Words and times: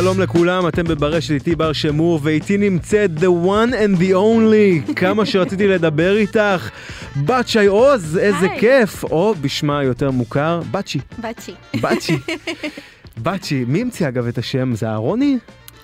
שלום 0.00 0.20
לכולם, 0.20 0.68
אתם 0.68 0.84
בברשת 0.84 1.30
איתי 1.30 1.54
בר 1.54 1.72
שמור, 1.72 2.20
ואיתי 2.22 2.56
נמצאת 2.56 3.10
the 3.18 3.46
one 3.46 3.72
and 3.72 4.00
the 4.00 4.12
only, 4.14 4.94
כמה 4.96 5.26
שרציתי 5.26 5.68
לדבר 5.68 6.16
איתך, 6.16 6.70
בת 7.24 7.48
שי 7.48 7.66
עוז, 7.66 8.18
איזה 8.18 8.50
היי. 8.50 8.60
כיף, 8.60 9.04
או 9.04 9.34
בשמה 9.40 9.78
היותר 9.78 10.10
מוכר, 10.10 10.60
בצ'י, 10.70 10.98
בצ'י. 11.18 11.54
בצ'י. 11.80 12.16
בצ'י, 13.22 13.64
מי 13.68 13.80
המציא 13.80 14.08
אגב 14.08 14.26
את 14.26 14.38
השם? 14.38 14.74
זה 14.74 14.88
אהרוני? 14.88 15.38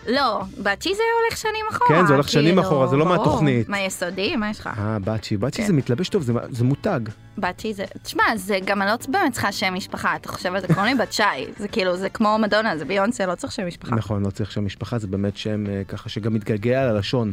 לא, 0.09 0.41
בצ'י 0.63 0.95
זה 0.95 1.03
הולך 1.25 1.39
שנים 1.39 1.65
אחורה. 1.71 1.89
כן, 2.01 2.07
זה 2.07 2.15
הולך 2.15 2.29
שנים 2.29 2.47
כאילו, 2.47 2.63
אחורה, 2.63 2.87
זה 2.87 2.97
לא. 2.97 3.07
מהתוכנית. 3.07 3.69
מה 3.69 3.81
יסודי? 3.81 4.37
מה 4.37 4.51
יש 4.51 4.61
לך? 4.61 4.67
אה, 4.79 4.99
בצ'י, 5.05 5.37
בצ'י 5.37 5.63
כן. 5.63 5.67
זה 5.67 5.73
מתלבש 5.73 6.09
טוב, 6.09 6.23
זה- 6.23 6.33
זה 6.51 6.65
מותג. 6.65 7.01
בצ'י 7.39 7.75
זה... 7.75 7.85
תשמע, 8.03 8.23
זה 8.37 8.59
גם 8.65 8.83
אני 8.83 8.91
לא 8.91 8.97
באמת 9.09 9.33
צריכה 9.33 9.53
שם 9.53 9.75
משפחה, 9.75 10.17
אתה 10.17 10.29
חושב 10.29 10.55
על 10.55 10.61
זה, 10.61 10.75
קוראים 10.75 10.97
לי 10.97 11.03
בת 11.03 11.13
שי. 11.13 11.23
זה 11.59 11.69
כאילו, 11.69 11.97
זה 11.97 12.09
כמו 12.09 12.39
מדונה, 12.39 12.77
זה 12.79 12.85
ביונסה, 12.85 13.27
לא 13.27 13.35
צריך 13.35 13.53
שם 13.53 13.67
משפחה. 13.67 13.97
נכון, 13.97 14.23
לא 14.25 14.31
צריך 14.31 14.53
שם 14.53 14.65
משפחה, 14.65 14.99
זה 14.99 15.07
באמת 15.07 15.37
שם 15.37 15.65
אה, 15.67 15.83
ככה 15.89 16.09
שגם 16.09 16.35
מתגלגל 16.35 16.83
על 16.83 16.89
הלשון, 16.97 17.33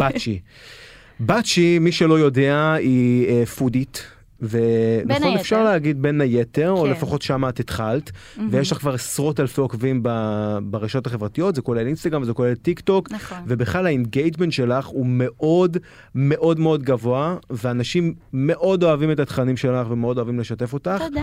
בצ'י. 0.00 0.40
בצ'י, 1.20 1.78
מי 1.78 1.92
שלא 1.92 2.18
יודע, 2.18 2.72
היא 2.72 3.28
אה, 3.28 3.46
פודית. 3.46 4.06
ונכון. 4.40 5.36
אפשר 5.36 5.64
להגיד 5.64 6.02
בין 6.02 6.20
היתר, 6.20 6.70
או 6.70 6.84
כן. 6.84 6.90
לפחות 6.90 7.22
שמה 7.22 7.48
את 7.48 7.60
התחלת, 7.60 8.10
ויש 8.50 8.72
לך 8.72 8.78
כבר 8.78 8.94
עשרות 8.94 9.40
אלפי 9.40 9.60
עוקבים 9.60 10.00
ב- 10.02 10.58
ברשתות 10.62 11.06
החברתיות, 11.06 11.54
זה 11.54 11.62
כולל 11.62 11.86
אינסטגרם, 11.86 12.24
זה 12.24 12.32
כולל 12.32 12.54
טיק 12.54 12.80
טוק, 12.80 13.12
נכון. 13.12 13.38
ובכלל 13.46 13.86
ה 13.86 13.92
engagement 13.92 14.52
שלך 14.52 14.86
הוא 14.86 15.06
מאוד 15.08 15.76
מאוד 16.14 16.58
מאוד 16.58 16.82
גבוה, 16.82 17.36
ואנשים 17.50 18.14
מאוד 18.32 18.84
אוהבים 18.84 19.12
את 19.12 19.20
התכנים 19.20 19.56
שלך 19.56 19.90
ומאוד 19.90 20.18
אוהבים 20.18 20.40
לשתף 20.40 20.72
אותך. 20.72 21.02
תודה. 21.08 21.22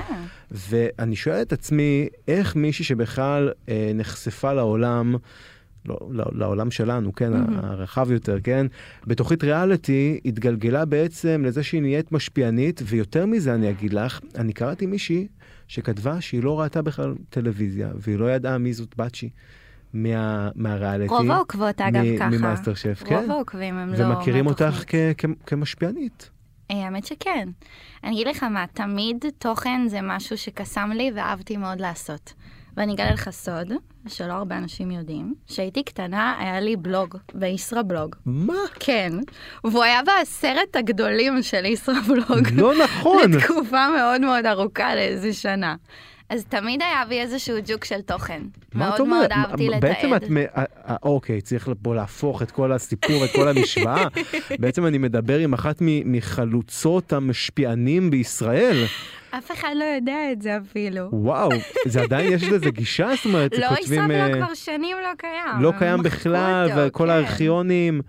ואני 0.51 1.15
שואל 1.15 1.41
את 1.41 1.53
עצמי, 1.53 2.07
איך 2.27 2.55
מישהי 2.55 2.85
שבכלל 2.85 3.51
אה, 3.69 3.91
נחשפה 3.95 4.53
לעולם, 4.53 5.15
לא, 5.87 5.97
לא, 6.09 6.25
לעולם 6.33 6.71
שלנו, 6.71 7.13
כן, 7.15 7.31
מהמם. 7.33 7.59
הרחב 7.63 8.11
יותר, 8.11 8.37
כן, 8.43 8.65
בתוכנית 9.07 9.43
ריאליטי 9.43 10.19
התגלגלה 10.25 10.85
בעצם 10.85 11.41
לזה 11.45 11.63
שהיא 11.63 11.81
נהיית 11.81 12.11
משפיענית, 12.11 12.81
ויותר 12.85 13.25
מזה 13.25 13.53
אני 13.55 13.69
אגיד 13.69 13.93
לך, 13.93 14.19
אני 14.35 14.53
קראתי 14.53 14.85
מישהי 14.85 15.27
שכתבה 15.67 16.21
שהיא 16.21 16.43
לא 16.43 16.59
ראתה 16.61 16.81
בכלל 16.81 17.15
טלוויזיה, 17.29 17.89
והיא 17.95 18.17
לא 18.19 18.31
ידעה 18.31 18.57
מי 18.57 18.73
זאת 18.73 18.95
בצ'י. 18.97 19.29
מה, 19.93 20.49
מהריאליטי, 20.55 21.13
רוב 21.13 21.31
העוקבות, 21.31 21.81
אגב, 21.81 22.01
מ- 22.03 22.17
ככה. 22.17 22.29
ממאסטר 22.29 22.73
שף, 22.73 23.03
כן? 23.05 23.15
רוב 23.15 23.31
העוקבים 23.31 23.75
הם 23.75 23.93
לא 23.93 24.05
ומכירים 24.05 24.47
אותך. 24.47 24.83
כ- 24.87 24.95
כ- 25.17 25.25
כמשפיענית. 25.45 26.29
אה, 26.71 26.85
האמת 26.85 27.05
שכן. 27.05 27.49
אני 28.03 28.11
אגיד 28.15 28.27
לך 28.27 28.43
מה, 28.43 28.65
תמיד 28.73 29.25
תוכן 29.37 29.81
זה 29.87 29.99
משהו 30.03 30.37
שקסם 30.37 30.89
לי 30.95 31.11
ואהבתי 31.15 31.57
מאוד 31.57 31.81
לעשות. 31.81 32.33
ואני 32.77 32.93
אגלה 32.93 33.11
לך 33.11 33.29
סוד, 33.29 33.71
שלא 34.07 34.33
הרבה 34.33 34.57
אנשים 34.57 34.91
יודעים, 34.91 35.33
כשהייתי 35.47 35.83
קטנה 35.83 36.35
היה 36.39 36.59
לי 36.59 36.75
בלוג, 36.75 37.17
בישראבלוג. 37.33 38.15
מה? 38.25 38.53
כן, 38.79 39.11
והוא 39.63 39.83
היה 39.83 39.99
בעשרת 40.03 40.75
הגדולים 40.75 41.43
של 41.43 41.65
ישראבלוג. 41.65 42.47
לא 42.53 42.73
נכון. 42.83 43.31
לתקופה 43.33 43.87
מאוד 43.97 44.21
מאוד 44.21 44.45
ארוכה, 44.45 44.95
לאיזה 44.95 45.33
שנה. 45.33 45.75
אז 46.29 46.45
תמיד 46.49 46.81
היה 46.81 47.03
בי 47.09 47.19
איזשהו 47.21 47.57
ג'וק 47.65 47.85
של 47.85 48.01
תוכן. 48.01 48.41
מה 48.73 48.85
את 48.85 48.99
מאוד 48.99 49.07
מאוד 49.07 49.17
אומרת? 49.17 49.31
אהבתי 49.31 49.69
מה- 49.69 49.79
בעצם 49.79 50.13
לתעד. 50.13 50.23
את, 50.23 50.29
אה, 50.57 50.63
אה, 50.89 50.95
אוקיי, 51.03 51.41
צריך 51.41 51.69
פה 51.81 51.95
להפוך 51.95 52.41
את 52.41 52.51
כל 52.51 52.71
הסיפור, 52.71 53.25
את 53.25 53.29
כל 53.35 53.47
המשוואה. 53.47 54.07
בעצם 54.59 54.85
אני 54.85 54.97
מדבר 54.97 55.37
עם 55.39 55.53
אחת 55.53 55.75
מחלוצות 56.05 57.13
המשפיענים 57.13 58.09
בישראל. 58.11 58.85
אף 59.31 59.51
אחד 59.51 59.69
לא 59.75 59.83
יודע 59.83 60.17
את 60.31 60.41
זה 60.41 60.57
אפילו. 60.57 61.09
וואו, 61.11 61.49
זה 61.85 62.01
עדיין 62.01 62.33
יש 62.33 62.43
לזה 62.43 62.69
גישה? 62.79 63.09
זאת 63.15 63.25
אומרת, 63.25 63.57
לא, 63.57 63.67
כותבים... 63.69 64.11
אה, 64.11 64.17
ישראבלוג 64.17 64.43
כבר 64.45 64.53
שנים 64.53 64.97
לא 65.03 65.09
קיים. 65.17 65.61
לא 65.61 65.71
קיים 65.79 66.03
בכלל, 66.03 66.69
וכל 66.77 67.03
כן. 67.03 67.09
הארכיונים. 67.09 68.01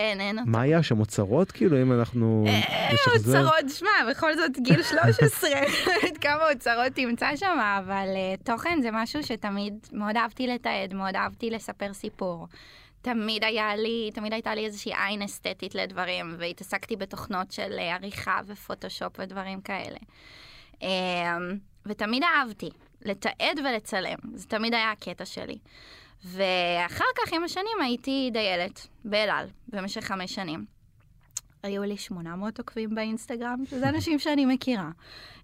אין, 0.00 0.20
אין 0.20 0.38
אותו. 0.38 0.50
מה 0.50 0.60
היה 0.60 0.82
שם, 0.82 1.00
אוצרות? 1.00 1.52
כאילו, 1.52 1.82
אם 1.82 1.92
אנחנו 1.92 2.44
נשחזר? 2.92 3.40
אוצרות, 3.40 3.70
שמע, 3.78 4.10
בכל 4.10 4.36
זאת 4.36 4.58
גיל 4.58 4.82
13, 4.82 5.50
לא 5.86 5.92
יודעת 5.92 6.18
כמה 6.18 6.50
אוצרות 6.52 6.92
תמצא 6.94 7.36
שם, 7.36 7.58
אבל 7.78 8.06
uh, 8.06 8.44
תוכן 8.44 8.78
זה 8.82 8.88
משהו 8.92 9.22
שתמיד 9.22 9.74
מאוד 9.92 10.16
אהבתי 10.16 10.46
לתעד, 10.46 10.94
מאוד 10.94 11.16
אהבתי 11.16 11.50
לספר 11.50 11.92
סיפור. 11.92 12.46
תמיד 13.02 13.44
היה 13.44 13.76
לי, 13.76 14.10
תמיד 14.14 14.32
הייתה 14.32 14.54
לי 14.54 14.64
איזושהי 14.64 14.92
עין 15.06 15.22
אסתטית 15.22 15.74
לדברים, 15.74 16.34
והתעסקתי 16.38 16.96
בתוכנות 16.96 17.52
של 17.52 17.72
uh, 17.78 17.80
עריכה 17.82 18.40
ופוטושופ 18.46 19.12
ודברים 19.18 19.60
כאלה. 19.60 19.98
Um, 20.80 20.84
ותמיד 21.86 22.22
אהבתי 22.22 22.70
לתעד 23.04 23.58
ולצלם, 23.64 24.18
זה 24.34 24.48
תמיד 24.48 24.74
היה 24.74 24.90
הקטע 24.90 25.24
שלי. 25.24 25.58
ואחר 26.24 27.04
כך, 27.18 27.32
עם 27.32 27.44
השנים, 27.44 27.80
הייתי 27.82 28.30
דיילת 28.32 28.86
באלעל 29.04 29.46
במשך 29.68 30.04
חמש 30.04 30.34
שנים. 30.34 30.64
היו 31.62 31.82
לי 31.82 31.96
800 31.96 32.58
עוקבים 32.58 32.94
באינסטגרם, 32.94 33.62
שזה 33.70 33.88
אנשים 33.88 34.18
שאני 34.18 34.46
מכירה. 34.46 34.88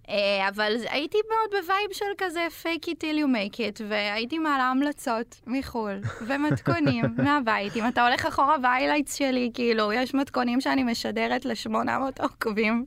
אה, 0.09 0.47
אבל 0.49 0.75
הייתי 0.89 1.17
מאוד 1.29 1.61
ב 1.63 1.69
vibe 1.69 1.91
של 1.93 2.05
כזה 2.17 2.47
fake 2.63 2.85
it 2.85 2.93
till 3.01 3.17
you 3.23 3.27
make 3.27 3.55
it, 3.57 3.81
והייתי 3.89 4.37
מעלה 4.39 4.63
המלצות 4.63 5.41
מחו"ל, 5.47 5.99
ומתכונים 6.27 7.05
מהבית. 7.23 7.75
אם 7.75 7.87
אתה 7.87 8.07
הולך 8.07 8.25
אחורה 8.25 8.57
ב 8.57 8.62
highlights 8.62 9.13
שלי, 9.15 9.51
כאילו, 9.53 9.93
יש 9.93 10.13
מתכונים 10.13 10.61
שאני 10.61 10.83
משדרת 10.83 11.45
ל-800 11.45 11.69
עוקבים, 12.23 12.85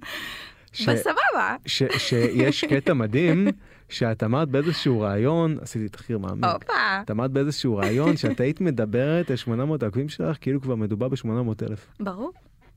ש- 0.73 0.89
בסבבה. 0.89 1.56
ש- 1.67 1.83
שיש 1.99 2.65
קטע 2.65 2.93
מדהים, 2.95 3.47
שאת 3.93 4.23
אמרת 4.23 4.49
באיזשהו 4.49 5.01
ראיון, 5.01 5.56
עשיתי 5.61 5.89
תחקיר 5.89 6.19
מעמיק. 6.19 6.45
הופה, 6.45 6.73
את 7.05 7.11
אמרת 7.11 7.31
באיזשהו 7.31 7.77
ראיון 7.77 8.17
שאת 8.17 8.41
היית 8.41 8.61
מדברת 8.61 9.31
על 9.31 9.37
800 9.37 9.83
העוקבים 9.83 10.09
שלך 10.09 10.37
כאילו 10.41 10.61
כבר 10.61 10.75
מדובר 10.75 11.09
ב-800 11.09 11.67
אלף. 11.69 11.87
ברור. 12.00 12.33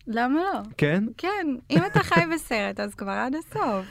למה 0.07 0.39
לא? 0.39 0.59
כן? 0.77 1.03
כן, 1.17 1.47
אם 1.71 1.79
אתה 1.85 1.99
חי 1.99 2.21
בסרט, 2.33 2.79
אז 2.79 2.95
כבר 2.95 3.11
עד 3.11 3.35
הסוף. 3.35 3.85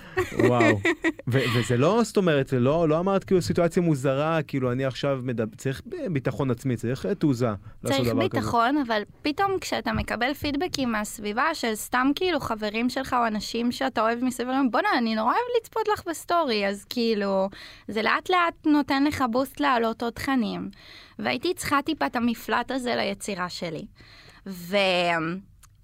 וואו. 0.48 0.80
ו- 1.32 1.44
וזה 1.56 1.76
לא, 1.76 2.00
זאת 2.02 2.16
אומרת, 2.16 2.52
לא, 2.52 2.88
לא 2.88 2.98
אמרת 2.98 3.24
כאילו 3.24 3.42
סיטואציה 3.42 3.82
מוזרה, 3.82 4.42
כאילו 4.42 4.72
אני 4.72 4.84
עכשיו 4.84 5.20
מדבר, 5.22 5.56
צריך 5.56 5.82
ביטחון 6.12 6.50
עצמי, 6.50 6.76
צריך 6.76 7.06
אה, 7.06 7.14
תעוזה. 7.14 7.46
לעשות 7.46 7.96
צריך 8.00 8.14
דבר 8.14 8.28
כזה. 8.28 8.40
ביטחון, 8.40 8.76
אבל 8.86 9.02
פתאום 9.22 9.58
כשאתה 9.60 9.92
מקבל 9.92 10.34
פידבקים 10.34 10.92
מהסביבה 10.92 11.54
של 11.54 11.74
סתם 11.74 12.10
כאילו 12.14 12.40
חברים 12.40 12.90
שלך 12.90 13.16
או 13.20 13.26
אנשים 13.26 13.72
שאתה 13.72 14.00
אוהב 14.00 14.24
מסביב, 14.24 14.48
אומרים, 14.48 14.70
בואנה, 14.70 14.88
אני 14.98 15.14
נורא 15.14 15.26
אוהב 15.26 15.44
לצפות 15.60 15.88
לך 15.88 16.02
בסטורי, 16.08 16.68
אז 16.68 16.84
כאילו, 16.88 17.48
זה 17.88 18.02
לאט 18.02 18.30
לאט 18.30 18.66
נותן 18.66 19.04
לך 19.04 19.24
boost 19.30 19.60
להעלות 19.60 20.02
עוד 20.02 20.12
תכנים. 20.12 20.70
והייתי 21.18 21.54
צריכה 21.54 21.82
טיפה 21.82 22.06
את 22.06 22.16
המפלט 22.16 22.70
הזה 22.70 22.94
ליצירה 22.96 23.48
שלי. 23.48 23.86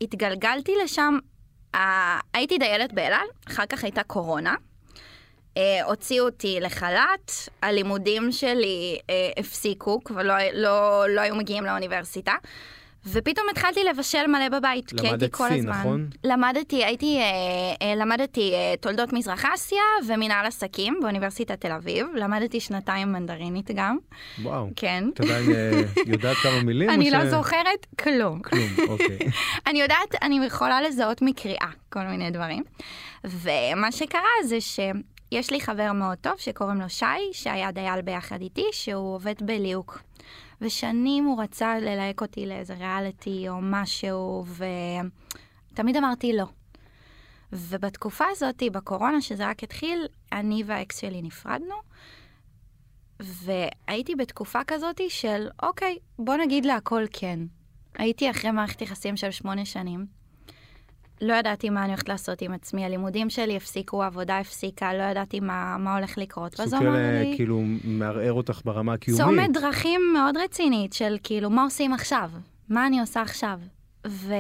והתגלגלתי 0.01 0.73
לשם, 0.85 1.19
אה, 1.75 2.21
הייתי 2.35 2.59
דיילת 2.59 2.93
באלעל, 2.93 3.27
אחר 3.49 3.67
כך 3.67 3.85
הייתה 3.85 4.03
קורונה. 4.03 4.55
אה, 5.57 5.85
הוציאו 5.85 6.25
אותי 6.25 6.59
לחל"ת, 6.61 7.33
הלימודים 7.63 8.33
שלי 8.33 8.99
אה, 9.11 9.31
הפסיקו, 9.37 10.05
כבר 10.05 10.23
לא, 10.23 10.35
לא, 10.53 11.05
לא 11.09 11.21
היו 11.21 11.35
מגיעים 11.37 11.65
לאוניברסיטה. 11.65 12.33
ופתאום 13.07 13.47
התחלתי 13.51 13.85
לבשל 13.85 14.27
מלא 14.27 14.49
בבית, 14.49 14.89
כי 14.89 14.97
הייתי 14.97 15.09
למדת 15.13 15.33
כל 15.35 15.49
סין, 15.49 15.59
הזמן. 15.59 15.71
נכון? 15.81 16.09
למדתי, 16.25 16.85
הייתי, 16.85 17.19
אה, 17.19 17.25
אה, 17.89 17.95
למדתי 17.95 18.53
אה, 18.55 18.75
תולדות 18.81 19.13
מזרח 19.13 19.45
אסיה 19.55 19.83
ומנהל 20.07 20.47
עסקים 20.47 20.99
באוניברסיטת 21.03 21.61
תל 21.61 21.73
אביב. 21.73 22.07
למדתי 22.15 22.61
שנתיים 22.61 23.13
מנדרינית 23.13 23.71
גם, 23.75 23.99
וואו. 24.43 24.71
כן. 24.77 25.05
את 25.15 25.21
עדיין 25.21 25.53
אה, 25.53 25.83
יודעת 26.07 26.37
כמה 26.37 26.63
מילים? 26.67 26.91
אני 26.91 27.11
ש- 27.11 27.13
לא 27.13 27.31
זוכרת 27.31 27.87
כלום. 28.01 28.43
כלום, 28.43 28.69
אוקיי. 28.89 29.19
אני 29.67 29.81
יודעת, 29.81 30.15
אני 30.23 30.47
יכולה 30.47 30.83
לזהות 30.83 31.23
מקריאה 31.23 31.69
כל 31.89 32.03
מיני 32.05 32.31
דברים. 32.31 32.63
ומה 33.25 33.93
שקרה 33.93 34.21
זה 34.45 34.61
שיש 34.61 35.51
לי 35.51 35.61
חבר 35.61 35.93
מאוד 35.93 36.19
טוב 36.21 36.33
שקוראים 36.39 36.81
לו 36.81 36.89
שי, 36.89 37.05
שהיה 37.33 37.71
דייל 37.71 38.01
ביחד 38.01 38.41
איתי, 38.41 38.65
שהוא 38.73 39.15
עובד 39.15 39.35
בליהוק. 39.43 39.99
ושנים 40.61 41.25
הוא 41.25 41.43
רצה 41.43 41.79
ללהק 41.79 42.21
אותי 42.21 42.47
לאיזה 42.47 42.75
ריאליטי 42.75 43.49
או 43.49 43.59
משהו, 43.63 44.45
ותמיד 45.73 45.97
אמרתי 45.97 46.33
לא. 46.33 46.47
ובתקופה 47.53 48.25
הזאת, 48.31 48.63
בקורונה, 48.73 49.21
שזה 49.21 49.49
רק 49.49 49.63
התחיל, 49.63 50.07
אני 50.33 50.63
והאקס 50.67 50.99
שלי 51.01 51.23
נפרדנו, 51.23 51.75
והייתי 53.21 54.15
בתקופה 54.15 54.65
כזאת 54.67 55.01
של, 55.09 55.49
אוקיי, 55.63 55.99
בוא 56.19 56.37
נגיד 56.37 56.65
להכל 56.65 57.05
כן. 57.13 57.41
הייתי 57.95 58.31
אחרי 58.31 58.51
מערכת 58.51 58.83
יחסים 58.83 59.17
של 59.17 59.31
שמונה 59.31 59.65
שנים. 59.65 60.18
לא 61.21 61.35
ידעתי 61.35 61.71
מה 61.71 61.81
אני 61.81 61.89
הולכת 61.89 62.09
לעשות 62.09 62.43
עם 62.43 62.53
עצמי, 62.53 62.85
הלימודים 62.85 63.31
שלי 63.31 63.57
הפסיקו, 63.57 64.03
העבודה 64.03 64.39
הפסיקה, 64.39 64.95
לא 64.95 65.03
ידעתי 65.03 65.41
מה, 65.41 65.77
מה 65.79 65.97
הולך 65.97 66.19
לקרות. 66.19 66.61
ואז 66.61 66.75
הוא 66.75 66.83
אמר 66.83 66.97
אה, 66.97 67.23
לי, 67.23 67.33
כאילו 67.37 67.63
מערער 67.85 68.33
אותך 68.33 68.61
ברמה 68.65 68.93
הקיומית. 68.93 69.23
צומת 69.23 69.53
דרכים 69.53 70.01
מאוד 70.15 70.37
רצינית 70.37 70.93
של 70.93 71.17
כאילו, 71.23 71.51
מה 71.51 71.63
עושים 71.63 71.93
עכשיו? 71.93 72.31
מה 72.69 72.87
אני 72.87 73.01
עושה 73.01 73.23
עכשיו? 73.23 73.61
ו... 74.07 74.35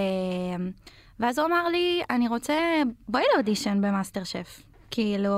ואז 1.20 1.38
הוא 1.38 1.46
אמר 1.46 1.68
לי, 1.68 2.02
אני 2.10 2.28
רוצה, 2.28 2.54
בואי 3.08 3.22
לאודישן 3.34 3.80
במאסטר 3.80 4.24
שף. 4.24 4.62
כאילו, 4.90 5.34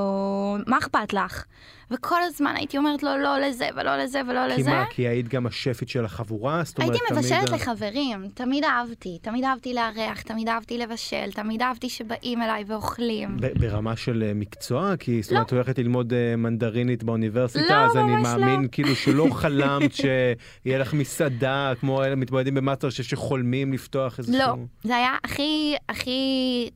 מה 0.66 0.78
אכפת 0.78 1.12
לך? 1.12 1.44
וכל 1.90 2.22
הזמן 2.22 2.54
הייתי 2.56 2.78
אומרת 2.78 3.02
לו, 3.02 3.10
לא 3.18 3.38
לזה 3.38 3.68
ולא 3.76 3.96
לזה 3.96 4.20
ולא 4.28 4.40
כי 4.54 4.60
לזה. 4.60 4.70
מה, 4.70 4.84
כי 4.90 5.08
היית 5.08 5.28
גם 5.28 5.46
השפית 5.46 5.88
של 5.88 6.04
החבורה? 6.04 6.62
זאת 6.64 6.78
אומרת, 6.78 6.90
הייתי 6.92 7.06
תמיד 7.08 7.18
מבשלת 7.22 7.48
ה- 7.52 7.54
לחברים, 7.54 8.28
תמיד 8.34 8.64
אהבתי, 8.64 9.18
תמיד 9.22 9.44
אהבתי 9.44 9.74
לארח, 9.74 10.20
תמיד 10.22 10.48
אהבתי 10.48 10.78
לבשל, 10.78 11.32
תמיד 11.34 11.62
אהבתי 11.62 11.88
שבאים 11.88 12.42
אליי 12.42 12.64
ואוכלים. 12.66 13.36
ב- 13.40 13.58
ברמה 13.58 13.96
של 13.96 14.22
אה, 14.26 14.34
מקצוע? 14.34 14.96
כי 14.96 15.22
זאת 15.22 15.32
לא. 15.32 15.36
אומרת, 15.36 15.52
הולכת 15.52 15.78
ללמוד 15.78 16.12
אה, 16.12 16.36
מנדרינית 16.36 17.02
באוניברסיטה, 17.04 17.64
לא, 17.76 17.90
אז 17.90 17.96
אני 17.96 18.12
לא. 18.12 18.18
מאמין 18.22 18.68
כאילו 18.72 18.94
שלא 18.96 19.26
חלמת 19.32 19.92
שיהיה 19.94 20.78
לך 20.78 20.94
מסעדה, 20.94 21.72
כמו 21.80 22.04
אלה 22.04 22.16
מתמודדים 22.16 22.54
במאסטר 22.54 22.90
שחולמים 22.90 23.72
לפתוח 23.72 24.18
איזשהו... 24.18 24.38
לא, 24.38 24.54
זה 24.82 24.96
היה 24.96 25.10
הכי, 25.24 25.74
הכי 25.88 26.20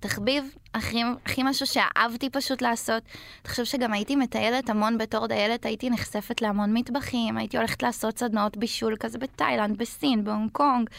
תחביב, 0.01 0.45
הכי, 0.75 0.97
הכי 1.27 1.43
משהו 1.45 1.67
שאהבתי 1.67 2.31
פשוט 2.31 2.63
לעשות. 2.63 3.03
תחשוב 3.43 3.65
שגם 3.65 3.93
הייתי 3.93 4.17
מטיילת 4.17 4.71
המון 4.71 4.99
בתור 5.05 5.27
דיילת, 5.27 5.67
הייתי 5.67 5.91
נחשפת 5.91 6.43
להמון 6.43 6.77
מטבחים, 6.77 7.37
הייתי 7.37 7.57
הולכת 7.57 7.83
לעשות 7.83 8.19
סדנאות 8.19 8.57
בישול 8.57 8.97
כזה 9.01 9.19
בתאילנד, 9.19 9.79
בסין, 9.79 10.25
בהונג 10.25 10.51
קונג, 10.53 10.91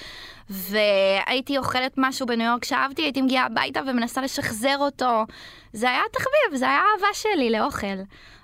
והייתי 0.49 1.57
אוכלת 1.57 1.93
משהו 1.97 2.25
בניו 2.25 2.47
יורק 2.47 2.65
שאהבתי, 2.65 3.01
הייתי 3.01 3.21
מגיעה 3.21 3.45
הביתה 3.45 3.81
ומנסה 3.87 4.21
לשחזר 4.21 4.75
אותו. 4.79 5.25
זה 5.73 5.89
היה 5.89 6.01
תחביב, 6.11 6.59
זה 6.59 6.65
היה 6.65 6.79
אהבה 6.79 7.13
שלי 7.13 7.49
לאוכל. 7.49 7.97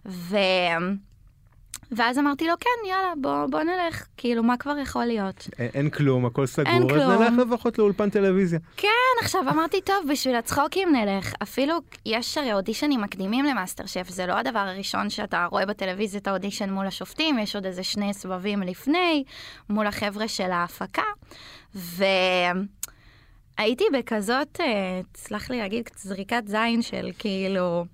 ו... 0.06 0.38
ואז 1.92 2.20
אמרתי 2.20 2.48
לו, 2.48 2.54
כן, 2.60 2.90
יאללה, 2.90 3.14
בוא, 3.22 3.46
בוא 3.46 3.64
נלך, 3.64 4.06
כאילו, 4.18 4.44
מה 4.44 4.58
כבר 4.58 4.78
יכול 4.78 5.06
להיות? 5.06 5.48
אין, 5.60 5.70
אין 5.74 5.90
כלום, 5.90 6.26
הכל 6.26 6.46
סגור, 6.46 6.74
אין 6.74 6.84
אז 6.84 6.90
כלום. 6.90 7.24
נלך 7.24 7.48
לפחות 7.48 7.80
לאולפן 7.80 8.10
טלוויזיה. 8.10 8.60
כן, 8.78 8.88
עכשיו 9.22 9.42
אמרתי, 9.50 9.82
טוב, 9.82 9.96
בשביל 10.12 10.36
הצחוקים 10.36 10.96
נלך. 10.96 11.34
אפילו 11.44 11.74
יש 12.06 12.38
הרי 12.38 12.54
אודישנים 12.54 13.02
מקדימים 13.02 13.46
למאסטר 13.46 13.86
שף, 13.86 14.10
זה 14.10 14.26
לא 14.26 14.34
הדבר 14.34 14.60
הראשון 14.60 15.10
שאתה 15.10 15.48
רואה 15.52 15.66
בטלוויזיה 15.66 16.20
את 16.20 16.28
האודישן 16.28 16.70
מול 16.70 16.88
השופטים, 16.88 17.40
יש 17.40 17.56
עוד 17.56 17.66
איזה 17.66 17.84
שני 17.84 18.14
סבבים 18.14 18.62
לפני, 18.62 19.24
מול 19.70 19.88
החבר'ה 19.88 20.28
של 20.28 20.52
ההפקה. 20.52 21.02
והייתי 21.76 22.66
בכזאת, 23.94 24.62
אה, 24.62 25.02
תסלח 25.12 25.50
לי 25.50 25.58
להגיד, 25.58 25.90
זריקת 25.98 26.44
זין 26.48 26.82
של 26.82 27.10
כאילו... 27.20 27.86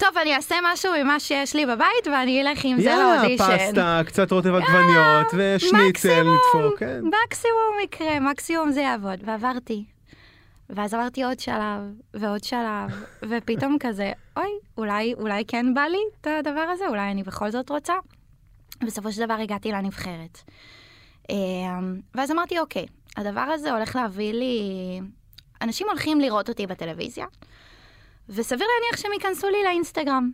טוב, 0.00 0.18
אני 0.22 0.34
אעשה 0.34 0.54
משהו 0.72 0.92
ממה 1.02 1.20
שיש 1.20 1.54
לי 1.54 1.66
בבית 1.66 2.06
ואני 2.06 2.42
אלך 2.42 2.64
עם 2.64 2.80
זה 2.80 2.90
יאללה, 2.90 3.16
לאודישן. 3.16 3.58
פסטה, 3.58 4.00
קצת 4.06 4.32
רוטב 4.32 4.54
עגבניות, 4.54 5.26
ושניצל 5.36 6.22
נדפוק, 6.22 6.78
כן. 6.78 7.00
מקסימום 7.24 7.76
יקרה, 7.84 8.20
מקסימום 8.20 8.72
זה 8.72 8.80
יעבוד. 8.80 9.18
ועברתי. 9.24 9.84
ואז 10.70 10.94
עברתי 10.94 11.24
עוד 11.24 11.40
שלב, 11.40 11.80
ועוד 12.14 12.44
שלב, 12.44 13.04
ופתאום 13.28 13.76
כזה, 13.80 14.12
אוי, 14.36 14.50
אולי, 14.78 15.14
אולי 15.14 15.44
כן 15.48 15.74
בא 15.74 15.80
לי 15.80 15.98
את 16.20 16.26
הדבר 16.26 16.66
הזה, 16.72 16.84
אולי 16.88 17.10
אני 17.10 17.22
בכל 17.22 17.50
זאת 17.50 17.70
רוצה. 17.70 17.94
בסופו 18.86 19.12
של 19.12 19.24
דבר 19.24 19.34
הגעתי 19.34 19.72
לנבחרת. 19.72 20.38
אמ, 21.30 22.00
ואז 22.14 22.30
אמרתי, 22.30 22.58
אוקיי, 22.58 22.86
הדבר 23.16 23.40
הזה 23.40 23.72
הולך 23.72 23.96
להביא 23.96 24.32
לי... 24.32 24.60
אנשים 25.62 25.86
הולכים 25.88 26.20
לראות 26.20 26.48
אותי 26.48 26.66
בטלוויזיה, 26.66 27.26
וסביר 28.30 28.66
להניח 28.66 29.02
שהם 29.02 29.12
ייכנסו 29.12 29.48
לי 29.48 29.58
לאינסטגרם. 29.64 30.30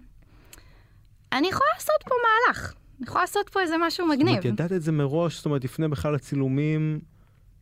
אני 1.32 1.48
יכולה 1.48 1.70
לעשות 1.74 2.02
פה 2.04 2.14
מהלך, 2.24 2.72
אני 2.98 3.06
יכולה 3.06 3.22
לעשות 3.22 3.48
פה 3.48 3.60
איזה 3.60 3.74
משהו 3.80 4.06
זאת 4.06 4.16
מגניב. 4.16 4.28
אומרת, 4.28 4.44
ידעת 4.44 4.72
את 4.72 4.82
זה 4.82 4.92
מראש, 4.92 5.36
זאת 5.36 5.46
אומרת, 5.46 5.64
לפני 5.64 5.88
בכלל 5.88 6.14
הצילומים, 6.14 7.00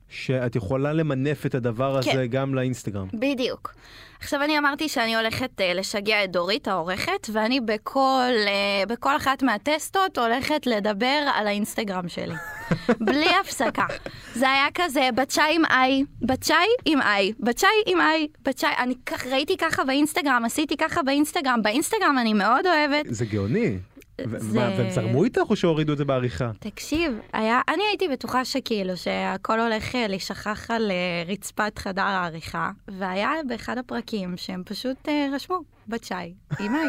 שאת 0.09 0.57
יכולה 0.57 0.93
למנף 0.93 1.47
את 1.47 1.55
הדבר 1.55 1.99
הזה 1.99 2.11
כן. 2.11 2.27
גם 2.27 2.55
לאינסטגרם. 2.55 3.09
בדיוק. 3.15 3.75
עכשיו 4.25 4.43
אני 4.43 4.59
אמרתי 4.59 4.88
שאני 4.88 5.17
הולכת 5.17 5.61
uh, 5.61 5.75
לשגע 5.75 6.25
את 6.25 6.31
דורית 6.31 6.69
העורכת, 6.69 7.31
ואני 7.32 7.61
בכל, 7.61 8.32
uh, 8.44 8.88
בכל 8.88 9.17
אחת 9.17 9.43
מהטסטות 9.43 10.19
הולכת 10.19 10.67
לדבר 10.67 11.31
על 11.35 11.47
האינסטגרם 11.47 12.09
שלי. 12.09 12.35
בלי 13.06 13.29
הפסקה. 13.41 13.87
זה 14.35 14.50
היה 14.50 14.67
כזה, 14.75 15.09
בצ'אי 15.15 15.55
עם 15.55 15.65
איי, 15.65 16.05
בצ'אי 16.23 16.67
עם 16.85 17.03
איי, 17.03 17.32
בצ'אי 17.41 17.69
עם 17.87 18.00
איי, 18.00 18.29
בצ'אי, 18.43 18.75
אני 18.79 18.94
כך, 19.06 19.26
ראיתי 19.26 19.56
ככה 19.56 19.85
באינסטגרם, 19.85 20.43
עשיתי 20.44 20.76
ככה 20.76 21.03
באינסטגרם, 21.03 21.62
באינסטגרם 21.62 22.19
אני 22.21 22.32
מאוד 22.32 22.67
אוהבת. 22.67 23.05
זה 23.09 23.25
גאוני. 23.26 23.79
זה- 24.25 24.58
מה, 24.61 24.69
והם 24.78 24.90
זרמו 24.90 25.25
איתך 25.25 25.40
או 25.50 25.56
שהורידו 25.56 25.93
את 25.93 25.99
זה 25.99 26.05
בעריכה? 26.05 26.50
תקשיב, 26.58 27.19
היה, 27.32 27.61
אני 27.69 27.82
הייתי 27.90 28.08
בטוחה 28.08 28.44
שכאילו 28.44 28.96
שהכל 28.96 29.61
הולך 29.61 29.94
אה, 29.94 30.06
להישכח 30.06 30.70
על 30.70 30.90
אה, 30.90 31.32
רצפת 31.32 31.78
חדר 31.78 32.02
העריכה, 32.02 32.70
והיה 32.88 33.31
באחד 33.49 33.78
הפרקים 33.78 34.37
שהם 34.37 34.62
פשוט 34.66 35.08
אה, 35.08 35.28
רשמו 35.32 35.58
בצ'אי, 35.88 36.34
עם 36.61 36.75
איי. 36.75 36.88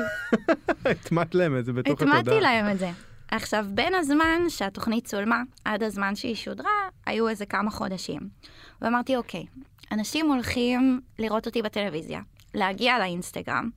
הטמעת 0.92 1.36
להם 1.36 1.58
את 1.58 1.66
זה 1.66 1.74
בתוך 1.74 2.02
התודעה. 2.02 2.20
הטמעתי 2.20 2.42
להם 2.42 2.72
את 2.72 2.80
זה. 2.80 2.90
עכשיו, 3.32 3.66
בין 3.70 3.94
הזמן 3.96 4.42
שהתוכנית 4.50 5.06
צולמה 5.08 5.42
עד 5.66 5.84
הזמן 5.84 6.16
שהיא 6.16 6.36
שודרה, 6.36 6.70
היו 7.06 7.28
איזה 7.28 7.46
כמה 7.46 7.72
חודשים. 7.72 8.20
ואמרתי, 8.82 9.16
אוקיי, 9.16 9.46
אנשים 9.92 10.32
הולכים 10.32 11.02
לראות 11.20 11.46
אותי 11.46 11.62
בטלוויזיה, 11.62 12.20
להגיע 12.54 13.00
לאינסטגרם. 13.00 13.70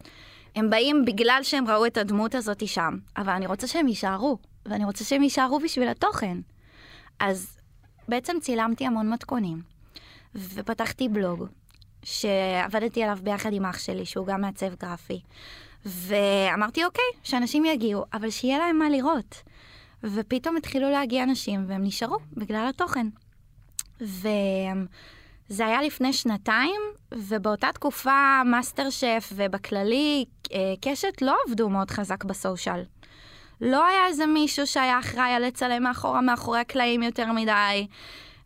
הם 0.54 0.70
באים 0.70 1.04
בגלל 1.04 1.40
שהם 1.42 1.68
ראו 1.68 1.86
את 1.86 1.96
הדמות 1.96 2.34
הזאת 2.34 2.68
שם, 2.68 2.98
אבל 3.16 3.32
אני 3.32 3.46
רוצה 3.46 3.66
שהם 3.66 3.88
יישארו, 3.88 4.38
ואני 4.66 4.84
רוצה 4.84 5.04
שהם 5.04 5.22
יישארו 5.22 5.60
בשביל 5.60 5.88
התוכן. 5.88 6.38
אז 7.20 7.58
בעצם 8.08 8.36
צילמתי 8.40 8.86
המון 8.86 9.10
מתכונים, 9.10 9.62
ופתחתי 10.34 11.08
בלוג, 11.08 11.46
שעבדתי 12.02 13.02
עליו 13.02 13.18
ביחד 13.22 13.52
עם 13.52 13.64
אח 13.64 13.78
שלי, 13.78 14.06
שהוא 14.06 14.26
גם 14.26 14.40
מעצב 14.40 14.74
גרפי. 14.74 15.20
ואמרתי, 15.84 16.84
אוקיי, 16.84 17.04
שאנשים 17.22 17.64
יגיעו, 17.64 18.04
אבל 18.12 18.30
שיהיה 18.30 18.58
להם 18.58 18.78
מה 18.78 18.88
לראות. 18.88 19.42
ופתאום 20.04 20.56
התחילו 20.56 20.90
להגיע 20.90 21.22
אנשים, 21.22 21.64
והם 21.68 21.84
נשארו 21.84 22.16
בגלל 22.32 22.66
התוכן. 22.68 23.06
וזה 25.50 25.66
היה 25.66 25.82
לפני 25.82 26.12
שנתיים, 26.12 26.80
ובאותה 27.14 27.68
תקופה 27.74 28.42
מאסטר 28.46 28.90
שף 28.90 29.32
ובכללי 29.34 30.24
אה, 30.52 30.58
קשת 30.80 31.22
לא 31.22 31.36
עבדו 31.46 31.68
מאוד 31.68 31.90
חזק 31.90 32.24
ב 32.24 32.32
social. 32.32 32.84
לא 33.60 33.86
היה 33.86 34.06
איזה 34.06 34.26
מישהו 34.26 34.66
שהיה 34.66 34.98
אחראי 34.98 35.30
על 35.32 35.46
לצלם 35.46 35.82
מאחורה, 35.82 36.20
מאחורי 36.20 36.60
הקלעים 36.60 37.02
יותר 37.02 37.32
מדי. 37.32 37.86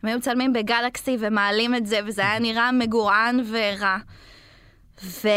הם 0.03 0.09
היו 0.09 0.17
מצלמים 0.17 0.53
בגלקסי 0.53 1.17
ומעלים 1.19 1.75
את 1.75 1.85
זה, 1.85 1.99
וזה 2.05 2.21
היה 2.21 2.39
נראה 2.39 2.71
מגורעין 2.71 3.39
ורע. 3.49 3.97
ו... 5.03 5.27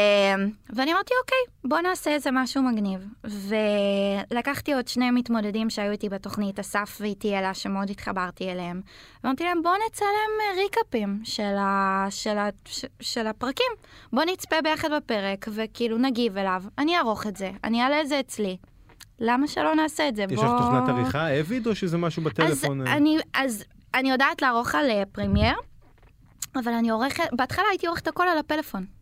ואני 0.71 0.93
אמרתי, 0.93 1.15
אוקיי, 1.23 1.39
בוא 1.65 1.81
נעשה 1.81 2.11
איזה 2.11 2.31
משהו 2.33 2.63
מגניב. 2.63 3.07
ולקחתי 3.25 4.75
עוד 4.75 4.89
שני 4.89 5.11
מתמודדים 5.11 5.71
שהיו 5.71 5.93
איתי 5.93 6.09
בתוכנית, 6.09 6.59
אסף 6.59 6.99
ואיתי 7.01 7.39
אלה, 7.39 7.55
שמאוד 7.55 7.91
התחברתי 7.91 8.51
אליהם. 8.51 8.81
ואמרתי 9.25 9.45
להם, 9.45 9.63
בוא 9.63 9.73
נצלם 9.87 10.57
ריקאפים 10.57 11.21
של, 11.25 11.55
ה... 11.59 12.07
של, 12.11 12.39
ה... 12.39 12.49
של 13.01 13.27
הפרקים. 13.27 13.73
בוא 14.13 14.25
נצפה 14.25 14.57
ביחד 14.65 14.89
בפרק, 14.97 15.47
וכאילו 15.53 15.99
נגיב 15.99 16.39
אליו. 16.39 16.63
אני 16.79 16.97
אערוך 16.97 17.27
את 17.27 17.37
זה, 17.37 17.51
אני 17.65 17.83
אעלה 17.83 18.01
את 18.01 18.09
זה 18.09 18.21
אצלי. 18.21 18.57
למה 19.19 19.49
שלא 19.49 19.75
נעשה 19.75 20.09
את 20.09 20.17
זה? 20.17 20.23
יש 20.31 20.41
בוא... 20.41 20.45
לך 20.45 20.51
תוכנת 20.59 20.89
עריכה, 20.89 21.41
אביד, 21.41 21.67
או 21.67 21.75
שזה 21.75 21.99
משהו 21.99 22.23
בטלפון? 22.23 22.81
אז? 22.81 22.87
אני, 22.87 23.19
אז 23.35 23.65
אני 23.95 24.11
יודעת 24.11 24.43
לערוך 24.43 24.75
על 24.75 24.91
אה, 24.91 25.03
פרמייר, 25.13 25.55
אבל 26.57 26.73
אני 26.73 26.91
עורכת, 26.91 27.25
בהתחלה 27.33 27.65
הייתי 27.71 27.87
עורכת 27.87 28.09
הכל 28.09 28.29
על 28.29 28.39
הפלאפון. 28.39 28.96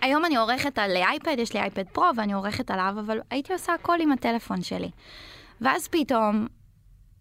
היום 0.00 0.24
אני 0.24 0.36
עורכת 0.36 0.78
על 0.78 0.96
אייפד, 0.96 1.38
יש 1.38 1.54
לי 1.54 1.60
אייפד 1.60 1.84
פרו 1.92 2.06
ואני 2.16 2.32
עורכת 2.32 2.70
עליו, 2.70 2.94
אבל 3.00 3.20
הייתי 3.30 3.52
עושה 3.52 3.74
הכל 3.74 3.96
עם 4.00 4.12
הטלפון 4.12 4.62
שלי. 4.62 4.90
ואז 5.60 5.88
פתאום, 5.88 6.46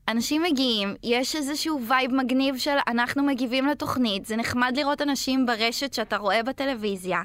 אנשים 0.08 0.44
מגיעים, 0.44 0.96
יש 1.04 1.36
איזשהו 1.36 1.82
vibe 1.88 2.14
מגניב 2.14 2.58
של 2.58 2.78
אנחנו 2.88 3.24
מגיבים 3.24 3.66
לתוכנית, 3.66 4.26
זה 4.26 4.36
נחמד 4.36 4.74
לראות 4.78 5.02
אנשים 5.02 5.46
ברשת 5.46 5.94
שאתה 5.94 6.18
רואה 6.18 6.44
בטלוויזיה. 6.44 7.22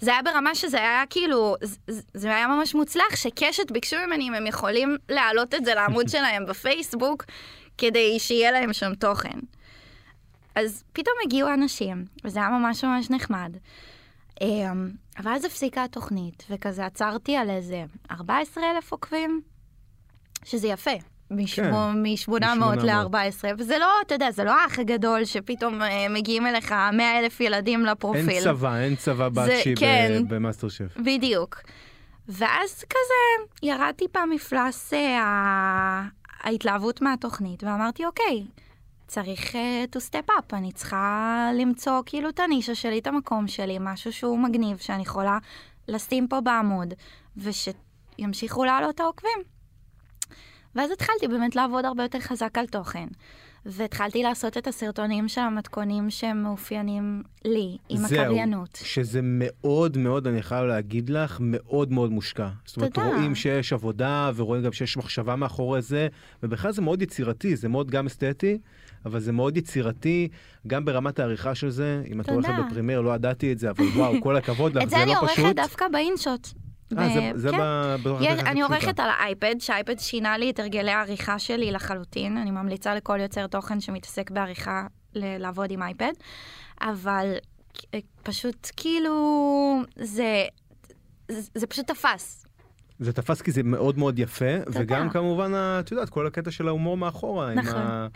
זה 0.00 0.10
היה 0.10 0.22
ברמה 0.22 0.54
שזה 0.54 0.76
היה 0.76 1.02
כאילו, 1.10 1.56
זה, 1.60 2.00
זה 2.14 2.28
היה 2.28 2.46
ממש 2.46 2.74
מוצלח, 2.74 3.16
שקשת 3.16 3.70
ביקשו 3.70 3.96
ממני 4.06 4.28
אם 4.28 4.34
הם 4.34 4.46
יכולים 4.46 4.96
להעלות 5.08 5.54
את 5.54 5.64
זה 5.64 5.74
לעמוד 5.74 6.08
שלהם 6.14 6.46
בפייסבוק, 6.46 7.24
כדי 7.78 8.18
שיהיה 8.18 8.52
להם 8.52 8.72
שם 8.72 8.94
תוכן. 8.94 9.38
אז 10.54 10.84
פתאום 10.92 11.14
הגיעו 11.24 11.54
אנשים, 11.54 12.04
וזה 12.24 12.38
היה 12.38 12.48
ממש 12.48 12.84
ממש 12.84 13.10
נחמד. 13.10 13.56
אמ, 14.40 14.90
אבל 15.18 15.30
אז 15.32 15.44
הפסיקה 15.44 15.84
התוכנית, 15.84 16.44
וכזה 16.50 16.86
עצרתי 16.86 17.36
על 17.36 17.50
איזה 17.50 17.84
14 18.10 18.64
אלף 18.76 18.92
עוקבים, 18.92 19.40
שזה 20.44 20.68
יפה. 20.68 20.90
כן, 21.54 21.70
מ-800 21.72 22.34
ל-14, 22.84 23.16
וזה 23.58 23.78
לא, 23.78 23.86
אתה 24.06 24.14
יודע, 24.14 24.30
זה 24.30 24.44
לא 24.44 24.54
האח 24.62 24.78
הגדול 24.78 25.24
שפתאום 25.24 25.82
אה, 25.82 26.08
מגיעים 26.10 26.46
אליך 26.46 26.74
100 26.92 27.18
אלף 27.18 27.40
ילדים 27.40 27.84
לפרופיל. 27.86 28.28
אין 28.28 28.42
צבא, 28.44 28.76
אין 28.76 28.96
צבא 28.96 29.28
בתשי 29.28 29.74
כן. 29.76 30.22
במאסטר 30.28 30.68
שף. 30.68 30.96
בדיוק. 30.96 31.60
ואז 32.28 32.84
כזה 32.84 33.46
ירדתי 33.62 34.04
במפלס 34.14 34.92
אה, 34.94 35.20
ה- 35.22 36.02
ההתלהבות 36.42 37.02
מהתוכנית, 37.02 37.64
ואמרתי, 37.64 38.04
אוקיי, 38.06 38.44
צריך 39.06 39.54
uh, 39.54 39.96
to 39.96 39.98
step 40.10 40.30
up, 40.30 40.56
אני 40.56 40.72
צריכה 40.72 41.50
למצוא 41.60 42.02
כאילו 42.06 42.28
את 42.28 42.40
הנישה 42.40 42.74
שלי, 42.74 42.98
את 42.98 43.06
המקום 43.06 43.48
שלי, 43.48 43.76
משהו 43.80 44.12
שהוא 44.12 44.38
מגניב, 44.38 44.78
שאני 44.78 45.02
יכולה 45.02 45.38
לשים 45.88 46.28
פה 46.28 46.40
בעמוד, 46.40 46.94
ושימשיכו 47.36 48.64
לעלות 48.64 49.00
העוקבים. 49.00 49.38
ואז 50.74 50.90
התחלתי 50.90 51.28
באמת 51.28 51.56
לעבוד 51.56 51.84
הרבה 51.84 52.02
יותר 52.02 52.20
חזק 52.20 52.58
על 52.58 52.66
תוכן. 52.66 53.06
והתחלתי 53.68 54.22
לעשות 54.22 54.56
את 54.56 54.66
הסרטונים 54.66 55.28
של 55.28 55.40
המתכונים 55.40 56.10
שהם 56.10 56.42
מאופיינים 56.42 57.22
לי, 57.44 57.76
עם 57.88 58.04
הקריינות. 58.04 58.76
זהו, 58.76 58.86
שזה 58.86 59.20
מאוד 59.22 59.96
מאוד, 59.98 60.26
אני 60.26 60.42
חייב 60.42 60.64
להגיד 60.64 61.10
לך, 61.10 61.38
מאוד 61.40 61.92
מאוד 61.92 62.10
מושקע. 62.10 62.48
זאת 62.64 62.76
אומרת, 62.76 62.94
תודה. 62.94 63.06
רואים 63.06 63.34
שיש 63.34 63.72
עבודה, 63.72 64.30
ורואים 64.36 64.62
גם 64.62 64.72
שיש 64.72 64.96
מחשבה 64.96 65.36
מאחורי 65.36 65.82
זה, 65.82 66.08
ובכלל 66.42 66.72
זה 66.72 66.82
מאוד 66.82 67.02
יצירתי, 67.02 67.56
זה 67.56 67.68
מאוד 67.68 67.90
גם 67.90 68.06
אסתטי, 68.06 68.58
אבל 69.06 69.20
זה 69.20 69.32
מאוד 69.32 69.56
יצירתי, 69.56 70.28
גם 70.66 70.84
ברמת 70.84 71.18
העריכה 71.18 71.54
של 71.54 71.70
זה. 71.70 72.02
אם 72.12 72.20
את. 72.20 72.28
עורכת 72.28 72.64
בפרימייר, 72.66 73.00
לא 73.00 73.14
ידעתי 73.14 73.52
את 73.52 73.58
זה, 73.58 73.70
אבל 73.70 73.84
וואו, 73.84 74.20
כל 74.22 74.36
הכבוד 74.36 74.74
לך, 74.76 74.82
את 74.84 74.90
זה 74.90 74.96
זה 74.96 75.02
אני 75.02 75.12
לא 75.12 75.18
עורכת 75.20 75.34
פשוט. 75.36 75.56
דווקא 75.56 75.84
באינשוט. 75.92 76.48
אה, 76.98 77.08
זה- 77.14 77.30
זה 77.34 77.50
כן. 77.50 77.56
ב- 78.04 78.06
יש, 78.20 78.40
אני. 78.40 78.62
עורכת 78.62 79.00
על 79.00 79.08
האייפד, 79.10 79.54
שהאייפד 79.58 79.98
שינה 79.98 80.38
לי 80.38 80.50
את 80.50 80.58
הרגלי 80.60 80.90
העריכה 80.90 81.38
שלי 81.38 81.72
לחלוטין. 81.72 82.36
אני 82.36 82.50
ממליצה 82.50 82.94
לכל 82.94 83.18
יוצר 83.22 83.46
תוכן 83.46 83.80
שמתעסק 83.80 84.30
בעריכה 84.30 84.86
לעבוד 85.14 85.70
עם 85.70 85.82
אייפד. 85.82 86.12
אבל 86.80 87.34
אה, 87.94 87.98
פשוט 88.22 88.70
כאילו, 88.76 89.12
זה, 89.96 90.44
זה, 91.30 91.40
זה 91.54 91.66
פשוט 91.66 91.86
תפס. 91.90 92.45
זה 93.00 93.12
תפס 93.12 93.42
כי 93.42 93.50
זה 93.52 93.62
מאוד 93.62 93.98
מאוד 93.98 94.18
יפה, 94.18 94.44
וגם 94.72 95.10
כמובן, 95.10 95.52
את 95.54 95.90
יודעת, 95.92 96.08
כל 96.10 96.26
הקטע 96.26 96.50
של 96.50 96.68
ההומור 96.68 96.96
מאחורה. 96.96 97.52
עם 97.52 97.58
נכון. 97.58 97.80
ה- 97.80 98.06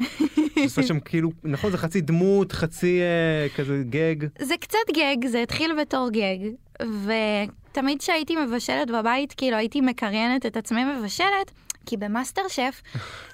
שעושה 0.55 0.83
שם 0.83 1.01
כאילו, 1.01 1.31
נכון, 1.45 1.71
זה 1.71 1.79
חצי 1.79 2.01
דמות, 2.01 2.53
חצי 2.53 3.01
אה, 3.01 3.49
כזה 3.57 3.83
גג. 3.91 4.17
זה 4.43 4.55
קצת 4.61 4.79
גג, 4.97 5.27
זה 5.27 5.43
התחיל 5.43 5.71
בתור 5.81 6.11
גג, 6.13 6.39
ותמיד 6.83 7.99
כשהייתי 7.99 8.37
מבשלת 8.47 8.91
בבית, 8.91 9.33
כאילו 9.37 9.57
הייתי 9.57 9.81
מקריינת 9.81 10.47
את 10.47 10.57
עצמי 10.57 10.81
מבשלת, 10.85 11.51
כי 11.91 11.97
במאסטר 11.97 12.43
שף 12.49 12.83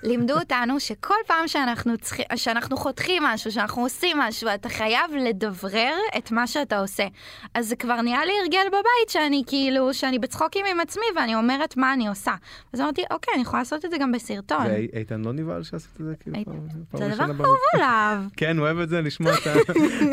לימדו 0.03 0.35
אותנו 0.35 0.81
שכל 0.81 1.15
פעם 1.27 1.49
שאנחנו, 1.49 1.99
צריכים, 1.99 2.25
שאנחנו 2.37 2.77
חותכים 2.77 3.23
משהו, 3.23 3.53
שאנחנו 3.53 3.83
עושים 3.83 4.19
משהו, 4.19 4.49
אתה 4.55 4.69
חייב 4.69 5.11
לדברר 5.21 5.95
את 6.19 6.31
מה 6.31 6.47
שאתה 6.47 6.79
עושה. 6.79 7.07
אז 7.55 7.69
זה 7.69 7.77
כבר 7.77 8.01
נהיה 8.01 8.25
לי 8.25 8.33
הרגל 8.43 8.69
בבית 8.69 9.09
שאני 9.09 9.43
כאילו, 9.47 9.95
שאני 9.95 10.19
בצחוקים 10.19 10.67
עם 10.71 10.81
עצמי 10.81 11.05
ואני 11.17 11.35
אומרת 11.35 11.77
מה 11.77 11.93
אני 11.93 12.09
עושה. 12.09 12.35
אז 12.73 12.81
אמרתי, 12.81 13.03
אוקיי, 13.11 13.35
אני 13.35 13.43
יכולה 13.43 13.61
לעשות 13.61 13.85
את 13.85 13.91
זה 13.91 13.99
גם 13.99 14.13
בסרטון. 14.13 14.67
ואיתן 14.67 15.21
לא 15.21 15.33
נבהל 15.33 15.63
שעשית 15.63 16.01
את 16.01 16.07
זה 16.07 16.15
כאילו 16.21 16.37
פעם 16.45 16.55
פעם 16.91 17.01
זה 17.01 17.07
ראשונה 17.07 17.33
דבר 17.33 17.45
חוב 17.45 17.57
עליו. 17.75 18.19
כן, 18.37 18.59
הוא 18.59 18.67
אוהב 18.67 18.79
את 18.79 18.89
זה, 18.89 19.01
לשמוע 19.01 19.33
את 19.39 19.47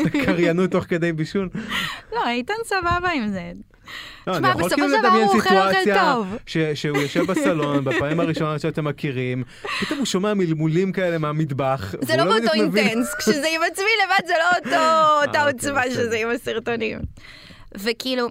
הקריינות 0.06 0.70
תוך 0.70 0.84
כדי 0.84 1.12
בישול. 1.12 1.48
לא, 2.12 2.28
איתן 2.28 2.54
סבבה 2.64 3.10
עם 3.14 3.28
זה. 3.28 3.52
לא, 4.26 4.36
אני 4.36 4.48
יכול 4.48 4.62
בסופו 4.62 4.74
כאילו 4.74 4.88
של 4.88 4.98
דבר 4.98 5.08
לדמיין 5.08 5.28
הוא 5.28 5.34
אוכל 5.34 5.56
אוכל 5.56 5.72
סיטואציה 5.84 6.76
שהוא 6.76 6.98
יושב 6.98 7.24
בסלון 7.24 7.84
בפעמים 7.84 8.20
הראשונות 8.20 8.60
שאתם 8.60 8.84
מכירים, 8.84 9.44
פתאום 9.80 9.98
הוא 9.98 10.06
שומע 10.06 10.34
מלמולים 10.34 10.92
כאלה 10.92 11.18
מהמטבח. 11.18 11.94
זה 12.00 12.14
והוא 12.14 12.26
לא 12.26 12.38
באותו 12.38 12.52
אינטנס, 12.52 13.14
כשזה 13.18 13.46
עם 13.54 13.60
עצמי 13.72 13.86
לבד 14.04 14.26
זה 14.26 14.34
לא 14.38 14.58
אותו, 14.58 15.26
אותה 15.26 15.46
אוקיי, 15.46 15.52
עוצמה. 15.52 15.82
שזה 15.90 16.16
עם 16.16 16.30
הסרטונים. 16.30 16.98
וכאילו, 17.74 18.28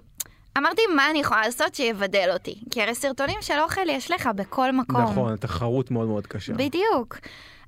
אמרתי 0.58 0.82
מה 0.96 1.10
אני 1.10 1.20
יכולה 1.20 1.42
לעשות 1.42 1.76
שיבדל 1.76 2.30
אותי, 2.34 2.56
כי 2.72 2.82
הרי 2.82 2.96
סרטונים 2.96 3.38
של 3.42 3.54
אוכל 3.64 3.90
יש 3.90 4.12
לך 4.12 4.30
בכל 4.36 4.72
מקום. 4.72 5.02
נכון, 5.02 5.36
תחרות 5.36 5.92
מאוד 5.92 6.08
מאוד 6.08 6.28
קשה. 6.28 6.54
בדיוק. 6.54 7.18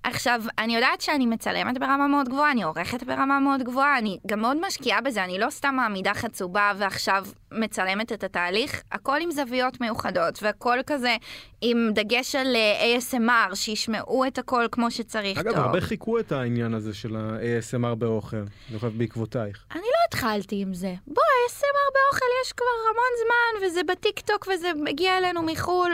עכשיו, 0.07 0.41
אני 0.57 0.75
יודעת 0.75 1.01
שאני 1.01 1.25
מצלמת 1.25 1.77
ברמה 1.79 2.07
מאוד 2.07 2.29
גבוהה, 2.29 2.51
אני 2.51 2.63
עורכת 2.63 3.03
ברמה 3.03 3.39
מאוד 3.39 3.63
גבוהה, 3.63 3.97
אני 3.97 4.17
גם 4.27 4.39
מאוד 4.39 4.57
משקיעה 4.67 5.01
בזה, 5.01 5.24
אני 5.24 5.39
לא 5.39 5.50
סתם 5.50 5.74
מעמידה 5.75 6.13
חצובה 6.13 6.71
ועכשיו 6.77 7.25
מצלמת 7.51 8.12
את 8.12 8.24
התהליך, 8.24 8.81
הכל 8.91 9.17
עם 9.21 9.31
זוויות 9.31 9.81
מיוחדות, 9.81 10.39
והכל 10.43 10.79
כזה 10.85 11.15
עם 11.62 11.89
דגש 11.93 12.35
על 12.35 12.55
אה, 12.55 12.97
ASMR, 12.97 13.55
שישמעו 13.55 14.25
את 14.25 14.38
הכל 14.38 14.65
כמו 14.71 14.91
שצריך 14.91 15.38
אגב, 15.38 15.51
טוב. 15.51 15.59
הרבה 15.59 15.81
חיכו 15.81 16.19
את 16.19 16.31
העניין 16.31 16.74
הזה 16.74 16.93
של 16.93 17.15
ה-ASMR 17.15 17.95
באוכל, 17.95 18.38
אני 18.38 18.79
חושב 18.79 18.97
בעקבותייך. 18.97 19.65
אני 19.71 19.81
לא 19.81 20.00
התחלתי 20.07 20.62
עם 20.62 20.74
זה. 20.74 20.93
בוא, 21.07 21.24
ASMR 21.50 21.93
באוכל 21.93 22.25
יש 22.45 22.53
כבר 22.53 22.65
המון 22.89 23.12
זמן, 23.25 23.67
וזה 23.67 23.81
בטיקטוק 23.83 24.47
וזה 24.53 24.71
מגיע 24.83 25.17
אלינו 25.17 25.43
מחו"ל. 25.43 25.91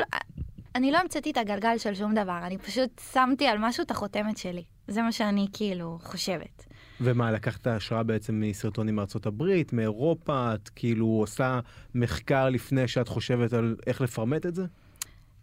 אני 0.75 0.91
לא 0.91 0.97
המצאתי 0.97 1.31
את 1.31 1.37
הגלגל 1.37 1.77
של 1.77 1.95
שום 1.95 2.15
דבר, 2.15 2.39
אני 2.43 2.57
פשוט 2.57 3.01
שמתי 3.13 3.47
על 3.47 3.57
משהו 3.59 3.83
את 3.83 3.91
החותמת 3.91 4.37
שלי. 4.37 4.63
זה 4.87 5.01
מה 5.01 5.11
שאני 5.11 5.47
כאילו 5.53 5.99
חושבת. 6.01 6.65
ומה, 7.01 7.31
לקחת 7.31 7.67
השראה 7.67 8.03
בעצם 8.03 8.39
מסרטונים 8.39 8.95
מארצות 8.95 9.25
הברית, 9.25 9.73
מאירופה, 9.73 10.53
את 10.53 10.69
כאילו 10.69 11.05
עושה 11.05 11.59
מחקר 11.95 12.49
לפני 12.49 12.87
שאת 12.87 13.07
חושבת 13.07 13.53
על 13.53 13.75
איך 13.87 14.01
לפרמט 14.01 14.45
את 14.45 14.55
זה? 14.55 14.65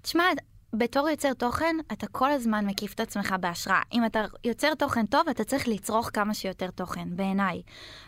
תשמע, 0.02 0.24
בתור 0.72 1.08
יוצר 1.08 1.32
תוכן, 1.32 1.76
אתה 1.92 2.06
כל 2.06 2.30
הזמן 2.30 2.66
מקיף 2.66 2.94
את 2.94 3.00
עצמך 3.00 3.34
בהשראה. 3.40 3.80
אם 3.92 4.06
אתה 4.06 4.24
יוצר 4.44 4.74
תוכן 4.74 5.06
טוב, 5.06 5.28
אתה 5.28 5.44
צריך 5.44 5.68
לצרוך 5.68 6.10
כמה 6.12 6.34
שיותר 6.34 6.70
תוכן, 6.70 7.08
בעיניי. 7.16 7.62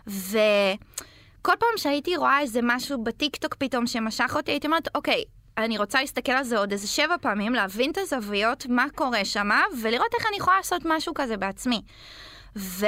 וכל 0.07 1.53
פעם 1.59 1.77
שהייתי 1.77 2.17
רואה 2.17 2.41
איזה 2.41 2.61
משהו 2.63 3.05
בטיקטוק 3.05 3.55
פתאום 3.55 3.87
שמשך 3.87 4.33
אותי, 4.37 4.51
הייתי 4.51 4.67
אומרת, 4.67 4.89
אוקיי, 4.95 5.25
אני 5.59 5.79
רוצה 5.79 6.01
להסתכל 6.01 6.33
על 6.33 6.45
זה 6.45 6.59
עוד 6.59 6.73
איזה 6.73 6.89
שבע 6.89 7.17
פעמים, 7.21 7.55
להבין 7.55 7.91
את 7.91 7.99
הזוויות, 7.99 8.67
מה 8.67 8.87
קורה 8.95 9.25
שם, 9.25 9.49
ולראות 9.83 10.15
איך 10.19 10.27
אני 10.29 10.37
יכולה 10.37 10.57
לעשות 10.57 10.83
משהו 10.85 11.15
כזה 11.15 11.37
בעצמי. 11.37 11.83
ו... 12.57 12.87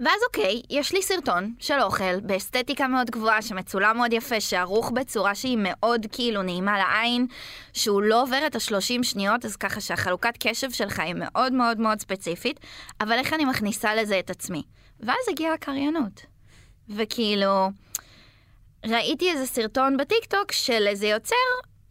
ואז 0.00 0.20
אוקיי, 0.26 0.62
יש 0.70 0.92
לי 0.92 1.02
סרטון 1.02 1.54
של 1.58 1.80
אוכל 1.82 2.20
באסתטיקה 2.20 2.86
מאוד 2.86 3.10
גבוהה, 3.10 3.42
שמצולם 3.42 3.96
מאוד 3.96 4.12
יפה, 4.12 4.40
שערוך 4.40 4.90
בצורה 4.90 5.34
שהיא 5.34 5.58
מאוד 5.60 6.06
כאילו 6.12 6.42
נעימה 6.42 6.78
לעין, 6.78 7.26
שהוא 7.72 8.02
לא 8.02 8.22
עובר 8.22 8.46
את 8.46 8.56
השלושים 8.56 9.04
שניות, 9.04 9.44
אז 9.44 9.56
ככה 9.56 9.80
שהחלוקת 9.80 10.34
קשב 10.40 10.70
שלך 10.70 10.98
היא 10.98 11.14
מאוד 11.14 11.52
מאוד 11.52 11.80
מאוד 11.80 12.00
ספציפית, 12.00 12.60
אבל 13.00 13.12
איך 13.12 13.32
אני 13.32 13.44
מכניסה 13.44 13.94
לזה 13.94 14.18
את 14.18 14.30
עצמי? 14.30 14.62
ואז 15.00 15.28
הגיעה 15.30 15.54
הקריינות. 15.54 16.26
וכאילו, 16.88 17.70
ראיתי 18.86 19.30
איזה 19.30 19.46
סרטון 19.46 19.96
בטיקטוק 19.96 20.52
של 20.52 20.86
איזה 20.86 21.06
יוצר, 21.06 21.34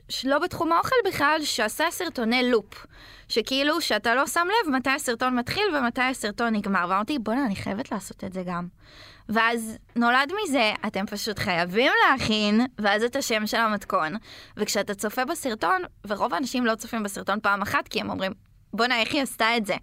שלא 0.10 0.40
בתחום 0.40 0.72
האוכל 0.72 0.96
בכלל, 1.06 1.40
שעשה 1.44 1.86
סרטוני 1.92 2.52
לופ. 2.52 2.86
שכאילו, 3.28 3.82
שאתה 3.82 4.16
לא 4.16 4.28
שם 4.28 4.48
לב 4.48 4.76
מתי 4.76 4.90
הסרטון 4.90 5.40
מתחיל 5.40 5.64
ומתי 5.76 6.02
הסרטון 6.02 6.56
נגמר. 6.56 6.86
ואמרתי, 6.90 7.20
בוא'נה, 7.20 7.46
אני 7.46 7.56
חייבת 7.56 7.92
לעשות 7.92 8.24
את 8.24 8.34
זה 8.34 8.44
גם. 8.46 8.68
ואז 9.30 9.78
נולד 9.96 10.32
מזה, 10.44 10.74
אתם 10.88 11.06
פשוט 11.06 11.40
חייבים 11.40 11.92
להכין, 12.10 12.62
ואז 12.80 13.04
את 13.04 13.16
השם 13.16 13.48
של 13.48 13.58
המתכון. 13.58 14.16
וכשאתה 14.58 14.94
צופה 14.94 15.26
בסרטון, 15.26 15.82
ורוב 16.08 16.34
האנשים 16.34 16.66
לא 16.66 16.76
צופים 16.76 17.04
בסרטון 17.04 17.40
פעם 17.40 17.62
אחת, 17.62 17.88
כי 17.88 18.02
הם 18.02 18.10
אומרים, 18.10 18.32
בוא'נה, 18.74 19.00
איך 19.00 19.14
היא 19.14 19.22
עשתה 19.22 19.58
את 19.58 19.66
זה? 19.66 19.76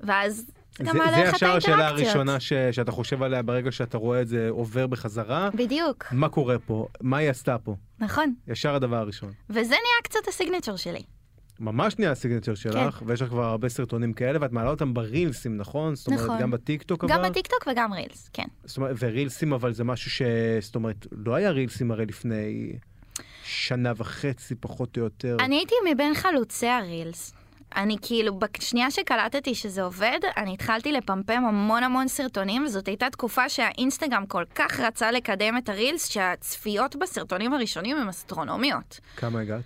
ואז 0.00 0.50
זה 0.78 0.84
גם 0.84 0.92
זה, 0.92 0.98
מעלה 0.98 1.16
זה 1.16 1.22
לך 1.22 1.28
את 1.30 1.34
ישר 1.34 1.56
השאלה 1.56 1.76
האינטראקציות. 1.76 2.06
הראשונה 2.08 2.40
ש, 2.40 2.52
שאתה 2.52 2.92
חושב 2.92 3.22
עליה 3.22 3.42
ברגע 3.42 3.72
שאתה 3.72 3.98
רואה 3.98 4.20
את 4.20 4.28
זה 4.28 4.46
עובר 4.50 4.86
בחזרה. 4.86 5.50
בדיוק, 5.54 6.04
מה 6.12 6.28
קורה 6.28 6.58
פה? 6.58 6.86
מה 7.00 7.16
היא 7.16 7.30
עשתה 7.30 7.58
פה? 7.58 7.76
נכון. 7.98 8.34
ישר 8.48 8.74
הדבר 8.74 8.96
הראשון. 8.96 9.32
וזה 9.50 9.60
נהיה 9.68 10.02
קצת 10.02 10.28
הסיגנצ'ר 10.28 10.76
שלי. 10.76 11.02
ממש 11.60 11.98
נהיה 11.98 12.10
הסיגנצ'ר 12.10 12.54
שלך, 12.54 13.02
ויש 13.06 13.22
לך 13.22 13.28
כבר 13.28 13.44
הרבה 13.44 13.68
סרטונים 13.68 14.12
כאלה, 14.12 14.38
ואת 14.40 14.52
מעלה 14.52 14.70
אותם 14.70 14.94
ברילסים, 14.94 15.56
נכון? 15.56 15.94
זאת 15.94 16.06
אומרת, 16.06 16.20
נכון. 16.20 16.38
גם 16.40 16.50
בטיקטוק 16.50 17.04
אבל? 17.04 17.12
גם 17.12 17.22
בטיקטוק 17.22 17.66
וגם 17.72 17.92
רילס, 17.92 18.30
כן. 18.32 18.46
זאת 18.64 18.76
אומרת, 18.76 18.96
ורילסים, 18.98 19.52
אבל 19.52 19.72
זה 19.72 19.84
משהו 19.84 20.10
ש... 20.10 20.22
זאת 20.60 20.74
אומרת, 20.74 21.06
לא 21.12 21.34
היה 21.34 21.50
רילסים 21.50 21.90
הרי 21.90 22.06
לפני 22.06 22.72
שנה 23.44 23.92
וחצי, 23.96 24.54
פחות 24.54 24.96
או 24.96 25.02
יותר. 25.02 25.36
אני 25.40 25.56
הייתי 25.56 25.74
מבין 25.92 26.14
חלוצי 26.14 26.66
הרילס. 26.68 27.34
אני 27.76 27.96
כאילו, 28.02 28.38
בשנייה 28.38 28.90
שקלטתי 28.90 29.54
שזה 29.54 29.82
עובד, 29.82 30.18
אני 30.36 30.54
התחלתי 30.54 30.92
לפמפם 30.92 31.44
המון 31.44 31.82
המון 31.82 32.08
סרטונים, 32.08 32.64
וזאת 32.64 32.88
הייתה 32.88 33.10
תקופה 33.10 33.48
שהאינסטגרם 33.48 34.26
כל 34.26 34.44
כך 34.54 34.80
רצה 34.80 35.10
לקדם 35.10 35.56
את 35.58 35.68
הרילס, 35.68 36.08
שהצפיות 36.08 36.96
בסרטונים 36.96 37.54
הראשונים 37.54 37.96
הן 37.96 38.08
אסטרונומיות. 38.08 39.00
כמה 39.16 39.40
הגעת? 39.40 39.64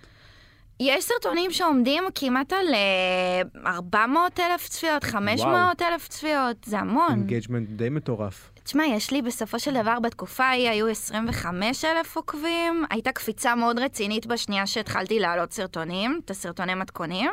יש 0.79 1.03
סרטונים 1.03 1.51
שעומדים 1.51 2.03
כמעט 2.15 2.53
על 2.53 2.73
אה, 2.73 3.71
400 3.71 4.39
אלף 4.39 4.67
צפיות, 4.67 5.03
500 5.03 5.81
אלף 5.81 6.07
צפיות, 6.07 6.57
זה 6.65 6.79
המון. 6.79 7.11
engagement 7.11 7.69
די 7.69 7.89
מטורף. 7.89 8.51
תשמע, 8.63 8.83
יש 8.85 9.11
לי 9.11 9.21
בסופו 9.21 9.59
של 9.59 9.73
דבר 9.73 9.99
בתקופה 9.99 10.43
ההיא 10.43 10.69
היו 10.69 10.87
25 10.87 11.85
אלף 11.85 12.15
עוקבים, 12.15 12.85
הייתה 12.89 13.11
קפיצה 13.11 13.55
מאוד 13.55 13.79
רצינית 13.79 14.25
בשנייה 14.25 14.67
שהתחלתי 14.67 15.19
להעלות 15.19 15.51
סרטונים, 15.53 16.21
את 16.25 16.31
הסרטוני 16.31 16.75
מתכונים. 16.75 17.31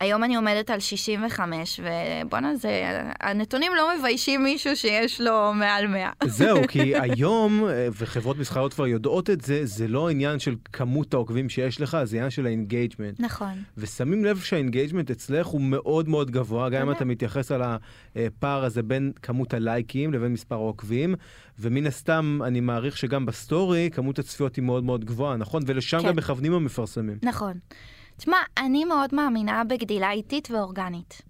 היום 0.00 0.24
אני 0.24 0.36
עומדת 0.36 0.70
על 0.70 0.80
65, 0.80 1.80
ובואנה, 1.80 2.56
זה... 2.56 3.00
הנתונים 3.20 3.72
לא 3.76 3.98
מביישים 3.98 4.42
מישהו 4.42 4.76
שיש 4.76 5.20
לו 5.20 5.52
מעל 5.54 5.86
100. 5.86 6.10
זהו, 6.24 6.58
כי 6.68 6.94
היום, 7.02 7.64
אה, 7.68 7.88
וחברות 7.92 8.38
מסחריות 8.38 8.74
כבר 8.74 8.86
יודעות 8.86 9.30
את 9.30 9.40
זה, 9.40 9.66
זה 9.66 9.88
לא 9.88 10.10
עניין 10.10 10.38
של 10.38 10.54
כמות 10.72 11.14
העוקבים 11.14 11.48
שיש 11.48 11.80
לך, 11.80 11.98
זה 12.04 12.16
עניין 12.16 12.30
של 12.30 12.46
ה 12.46 12.52
engagement. 12.52 13.20
נכון. 13.20 13.62
ושמים 13.76 14.24
לב 14.24 14.38
שה 14.38 14.55
engagement 14.55 15.10
אצלך 15.10 15.46
הוא 15.46 15.60
מאוד 15.60 16.08
מאוד 16.08 16.30
גבוה, 16.30 16.70
גם 16.70 16.82
אם 16.82 16.90
אתה 16.90 17.04
מתייחס 17.04 17.52
על 17.52 17.62
הפער 18.16 18.64
הזה 18.64 18.82
בין 18.82 19.12
כמות 19.22 19.54
הלייקים 19.54 20.12
לבין 20.12 20.32
מספר 20.32 20.54
העוקבים, 20.54 21.14
ומן 21.58 21.86
הסתם, 21.86 22.40
אני 22.44 22.60
מעריך 22.60 22.96
שגם 22.96 23.26
בסטורי, 23.26 23.90
כמות 23.92 24.18
הצפיות 24.18 24.56
היא 24.56 24.64
מאוד 24.64 24.84
מאוד 24.84 25.04
גבוהה, 25.04 25.36
נכון? 25.36 25.62
ולשם 25.66 26.00
כן. 26.00 26.08
גם 26.08 26.16
מכוונים 26.16 26.52
המפרסמים. 26.52 27.18
נכון. 27.22 27.52
תשמע, 28.18 28.36
אני 28.56 28.84
מאוד 28.84 29.14
מאמינה 29.14 29.64
בגדילה 29.64 30.10
איטית 30.10 30.50
ואורגנית. 30.50 31.22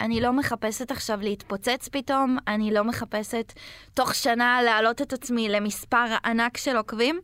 אני 0.00 0.20
לא 0.20 0.32
מחפשת 0.32 0.90
עכשיו 0.90 1.18
להתפוצץ 1.22 1.88
פתאום, 1.92 2.38
אני 2.48 2.70
לא 2.72 2.84
מחפשת 2.84 3.52
תוך 3.94 4.14
שנה 4.14 4.62
להעלות 4.62 5.02
את 5.02 5.12
עצמי 5.12 5.48
למספר 5.48 6.06
ענק 6.24 6.56
של 6.56 6.76
עוקבים. 6.76 7.20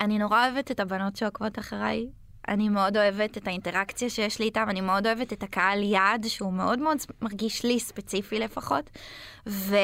אני 0.00 0.18
נורא 0.18 0.48
אוהבת 0.48 0.70
את 0.70 0.80
הבנות 0.80 1.16
שעוקבות 1.16 1.58
אחריי. 1.58 2.06
אני 2.48 2.68
מאוד 2.68 2.96
אוהבת 2.96 3.38
את 3.38 3.46
האינטראקציה 3.46 4.10
שיש 4.10 4.38
לי 4.38 4.44
איתם, 4.44 4.66
אני 4.68 4.80
מאוד 4.80 5.06
אוהבת 5.06 5.32
את 5.32 5.42
הקהל 5.42 5.82
יעד, 5.82 6.24
שהוא 6.26 6.52
מאוד 6.52 6.78
מאוד 6.78 6.98
מרגיש 7.22 7.64
לי 7.64 7.80
ספציפי 7.80 8.38
לפחות. 8.38 8.90
ו... 9.46 9.76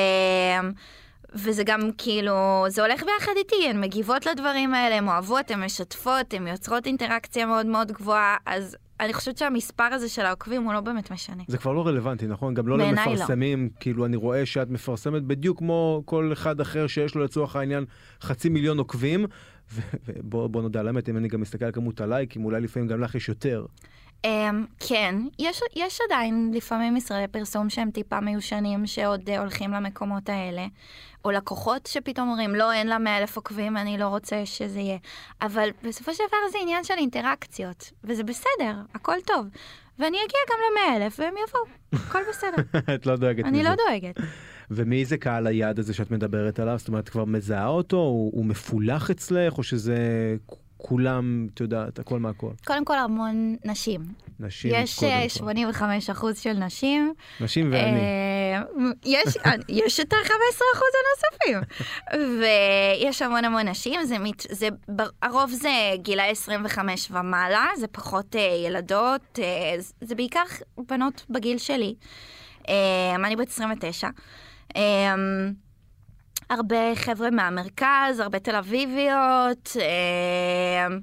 וזה 1.35 1.63
גם 1.67 1.81
כאילו, 1.99 2.65
זה 2.69 2.83
הולך 2.83 3.03
ביחד 3.03 3.33
איתי, 3.37 3.69
הן 3.71 3.81
מגיבות 3.81 4.27
לדברים 4.27 4.75
האלה, 4.75 4.99
הן 4.99 5.09
אוהבות, 5.09 5.51
הן 5.51 5.65
משתפות, 5.65 6.35
הן 6.35 6.47
יוצרות 6.47 6.87
אינטראקציה 6.87 7.47
מאוד 7.47 7.67
מאוד 7.67 7.93
גבוהה, 7.93 8.37
אז 8.47 8.77
אני 9.01 9.13
חושבת 9.13 9.39
שהמספר 9.39 9.85
הזה 9.85 10.09
של 10.09 10.23
העוקבים 10.23 10.63
הוא 10.63 10.73
לא 10.73 10.81
באמת 10.81 11.11
משנה. 11.11 11.43
זה 11.49 11.59
כבר 11.59 11.73
לא 11.73 11.87
רלוונטי, 11.87 12.27
נכון? 12.27 12.55
גם 12.55 12.69
לא 12.69 12.79
לא. 12.79 12.85
למפרסמים, 12.85 13.69
כאילו 13.81 14.07
אני 14.07 14.17
רואה 14.17 14.47
שאת 14.47 14.71
מפרסמת 14.71 15.23
בדיוק 15.23 15.59
כמו 15.59 16.03
כל 16.05 16.31
אחד 16.33 16.61
אחר 16.61 16.87
שיש 16.87 17.15
לו 17.15 17.25
לצורך 17.25 17.57
העניין 17.57 17.85
חצי 18.21 18.49
מיליון 18.49 18.79
עוקבים, 18.79 19.27
ובוא 20.09 20.47
בוא 20.47 20.63
נודה 20.63 20.81
על 20.81 20.87
האמת, 20.87 21.09
אם 21.09 21.17
אני 21.17 21.29
גם 21.29 21.41
מסתכל 21.41 21.65
על 21.65 21.73
כמות 21.73 22.01
הלייקים, 22.01 22.45
אולי 22.45 22.61
לפעמים 22.61 22.89
גם 22.89 23.01
לך 23.01 23.15
יש 23.15 23.29
יותר. 23.29 23.67
Um, 24.25 24.87
כן, 24.89 25.15
יש, 25.39 25.61
יש 25.77 26.01
עדיין 26.07 26.51
לפעמים 26.55 26.95
משרדי 26.95 27.29
פרסום 27.29 27.71
שהם 27.71 27.91
טיפה 27.91 28.21
מיושנים, 28.21 28.87
שעוד 28.87 29.29
uh, 29.29 29.39
הולכים 29.39 29.71
למקומות 29.71 30.29
האלה, 30.29 30.67
או 31.25 31.31
לקוחות 31.31 31.87
שפתאום 31.87 32.29
אומרים, 32.29 32.55
לא, 32.55 32.73
אין 32.73 32.87
לה 32.87 32.99
100 32.99 33.19
אלף 33.19 33.37
עוקבים, 33.37 33.77
אני 33.77 33.99
לא 33.99 34.09
רוצה 34.09 34.47
שזה 34.47 34.81
יהיה. 34.81 34.99
אבל 35.43 35.69
בסופו 35.83 36.15
של 36.15 36.25
דבר 36.29 36.37
זה 36.53 36.59
עניין 36.63 36.85
של 36.85 36.95
אינטראקציות, 36.95 37.91
וזה 38.05 38.25
בסדר, 38.25 38.75
הכל 38.95 39.17
טוב. 39.27 39.47
ואני 39.99 40.17
אגיע 40.17 40.41
גם 40.51 40.59
ל-100 40.61 40.97
אלף, 40.97 41.21
והם 41.21 41.35
יבואו, 41.49 41.65
הכל 41.93 42.21
בסדר. 42.29 42.79
את 42.95 43.07
לא 43.07 43.17
דואגת 43.17 43.45
אני 43.45 43.61
מזה. 43.61 43.69
לא 43.69 43.75
דואגת. 43.75 44.15
ומי 44.71 45.05
זה 45.05 45.17
קהל 45.17 45.47
היעד 45.47 45.79
הזה 45.79 45.95
שאת 45.95 46.11
מדברת 46.11 46.59
עליו? 46.59 46.79
זאת 46.79 46.89
אומרת, 46.89 47.09
כבר 47.09 47.25
מזהה 47.25 47.67
אותו? 47.67 47.97
הוא, 47.97 48.33
הוא 48.35 48.45
מפולח 48.45 49.11
אצלך, 49.11 49.59
או 49.59 49.63
שזה 49.63 49.97
כולם, 50.89 51.47
את 51.55 51.61
יודעת, 51.61 51.99
הכל 51.99 52.19
מהכל? 52.19 52.51
קודם 52.67 52.85
כל 52.85 52.99
המון 52.99 53.57
נשים. 53.65 54.01
נשים, 54.41 54.71
יש 54.75 54.99
קודם 54.99 55.11
אה, 55.11 55.23
כל. 55.23 55.29
85 55.29 56.11
אחוז 56.11 56.39
של 56.39 56.53
נשים. 56.53 57.15
נשים 57.41 57.73
ואני. 57.73 58.01
אה, 58.01 58.63
יש, 59.05 59.37
יש 59.69 60.01
את 60.01 60.13
ה-15 60.13 60.61
אחוז 60.75 60.91
הנוספים. 61.01 61.61
ויש 62.41 63.23
המון 63.23 63.45
המון 63.45 63.69
נשים, 63.69 64.05
זה, 64.05 64.19
מת, 64.19 64.47
זה, 64.51 64.69
הרוב 65.23 65.51
זה 65.51 65.71
גילאי 65.97 66.31
25 66.31 67.09
ומעלה, 67.11 67.67
זה 67.77 67.87
פחות 67.87 68.37
אה, 68.37 68.41
ילדות, 68.67 69.39
אה, 69.43 69.45
זה- 69.81 69.93
זה 70.01 70.15
בעיקר 70.15 70.43
בנות 70.89 71.25
בגיל 71.31 71.59
שלי. 71.59 71.95
אה, 72.69 72.75
אני 73.15 73.37
בת 73.37 73.49
29. 73.49 74.09
אה, 74.77 75.15
הרבה 76.51 76.95
חבר'ה 76.95 77.31
מהמרכז, 77.31 78.21
הרבה 78.21 78.39
תל 78.39 78.57
אביביות. 78.57 79.77
אה, 79.81 80.97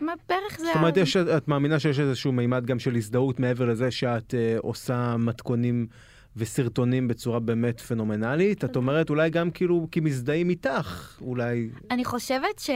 מה, 0.00 0.12
בערך 0.28 0.58
זה... 0.58 0.64
זאת 0.66 0.76
אומרת, 0.76 0.96
יש, 0.96 1.16
את 1.16 1.48
מאמינה 1.48 1.78
שיש 1.78 2.00
איזשהו 2.00 2.32
מימד 2.32 2.66
גם 2.66 2.78
של 2.78 2.94
הזדהות 2.94 3.40
מעבר 3.40 3.64
לזה 3.64 3.90
שאת 3.90 4.34
אה, 4.34 4.56
עושה 4.58 5.16
מתכונים 5.18 5.86
וסרטונים 6.36 7.08
בצורה 7.08 7.40
באמת 7.40 7.80
פנומנלית? 7.80 8.64
את 8.64 8.76
אומרת 8.76 9.10
אולי 9.10 9.30
גם 9.30 9.50
כאילו 9.50 9.88
כי 9.90 10.00
מזדהים 10.00 10.50
איתך, 10.50 11.18
אולי... 11.20 11.68
אני 11.90 12.04
חושבת 12.04 12.58
ש... 12.58 12.70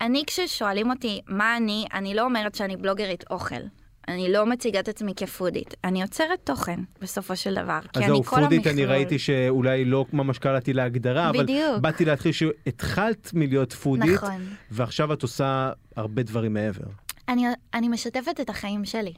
אני, 0.00 0.22
כששואלים 0.26 0.90
אותי 0.90 1.20
מה 1.26 1.56
אני, 1.56 1.86
אני 1.94 2.14
לא 2.14 2.24
אומרת 2.24 2.54
שאני 2.54 2.76
בלוגרית 2.76 3.24
אוכל. 3.30 3.62
אני 4.08 4.32
לא 4.32 4.46
מציגה 4.46 4.80
את 4.80 4.88
עצמי 4.88 5.12
כפודית. 5.16 5.74
אני 5.84 6.02
יוצרת 6.02 6.40
תוכן, 6.44 6.80
בסופו 7.00 7.36
של 7.36 7.54
דבר. 7.54 7.78
אז 7.94 8.02
אני 8.02 8.06
זהו, 8.06 8.22
פודית 8.22 8.66
אני 8.66 8.82
המכלול. 8.82 8.96
ראיתי 8.96 9.18
שאולי 9.18 9.84
לא 9.84 10.04
ממש 10.12 10.38
קלעתי 10.38 10.72
להגדרה, 10.72 11.30
אבל 11.30 11.42
בדיוק. 11.42 11.78
באתי 11.80 12.04
להתחיל 12.04 12.32
שהתחלת 12.32 13.30
מלהיות 13.34 13.72
פודית, 13.72 14.14
נכון. 14.14 14.46
ועכשיו 14.70 15.12
את 15.12 15.22
עושה 15.22 15.70
הרבה 15.96 16.22
דברים 16.22 16.54
מעבר. 16.54 16.84
אני, 17.28 17.46
אני 17.74 17.88
משתפת 17.88 18.40
את 18.40 18.50
החיים 18.50 18.84
שלי. 18.84 19.12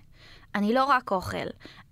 אני 0.54 0.74
לא 0.74 0.84
רק 0.84 1.10
אוכל. 1.10 1.36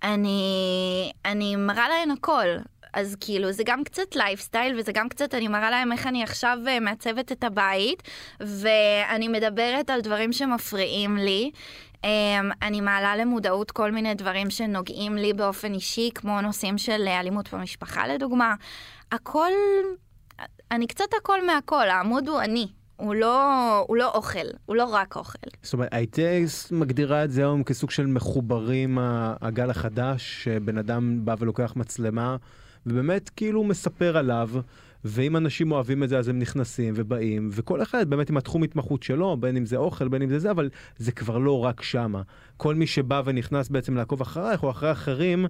אני, 0.03 1.11
אני 1.25 1.55
מראה 1.55 1.89
להם 1.89 2.11
הכל. 2.11 2.47
אז 2.93 3.15
כאילו, 3.19 3.51
זה 3.51 3.63
גם 3.65 3.83
קצת 3.83 4.15
לייפסטייל, 4.15 4.79
וזה 4.79 4.91
גם 4.91 5.09
קצת, 5.09 5.33
אני 5.33 5.47
מראה 5.47 5.69
להם 5.71 5.91
איך 5.91 6.07
אני 6.07 6.23
עכשיו 6.23 6.57
אה, 6.67 6.79
מעצבת 6.79 7.31
את 7.31 7.43
הבית, 7.43 8.03
ואני 8.39 9.27
מדברת 9.27 9.89
על 9.89 10.01
דברים 10.01 10.33
שמפריעים 10.33 11.17
לי. 11.17 11.51
Um, 12.03 12.07
אני 12.61 12.81
מעלה 12.81 13.15
למודעות 13.15 13.71
כל 13.71 13.91
מיני 13.91 14.13
דברים 14.13 14.49
שנוגעים 14.49 15.15
לי 15.15 15.33
באופן 15.33 15.73
אישי, 15.73 16.09
כמו 16.15 16.41
נושאים 16.41 16.77
של 16.77 17.07
אלימות 17.07 17.53
במשפחה 17.53 18.07
לדוגמה. 18.07 18.55
הכל, 19.11 19.51
אני 20.71 20.87
קצת 20.87 21.05
הכל 21.21 21.45
מהכל, 21.45 21.89
העמוד 21.89 22.27
הוא 22.27 22.41
אני. 22.41 22.67
הוא 22.95 23.15
לא, 23.15 23.77
הוא 23.87 23.97
לא 23.97 24.11
אוכל, 24.13 24.47
הוא 24.65 24.75
לא 24.75 24.83
רק 24.83 25.15
אוכל. 25.15 25.37
זאת 25.61 25.73
אומרת, 25.73 25.89
היית 25.91 26.15
מגדירה 26.71 27.23
את 27.23 27.31
זה 27.31 27.41
היום 27.41 27.63
כסוג 27.63 27.91
של 27.91 28.07
מחוברים 28.07 28.97
הגל 29.41 29.69
החדש, 29.69 30.43
שבן 30.43 30.77
אדם 30.77 31.25
בא 31.25 31.35
ולוקח 31.39 31.73
מצלמה, 31.75 32.35
ובאמת 32.85 33.29
כאילו 33.29 33.63
מספר 33.63 34.17
עליו, 34.17 34.49
ואם 35.05 35.37
אנשים 35.37 35.71
אוהבים 35.71 36.03
את 36.03 36.09
זה 36.09 36.17
אז 36.17 36.27
הם 36.27 36.39
נכנסים 36.39 36.93
ובאים, 36.97 37.49
וכל 37.51 37.81
אחד 37.81 38.09
באמת 38.09 38.29
עם 38.29 38.37
התחום 38.37 38.63
התמחות 38.63 39.03
שלו, 39.03 39.37
בין 39.37 39.57
אם 39.57 39.65
זה 39.65 39.77
אוכל, 39.77 40.07
בין 40.07 40.21
אם 40.21 40.29
זה 40.29 40.39
זה, 40.39 40.51
אבל 40.51 40.69
זה 40.97 41.11
כבר 41.11 41.37
לא 41.37 41.63
רק 41.65 41.81
שמה. 41.81 42.21
כל 42.57 42.75
מי 42.75 42.87
שבא 42.87 43.21
ונכנס 43.25 43.69
בעצם 43.69 43.95
לעקוב 43.95 44.21
אחרייך 44.21 44.63
או 44.63 44.71
אחרי 44.71 44.91
אחרים, 44.91 45.45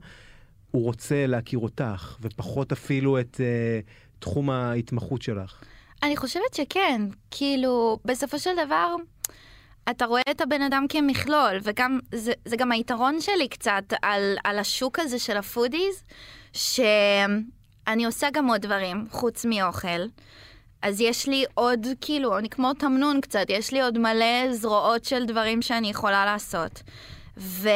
הוא 0.71 0.83
רוצה 0.83 1.27
להכיר 1.27 1.59
אותך, 1.59 2.17
ופחות 2.21 2.71
אפילו 2.71 3.19
את 3.19 3.37
uh, 3.37 4.19
תחום 4.19 4.49
ההתמחות 4.49 5.21
שלך. 5.21 5.63
אני 6.03 6.17
חושבת 6.17 6.53
שכן, 6.53 7.01
כאילו, 7.31 7.99
בסופו 8.05 8.39
של 8.39 8.49
דבר, 8.65 8.95
אתה 9.89 10.05
רואה 10.05 10.21
את 10.31 10.41
הבן 10.41 10.61
אדם 10.61 10.85
כמכלול, 10.89 11.59
וגם, 11.63 11.99
זה, 12.15 12.31
זה 12.45 12.57
גם 12.57 12.71
היתרון 12.71 13.21
שלי 13.21 13.47
קצת 13.47 13.83
על, 14.01 14.35
על 14.43 14.59
השוק 14.59 14.99
הזה 14.99 15.19
של 15.19 15.37
ה 15.37 15.45
foodies, 15.45 16.03
שאני 17.89 18.05
עושה 18.05 18.27
גם 18.33 18.47
עוד 18.47 18.61
דברים, 18.61 19.05
חוץ 19.11 19.45
מאוכל. 19.45 20.01
אז 20.81 21.01
יש 21.01 21.27
לי 21.27 21.45
עוד, 21.53 21.87
כאילו, 22.01 22.37
אני 22.37 22.49
כמו 22.49 22.73
תמנון 22.73 23.21
קצת, 23.21 23.45
יש 23.49 23.73
לי 23.73 23.81
עוד 23.81 23.97
מלא 23.97 24.53
זרועות 24.53 25.05
של 25.05 25.25
דברים 25.25 25.61
שאני 25.61 25.89
יכולה 25.89 26.25
לעשות. 26.25 26.81
ו... 27.37 27.69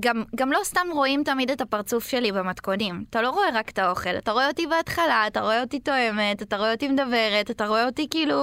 גם, 0.00 0.24
גם 0.34 0.52
לא 0.52 0.58
סתם 0.64 0.86
רואים 0.92 1.22
תמיד 1.24 1.50
את 1.50 1.60
הפרצוף 1.60 2.08
שלי 2.08 2.32
במתכונים. 2.32 3.04
אתה 3.10 3.22
לא 3.22 3.30
רואה 3.30 3.46
רק 3.54 3.70
את 3.70 3.78
האוכל, 3.78 4.18
אתה 4.18 4.32
רואה 4.32 4.48
אותי 4.48 4.66
בהתחלה, 4.66 5.26
אתה 5.26 5.40
רואה 5.40 5.60
אותי 5.60 5.80
טועמת, 5.80 6.42
אתה 6.42 6.56
רואה 6.56 6.72
אותי 6.72 6.88
מדברת, 6.88 7.50
אתה 7.50 7.66
רואה 7.66 7.86
אותי 7.86 8.06
כאילו 8.10 8.40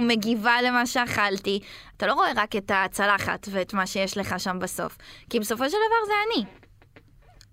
מגיבה 0.00 0.62
למה 0.62 0.86
שאכלתי. 0.86 1.60
אתה 1.96 2.06
לא 2.06 2.12
רואה 2.12 2.32
רק 2.36 2.56
את 2.56 2.70
הצלחת 2.74 3.48
ואת 3.50 3.74
מה 3.74 3.86
שיש 3.86 4.18
לך 4.18 4.40
שם 4.40 4.58
בסוף. 4.58 4.96
כי 5.30 5.40
בסופו 5.40 5.64
של 5.64 5.76
דבר 5.76 6.06
זה 6.06 6.12
אני. 6.26 6.65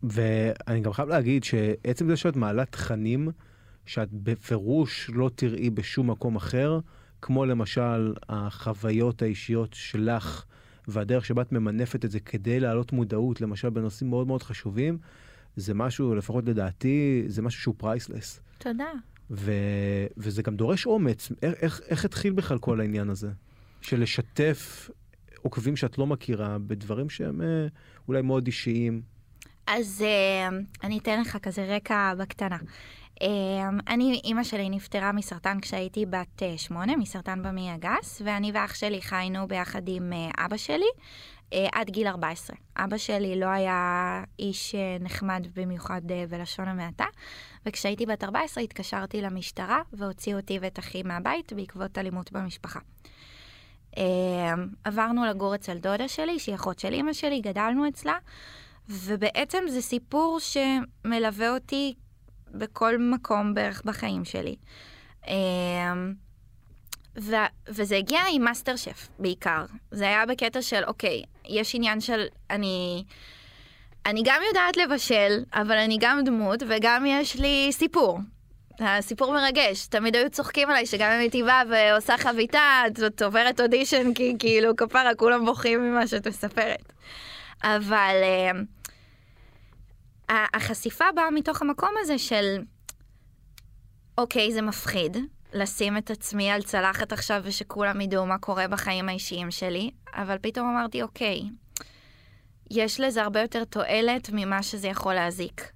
ואני 0.04 0.80
גם 0.82 0.94
חייב 0.94 1.10
להגיד 1.10 1.44
שעצם 1.44 2.08
זה 2.08 2.18
שאת 2.18 2.36
מעלה 2.36 2.66
תכנים 2.66 3.30
שאת 3.86 4.10
בפירוש 4.12 5.10
לא 5.14 5.30
תראי 5.36 5.70
בשום 5.70 6.10
מקום 6.10 6.36
אחר, 6.36 6.80
כמו 7.22 7.46
למשל 7.46 8.14
החוויות 8.30 9.22
האישיות 9.22 9.74
שלך 9.74 10.46
והדרך 10.88 11.26
שבה 11.26 11.42
את 11.42 11.52
ממנפת 11.52 12.06
את 12.06 12.12
זה 12.12 12.20
כדי 12.20 12.60
להעלות 12.60 12.92
מודעות, 12.92 13.42
למשל 13.42 13.70
בנושאים 13.70 14.10
מאוד 14.10 14.28
מאוד 14.28 14.44
חשובים, 14.44 14.98
זה 15.56 15.74
משהו, 15.74 16.16
לפחות 16.16 16.46
לדעתי, 16.46 17.24
זה 17.28 17.42
משהו 17.42 17.62
שהוא 17.62 17.76
פרייסלס. 17.78 18.42
תודה. 18.58 18.92
ו... 19.32 19.52
וזה 20.18 20.42
גם 20.42 20.56
דורש 20.56 20.86
אומץ. 20.86 21.32
איך, 21.42 21.56
איך, 21.62 21.82
איך 21.88 22.06
התחיל 22.06 22.34
בכלל 22.34 22.58
כל 22.58 22.80
העניין 22.80 23.10
הזה? 23.10 23.30
של 23.82 24.02
לשתף 24.02 24.90
עוקבים 25.42 25.76
שאת 25.76 25.98
לא 25.98 26.08
מכירה 26.08 26.58
בדברים 26.60 27.10
שהם 27.10 27.42
אה, 27.42 27.68
אולי 28.08 28.22
מאוד 28.22 28.46
אישיים. 28.46 29.02
אז 29.68 30.06
uh, 30.06 30.84
אני 30.84 30.98
אתן 30.98 31.22
לך 31.22 31.38
כזה 31.38 31.76
רקע 31.76 32.14
בקטנה. 32.18 32.58
Uh, 33.20 33.26
אני, 33.88 34.22
אימא 34.24 34.44
שלי 34.44 34.70
נפטרה 34.70 35.12
מסרטן 35.12 35.60
כשהייתי 35.60 36.06
בת 36.06 36.42
uh, 36.42 36.58
שמונה, 36.58 36.96
מסרטן 36.96 37.44
במעי 37.44 37.72
הגס, 37.72 38.22
ואני 38.26 38.52
ואח 38.54 38.76
שלי 38.76 39.02
חיינו 39.02 39.48
ביחד 39.48 39.82
עם 39.88 40.14
uh, 40.14 40.46
אבא 40.46 40.58
שלי 40.58 40.86
uh, 41.50 41.56
עד 41.72 41.90
גיל 41.90 42.08
14. 42.08 42.56
אבא 42.78 42.98
שלי 42.98 43.40
לא 43.40 43.46
היה 43.46 44.24
איש 44.40 44.76
uh, 44.76 45.04
נחמד 45.04 45.48
במיוחד 45.56 46.02
uh, 46.06 46.30
בלשון 46.30 46.68
המעטה, 46.68 47.06
וכשהייתי 47.66 48.06
בת 48.06 48.24
14 48.24 48.64
התקשרתי 48.64 49.22
למשטרה 49.22 49.82
והוציאו 49.94 50.40
אותי 50.40 50.60
ואת 50.62 50.80
אחי 50.80 51.04
מהבית 51.04 51.54
בעקבות 51.54 51.98
אלימות 51.98 52.32
במשפחה. 52.32 52.80
אה, 53.96 54.00
עברנו 54.84 55.26
לגור 55.26 55.56
אצל 55.56 55.78
דודה 55.78 56.08
שלי, 56.08 56.40
שהיא 56.40 56.56
אחות 56.56 56.80
של 56.80 56.94
אימא 56.94 57.14
שלי, 57.14 57.42
גדלנו 57.42 57.88
אצלה. 57.88 58.18
ובעצם 58.90 59.64
זה 59.68 59.82
סיפור 59.82 60.40
שמלווה 60.40 61.50
אותי 61.50 61.94
בכל 62.52 62.98
מקום 62.98 63.54
בערך 63.54 63.82
בחיים 63.86 64.26
שלי. 64.26 64.56
אמ, 65.28 66.14
ו- 67.18 67.36
וזה 67.68 67.98
הגיע 67.98 68.22
עם 68.32 68.42
מאסטר 68.42 68.76
שף 68.76 69.08
בעיקר. 69.20 69.66
זה 69.92 70.06
היה 70.06 70.26
בקטע 70.26 70.62
של, 70.62 70.84
אוקיי, 70.88 71.24
יש 71.46 71.76
עניין 71.76 72.02
של, 72.02 72.26
אני... 72.50 73.04
אני 74.06 74.22
גם 74.26 74.42
יודעת 74.48 74.78
לבשל, 74.78 75.44
אבל 75.54 75.78
אני 75.78 75.98
גם 76.00 76.22
דמות, 76.26 76.64
וגם 76.68 77.06
יש 77.08 77.36
לי 77.36 77.68
סיפור. 77.72 78.20
הסיפור 78.80 79.34
מרגש, 79.34 79.88
תמיד 79.88 80.16
היו 80.16 80.30
צוחקים 80.30 80.70
עליי 80.70 80.86
שגם 80.86 81.12
אם 81.12 81.20
הייתי 81.20 81.44
באה 81.44 81.64
ועושה 81.70 82.18
חביתה, 82.18 82.82
את 83.08 83.22
עוברת 83.22 83.60
אודישן, 83.62 84.14
כי 84.14 84.36
כאילו 84.40 84.76
כפרה, 84.76 85.16
כולם 85.16 85.46
בוכים 85.46 85.82
ממה 85.82 86.08
שאת 86.08 86.28
מספרת. 86.28 86.94
אבל 87.64 88.16
uh, 90.30 90.34
החשיפה 90.54 91.06
באה 91.16 91.32
מתוך 91.32 91.62
המקום 91.62 91.90
הזה 92.02 92.18
של, 92.18 92.62
אוקיי, 94.18 94.54
זה 94.54 94.62
מפחיד 94.62 95.18
לשים 95.54 95.98
את 95.98 96.12
עצמי 96.12 96.52
על 96.52 96.62
צלחת 96.62 97.14
עכשיו 97.14 97.42
ושכולם 97.44 98.02
ידעו 98.02 98.26
מה 98.26 98.38
קורה 98.38 98.68
בחיים 98.68 99.10
האישיים 99.10 99.52
שלי, 99.52 99.92
אבל 100.14 100.38
פתאום 100.42 100.70
אמרתי, 100.70 101.02
אוקיי, 101.02 101.42
יש 102.72 103.00
לזה 103.00 103.24
הרבה 103.24 103.42
יותר 103.42 103.64
תועלת 103.64 104.30
ממה 104.34 104.64
שזה 104.64 104.88
יכול 104.88 105.14
להזיק. 105.14 105.72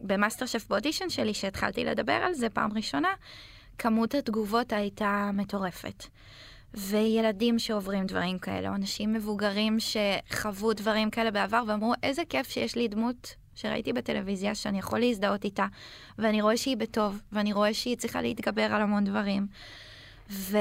ובמאסטר 0.00 0.46
שף 0.46 0.66
באודישן 0.68 1.08
שלי, 1.08 1.34
שהתחלתי 1.34 1.84
לדבר 1.84 2.12
על 2.12 2.34
זה 2.34 2.48
פעם 2.48 2.72
ראשונה, 2.76 3.08
כמות 3.78 4.14
התגובות 4.14 4.72
הייתה 4.72 5.30
מטורפת. 5.34 6.04
וילדים 6.76 7.58
שעוברים 7.58 8.06
דברים 8.06 8.38
כאלה, 8.38 8.68
או 8.68 8.74
אנשים 8.74 9.12
מבוגרים 9.12 9.76
שחוו 9.80 10.72
דברים 10.72 11.10
כאלה 11.10 11.30
בעבר 11.30 11.62
ואמרו, 11.66 11.92
איזה 12.02 12.22
כיף 12.28 12.48
שיש 12.48 12.76
לי 12.76 12.88
דמות 12.88 13.34
שראיתי 13.54 13.92
בטלוויזיה 13.92 14.54
שאני 14.54 14.78
יכול 14.78 14.98
להזדהות 14.98 15.44
איתה, 15.44 15.66
ואני 16.18 16.42
רואה 16.42 16.56
שהיא 16.56 16.76
בטוב, 16.76 17.20
ואני 17.32 17.52
רואה 17.52 17.74
שהיא 17.74 17.96
צריכה 17.96 18.22
להתגבר 18.22 18.62
על 18.62 18.82
המון 18.82 19.04
דברים. 19.04 19.46
ו... 20.30 20.58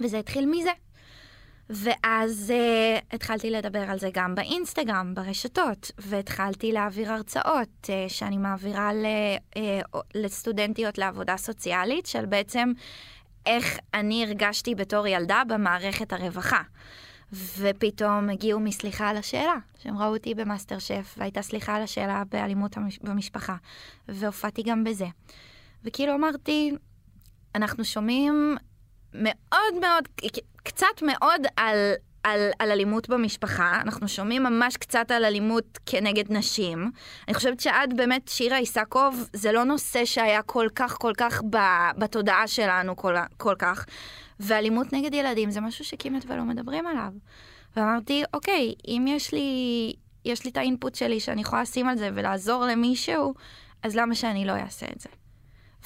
וזה 0.00 0.18
התחיל 0.18 0.46
מזה. 0.46 0.70
ואז 1.70 2.52
uh, 2.52 3.14
התחלתי 3.14 3.50
לדבר 3.50 3.90
על 3.90 3.98
זה 3.98 4.10
גם 4.12 4.34
באינסטגרם, 4.34 5.14
ברשתות, 5.14 5.90
והתחלתי 5.98 6.72
להעביר 6.72 7.12
הרצאות 7.12 7.68
uh, 7.82 7.88
שאני 8.08 8.36
מעבירה 8.36 8.92
ל, 8.92 9.06
uh, 9.54 9.98
לסטודנטיות 10.14 10.98
לעבודה 10.98 11.36
סוציאלית, 11.36 12.06
של 12.06 12.26
בעצם 12.26 12.72
איך 13.46 13.78
אני 13.94 14.24
הרגשתי 14.24 14.74
בתור 14.74 15.06
ילדה 15.06 15.42
במערכת 15.48 16.12
הרווחה. 16.12 16.62
ופתאום 17.32 18.30
הגיעו 18.30 18.60
מסליחה 18.60 19.08
על 19.08 19.16
השאלה, 19.16 19.54
שהם 19.78 19.98
ראו 19.98 20.14
אותי 20.14 20.34
במאסטר 20.34 20.78
שף, 20.78 21.14
והייתה 21.18 21.42
סליחה 21.42 21.76
על 21.76 21.82
השאלה 21.82 22.22
באלימות 22.30 22.76
במשפחה, 23.02 23.56
והופעתי 24.08 24.62
גם 24.62 24.84
בזה. 24.84 25.06
וכאילו 25.84 26.14
אמרתי, 26.14 26.72
אנחנו 27.54 27.84
שומעים 27.84 28.56
מאוד 29.14 29.74
מאוד, 29.80 30.08
קצת 30.62 31.02
מאוד 31.02 31.42
על 31.56 31.76
על, 32.22 32.50
על 32.58 32.70
אלימות 32.70 33.08
במשפחה, 33.08 33.80
אנחנו 33.80 34.08
שומעים 34.08 34.42
ממש 34.42 34.76
קצת 34.76 35.10
על 35.10 35.24
אלימות 35.24 35.78
כנגד 35.86 36.32
נשים. 36.32 36.90
אני 37.28 37.34
חושבת 37.34 37.60
שעד 37.60 37.96
באמת 37.96 38.28
שירה 38.28 38.58
איסקוב 38.58 39.28
זה 39.32 39.52
לא 39.52 39.64
נושא 39.64 40.04
שהיה 40.04 40.42
כל 40.42 40.66
כך 40.74 40.96
כל 40.98 41.12
כך 41.16 41.42
ב, 41.50 41.56
בתודעה 41.98 42.46
שלנו 42.46 42.96
כל, 42.96 43.14
כל 43.36 43.54
כך. 43.58 43.86
ואלימות 44.40 44.92
נגד 44.92 45.14
ילדים 45.14 45.50
זה 45.50 45.60
משהו 45.60 45.84
שכמעט 45.84 46.24
ולא 46.28 46.44
מדברים 46.44 46.86
עליו. 46.86 47.12
ואמרתי, 47.76 48.22
אוקיי, 48.34 48.74
אם 48.88 49.04
יש 49.08 49.32
לי, 49.32 49.92
יש 50.24 50.44
לי 50.44 50.50
את 50.50 50.56
האינפוט 50.56 50.94
שלי 50.94 51.20
שאני 51.20 51.40
יכולה 51.40 51.62
לשים 51.62 51.88
על 51.88 51.98
זה 51.98 52.10
ולעזור 52.14 52.64
למישהו, 52.64 53.34
אז 53.82 53.96
למה 53.96 54.14
שאני 54.14 54.44
לא 54.44 54.52
אעשה 54.52 54.86
את 54.96 55.00
זה? 55.00 55.08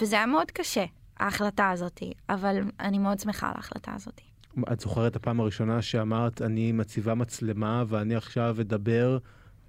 וזה 0.01 0.17
היה 0.17 0.27
מאוד 0.27 0.51
קשה, 0.51 0.85
ההחלטה 1.17 1.71
הזאת, 1.71 2.03
אבל 2.29 2.61
אני 2.81 2.99
מאוד 2.99 3.21
שמחה 3.21 3.47
על 3.47 3.53
ההחלטה 3.57 3.93
הזאת. 3.95 4.34
את 4.73 4.81
זוכרת 4.81 5.11
את 5.11 5.17
הפעם 5.17 5.41
הראשונה 5.41 5.83
שאמרת, 5.83 6.43
אני 6.43 6.73
מציבה 6.73 7.15
מצלמה 7.15 7.85
ואני 7.89 8.15
עכשיו 8.15 8.57
אדבר 8.61 9.19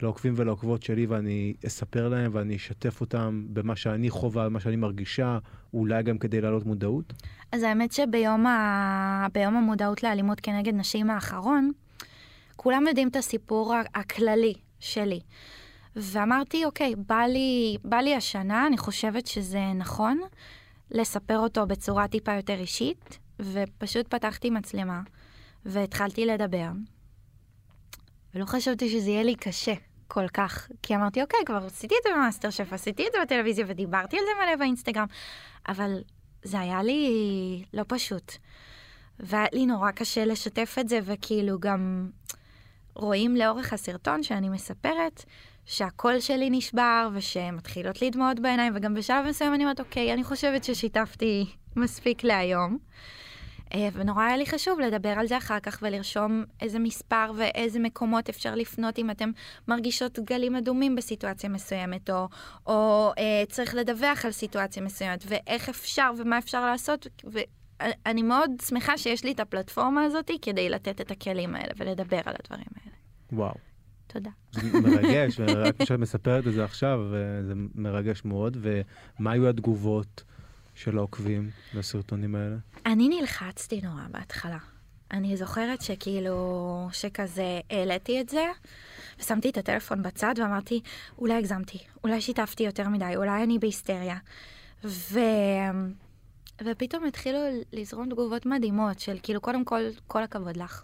לעוקבים 0.02 0.34
ולעוקבות 0.38 0.84
שלי 0.84 1.06
ואני 1.06 1.54
אספר 1.68 2.10
להם 2.10 2.32
ואני 2.34 2.56
אשתף 2.56 3.02
אותם 3.02 3.46
במה 3.50 3.76
שאני 3.76 4.10
חווה, 4.10 4.50
במה 4.50 4.60
שאני 4.60 4.76
מרגישה, 4.76 5.38
אולי 5.74 6.04
גם 6.04 6.18
כדי 6.18 6.42
להעלות 6.42 6.66
מודעות? 6.66 7.14
אז 7.52 7.64
האמת 7.64 7.92
שביום 7.92 8.46
ה... 8.46 9.28
המודעות 9.36 10.04
לאלימות 10.04 10.40
כנגד 10.40 10.74
נשים 10.74 11.10
האחרון, 11.10 11.72
כולם 12.56 12.88
יודעים 12.88 13.08
את 13.08 13.16
הסיפור 13.16 13.76
הכללי 13.96 14.54
שלי. 14.80 15.20
ואמרתי, 15.96 16.66
אוקיי, 16.66 16.94
בא 16.96 17.22
לי, 17.22 17.78
בא 17.84 17.98
לי 17.98 18.16
השנה, 18.16 18.68
אני 18.68 18.78
חושבת 18.78 19.28
שזה 19.28 19.62
נכון 19.76 20.20
לספר 20.92 21.38
אותו 21.38 21.66
בצורה 21.66 22.08
טיפה 22.08 22.34
יותר 22.34 22.60
אישית, 22.60 23.20
ופשוט 23.40 24.08
פתחתי 24.08 24.50
מצלמה, 24.50 25.02
והתחלתי 25.66 26.26
לדבר, 26.26 26.70
ולא 28.36 28.46
חשבתי 28.46 28.90
שזה 28.90 29.10
יהיה 29.10 29.24
לי 29.24 29.36
קשה 29.36 29.74
כל 30.08 30.28
כך, 30.28 30.68
כי 30.82 30.96
אמרתי, 30.96 31.22
אוקיי, 31.22 31.40
כבר 31.46 31.66
עשיתי 31.66 31.96
את 31.96 32.04
זה 32.04 32.10
במאסטר 32.16 32.50
שף, 32.50 32.74
עשיתי 32.74 33.08
את 33.08 33.12
זה 33.14 33.18
בטלוויזיה 33.22 33.66
ודיברתי 33.68 34.18
על 34.18 34.24
זה 34.26 34.46
מלא 34.46 34.56
באינסטגרם, 34.56 35.06
אבל 35.68 35.98
זה 36.44 36.60
היה 36.60 36.84
לי 36.84 37.64
לא 37.74 37.84
פשוט. 37.88 38.32
והיה 39.20 39.46
לי 39.54 39.66
נורא 39.66 39.92
קשה 39.92 40.26
לשתף 40.26 40.76
את 40.80 40.90
זה, 40.90 41.00
וכאילו 41.04 41.60
גם 41.60 42.10
רואים 42.96 43.36
לאורך 43.36 43.74
הסרטון 43.74 44.24
שאני 44.24 44.50
מספרת, 44.50 45.26
שהקול 45.66 46.20
שלי 46.20 46.50
נשבר, 46.50 47.10
ושמתחילות 47.14 48.02
לי 48.02 48.10
דמעות 48.10 48.40
בעיניים, 48.40 48.74
וגם 48.76 48.94
בשלב 48.94 49.26
מסוים 49.30 49.54
אני 49.54 49.64
אומרת, 49.64 49.80
אוקיי, 49.80 50.14
אני 50.14 50.24
חושבת 50.24 50.64
ששיתפתי 50.64 51.46
מספיק 51.76 52.24
להיום. 52.24 52.78
אה, 53.74 53.90
ונורא 53.94 54.24
היה 54.24 54.38
לי 54.38 54.46
חשוב 54.46 54.80
לדבר 54.80 55.10
על 55.10 55.28
זה 55.28 55.38
אחר 55.38 55.60
כך 55.60 55.80
ולרשום 55.82 56.44
איזה 56.62 56.80
מספר 56.80 57.32
ואיזה 57.36 57.80
מקומות 57.80 58.30
אפשר 58.30 58.56
לפנות 58.56 59.00
אם 59.00 59.12
אתם 59.12 59.32
מרגישות 59.68 60.20
גלים 60.20 60.56
אדומים 60.56 60.96
בסיטואציה 60.96 61.50
מסוימת, 61.50 62.10
או, 62.10 62.28
או 62.68 63.12
אה, 63.18 63.44
צריך 63.50 63.76
לדווח 63.76 64.26
על 64.26 64.32
סיטואציה 64.32 64.84
מסוימת, 64.84 65.24
ואיך 65.28 65.70
אפשר 65.70 66.12
ומה 66.18 66.38
אפשר 66.38 66.66
לעשות. 66.66 67.08
ואני 67.24 68.24
מאוד 68.24 68.52
שמחה 68.68 68.98
שיש 68.98 69.24
לי 69.24 69.32
את 69.32 69.40
הפלטפורמה 69.40 70.04
הזאת 70.04 70.32
כדי 70.42 70.70
לתת 70.70 71.02
את 71.02 71.12
הכלים 71.12 71.56
האלה 71.56 71.74
ולדבר 71.78 72.22
על 72.26 72.36
הדברים 72.40 72.68
האלה. 72.76 72.96
וואו. 73.32 73.56
תודה. 74.08 74.30
זה 74.52 74.80
מרגש, 74.82 75.40
ורק 75.40 75.82
כשאת 75.82 76.00
מספרת 76.00 76.48
את 76.48 76.54
זה 76.54 76.64
עכשיו, 76.64 77.00
זה 77.48 77.54
מרגש 77.76 78.26
מאוד. 78.26 78.58
ומה 78.62 79.32
היו 79.32 79.50
התגובות? 79.50 80.24
של 80.76 80.98
העוקבים 80.98 81.50
לסרטונים 81.74 82.36
האלה? 82.36 82.56
אני 82.86 83.10
נלחצתי 83.10 83.82
נורא 83.82 84.04
בהתחלה. 84.12 84.58
אני 85.12 85.38
זוכרת 85.38 85.82
שכאילו, 85.82 86.90
שכזה 86.92 87.60
העליתי 87.70 88.22
את 88.22 88.30
זה, 88.30 88.46
ושמתי 89.20 89.50
את 89.50 89.58
הטלפון 89.58 90.02
בצד 90.04 90.34
ואמרתי, 90.38 90.82
אולי 91.18 91.34
הגזמתי, 91.34 91.78
אולי 92.04 92.22
שיתפתי 92.22 92.64
יותר 92.64 92.90
מדי, 92.90 93.16
אולי 93.16 93.44
אני 93.44 93.60
בהיסטריה. 93.60 94.18
ו... 94.84 95.20
ופתאום 96.64 97.06
התחילו 97.06 97.40
לזרום 97.74 98.10
תגובות 98.10 98.46
מדהימות 98.46 99.00
של 99.00 99.18
כאילו, 99.24 99.42
קודם 99.42 99.66
כל, 99.66 99.82
כל 100.08 100.24
הכבוד 100.24 100.58
לך. 100.58 100.84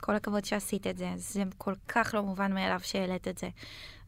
כל 0.00 0.14
הכבוד 0.14 0.44
שעשית 0.44 0.86
את 0.86 0.98
זה, 0.98 1.12
זה 1.16 1.42
כל 1.58 1.74
כך 1.88 2.14
לא 2.14 2.22
מובן 2.22 2.52
מאליו 2.52 2.80
שהעלית 2.82 3.28
את 3.28 3.38
זה. 3.38 3.48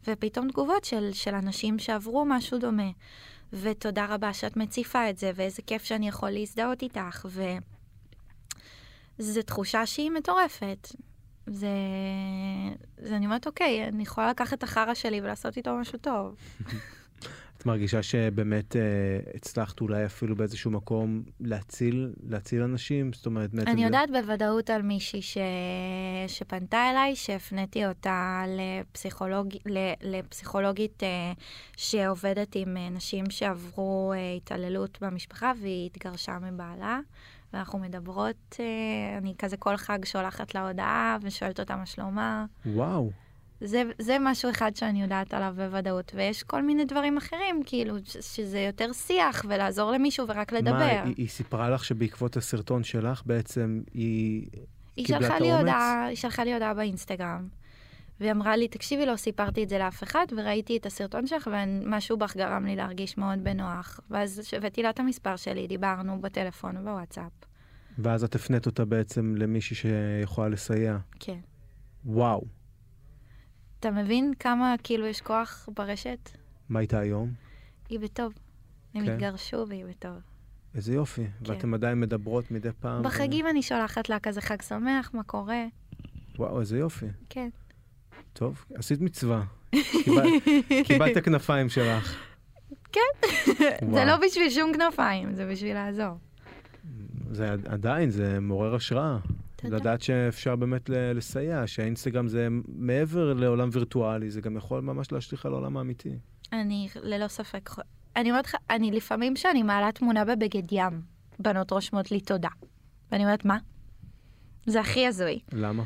ופתאום 0.07 0.51
תגובות 0.51 0.85
של, 0.85 1.13
של 1.13 1.35
אנשים 1.35 1.79
שעברו 1.79 2.25
משהו 2.25 2.59
דומה. 2.59 2.91
ותודה 3.53 4.07
רבה 4.09 4.33
שאת 4.33 4.57
מציפה 4.57 5.11
את 5.11 5.19
זה, 5.19 5.31
ואיזה 5.35 5.63
כיף 5.63 5.85
שאני 5.85 6.09
יכול 6.09 6.31
להזדהות 6.31 6.83
איתך, 6.83 7.27
וזו 9.19 9.43
תחושה 9.43 9.87
שהיא 9.87 10.11
מטורפת. 10.11 10.89
זה... 11.47 11.69
זה 12.99 13.17
אני 13.17 13.27
אומרת, 13.27 13.47
אוקיי, 13.47 13.89
אני 13.89 14.03
יכולה 14.03 14.31
לקחת 14.31 14.59
את 14.59 14.63
החרא 14.63 14.95
שלי 14.95 15.21
ולעשות 15.21 15.57
איתו 15.57 15.77
משהו 15.77 15.99
טוב. 15.99 16.35
את 17.67 17.71
מרגישה 17.71 18.03
שבאמת 18.03 18.77
אה, 18.77 18.81
הצלחת 19.35 19.81
אולי 19.81 20.07
אפילו 20.07 20.37
באיזשהו 20.37 20.71
מקום 20.71 21.23
להציל, 21.41 22.13
להציל 22.29 22.63
אנשים? 22.63 23.13
זאת 23.13 23.27
אומרת, 23.27 23.51
בעצם 23.55 23.69
אני 23.71 23.77
זה- 23.81 23.83
יודעת 23.87 24.11
בוודאות 24.11 24.71
על 24.71 24.83
מישהי 24.83 25.23
ש... 25.23 25.39
שפנתה 26.29 26.91
אליי, 26.91 27.17
שהפניתי 27.17 27.87
אותה 27.87 28.43
לפסיכולוג... 28.49 29.49
לפסיכולוגית 30.03 31.03
אה, 31.03 31.33
שעובדת 31.77 32.55
עם 32.55 32.77
אה, 32.77 32.89
נשים 32.91 33.31
שעברו 33.31 34.13
אה, 34.17 34.33
התעללות 34.37 34.99
במשפחה 35.01 35.53
והיא 35.61 35.87
התגרשה 35.87 36.39
מבעלה. 36.39 37.01
ואנחנו 37.53 37.79
מדברות, 37.79 38.57
אה, 38.61 39.19
אני 39.19 39.35
כזה 39.39 39.57
כל 39.57 39.77
חג 39.77 40.05
שולחת 40.05 40.55
לה 40.55 40.69
הודעה 40.69 41.17
ושואלת 41.23 41.61
אותה 41.61 41.77
מה 41.77 41.87
שלומה. 41.87 42.45
וואו. 42.67 43.11
זה, 43.61 43.83
זה 43.99 44.17
משהו 44.21 44.51
אחד 44.51 44.77
שאני 44.77 45.03
יודעת 45.03 45.35
עליו 45.35 45.55
בוודאות, 45.57 46.13
ויש 46.15 46.43
כל 46.43 46.63
מיני 46.63 46.85
דברים 46.85 47.17
אחרים, 47.17 47.63
כאילו, 47.67 47.95
ש- 48.05 48.37
שזה 48.37 48.61
יותר 48.61 48.93
שיח 48.93 49.45
ולעזור 49.49 49.91
למישהו 49.93 50.29
ורק 50.29 50.53
לדבר. 50.53 50.73
מה, 50.73 51.03
היא, 51.03 51.15
היא 51.17 51.29
סיפרה 51.29 51.71
לך 51.71 51.85
שבעקבות 51.85 52.37
הסרטון 52.37 52.85
שלך 52.85 53.23
בעצם 53.27 53.83
היא... 53.95 54.47
היא 54.97 55.07
קיבלה 55.07 55.27
את 55.27 55.43
האומץ? 55.43 55.59
הודעה, 55.59 56.05
היא 56.05 56.17
שלחה 56.17 56.45
לי 56.45 56.55
הודעה 56.55 56.75
באינסטגרם. 56.75 57.49
והיא 58.21 58.33
אמרה 58.33 58.57
לי, 58.57 58.69
תקשיבי, 58.69 59.07
לא 59.07 59.17
סיפרתי 59.17 59.63
את 59.65 59.69
זה 59.69 59.79
לאף 59.79 60.03
אחד, 60.03 60.27
וראיתי 60.37 60.77
את 60.77 60.87
הסרטון 60.87 61.27
שלך, 61.27 61.51
ומשהו 61.53 62.17
בך 62.17 62.37
גרם 62.37 62.67
לי 62.67 62.77
להרגיש 62.77 63.19
מאוד 63.19 63.45
בנוח. 63.45 64.01
ואז 64.11 64.43
הבאתי 64.57 64.83
לה 64.83 64.91
את 64.91 65.01
המספר 65.01 65.37
שלי, 65.37 65.67
דיברנו 65.67 66.21
בטלפון 66.21 66.77
ובוואטסאפ. 66.77 67.33
ואז 67.99 68.25
את 68.25 68.35
הפנית 68.35 68.67
אותה 68.67 68.85
בעצם 68.85 69.35
למישהי 69.37 69.77
שיכולה 69.77 70.49
לסייע. 70.49 70.99
כן. 71.21 71.39
וואו. 72.05 72.45
אתה 73.81 73.91
מבין 73.91 74.33
כמה, 74.39 74.75
כאילו, 74.83 75.07
יש 75.07 75.21
כוח 75.21 75.69
ברשת? 75.77 76.31
מה 76.69 76.81
איתה 76.81 76.99
היום? 76.99 77.33
היא 77.89 78.01
בטוב. 78.01 78.33
הם 78.95 79.05
כן. 79.07 79.13
התגרשו 79.13 79.65
והיא 79.69 79.85
בטוב. 79.85 80.17
איזה 80.75 80.95
יופי. 80.95 81.27
ואתם 81.43 81.75
עדיין 81.75 82.01
מדברות 82.01 82.51
מדי 82.51 82.69
פעם. 82.81 83.03
בחגים 83.03 83.47
אני 83.47 83.63
שולחת 83.63 84.09
לה 84.09 84.19
כזה 84.21 84.41
חג 84.41 84.63
שמח, 84.63 85.11
מה 85.15 85.23
קורה? 85.23 85.65
וואו, 86.39 86.61
איזה 86.61 86.79
יופי. 86.79 87.07
כן. 87.29 87.49
טוב, 88.33 88.65
עשית 88.75 89.01
מצווה. 89.01 89.45
קיבל- 90.05 90.27
קיבלת 90.87 91.13
את 91.13 91.17
הכנפיים 91.17 91.69
שלך. 91.69 92.17
זה 92.95 93.01
וואו. 93.83 94.05
לא 94.07 94.17
בשביל 94.27 94.51
שום 94.51 94.73
כנפיים, 94.73 95.35
זה 95.35 95.47
בשביל 95.51 95.75
לעזור. 95.75 96.19
זה 97.31 97.53
עד- 97.53 97.67
עדיין, 97.67 98.11
זה 98.11 98.41
מעורר 98.41 98.75
השראה. 98.75 99.19
תודה. 99.57 99.77
לדעת 99.77 100.03
שאפשר 100.03 100.57
באמת 100.57 100.91
לסייע, 100.91 101.67
שהאינסטגרם 101.67 102.29
זה 102.29 102.49
מעבר 102.69 103.33
לעולם 103.33 103.69
וירטואלי, 103.73 104.31
זה 104.31 104.41
גם 104.41 104.57
יכול 104.57 104.81
ממש 104.81 105.13
להשליך 105.13 105.47
על 105.47 105.53
העולם 105.53 105.77
האמיתי. 105.77 106.19
אני 106.53 106.89
ללא 107.03 107.29
ספק, 107.29 107.71
אני 108.17 108.31
אומרת 108.31 108.47
לך, 108.47 108.57
אני 108.71 108.91
לפעמים 108.91 109.35
כשאני 109.35 109.63
מעלה 109.63 109.93
תמונה 109.93 110.25
בבגד 110.25 110.73
ים, 110.73 111.01
בנות 111.39 111.71
רושמות 111.71 112.11
לי 112.11 112.21
תודה. 112.21 112.49
ואני 113.13 113.25
אומרת, 113.25 113.45
מה? 113.45 113.59
זה 114.67 114.81
הכי 114.81 115.07
הזוי. 115.07 115.39
למה? 115.53 115.83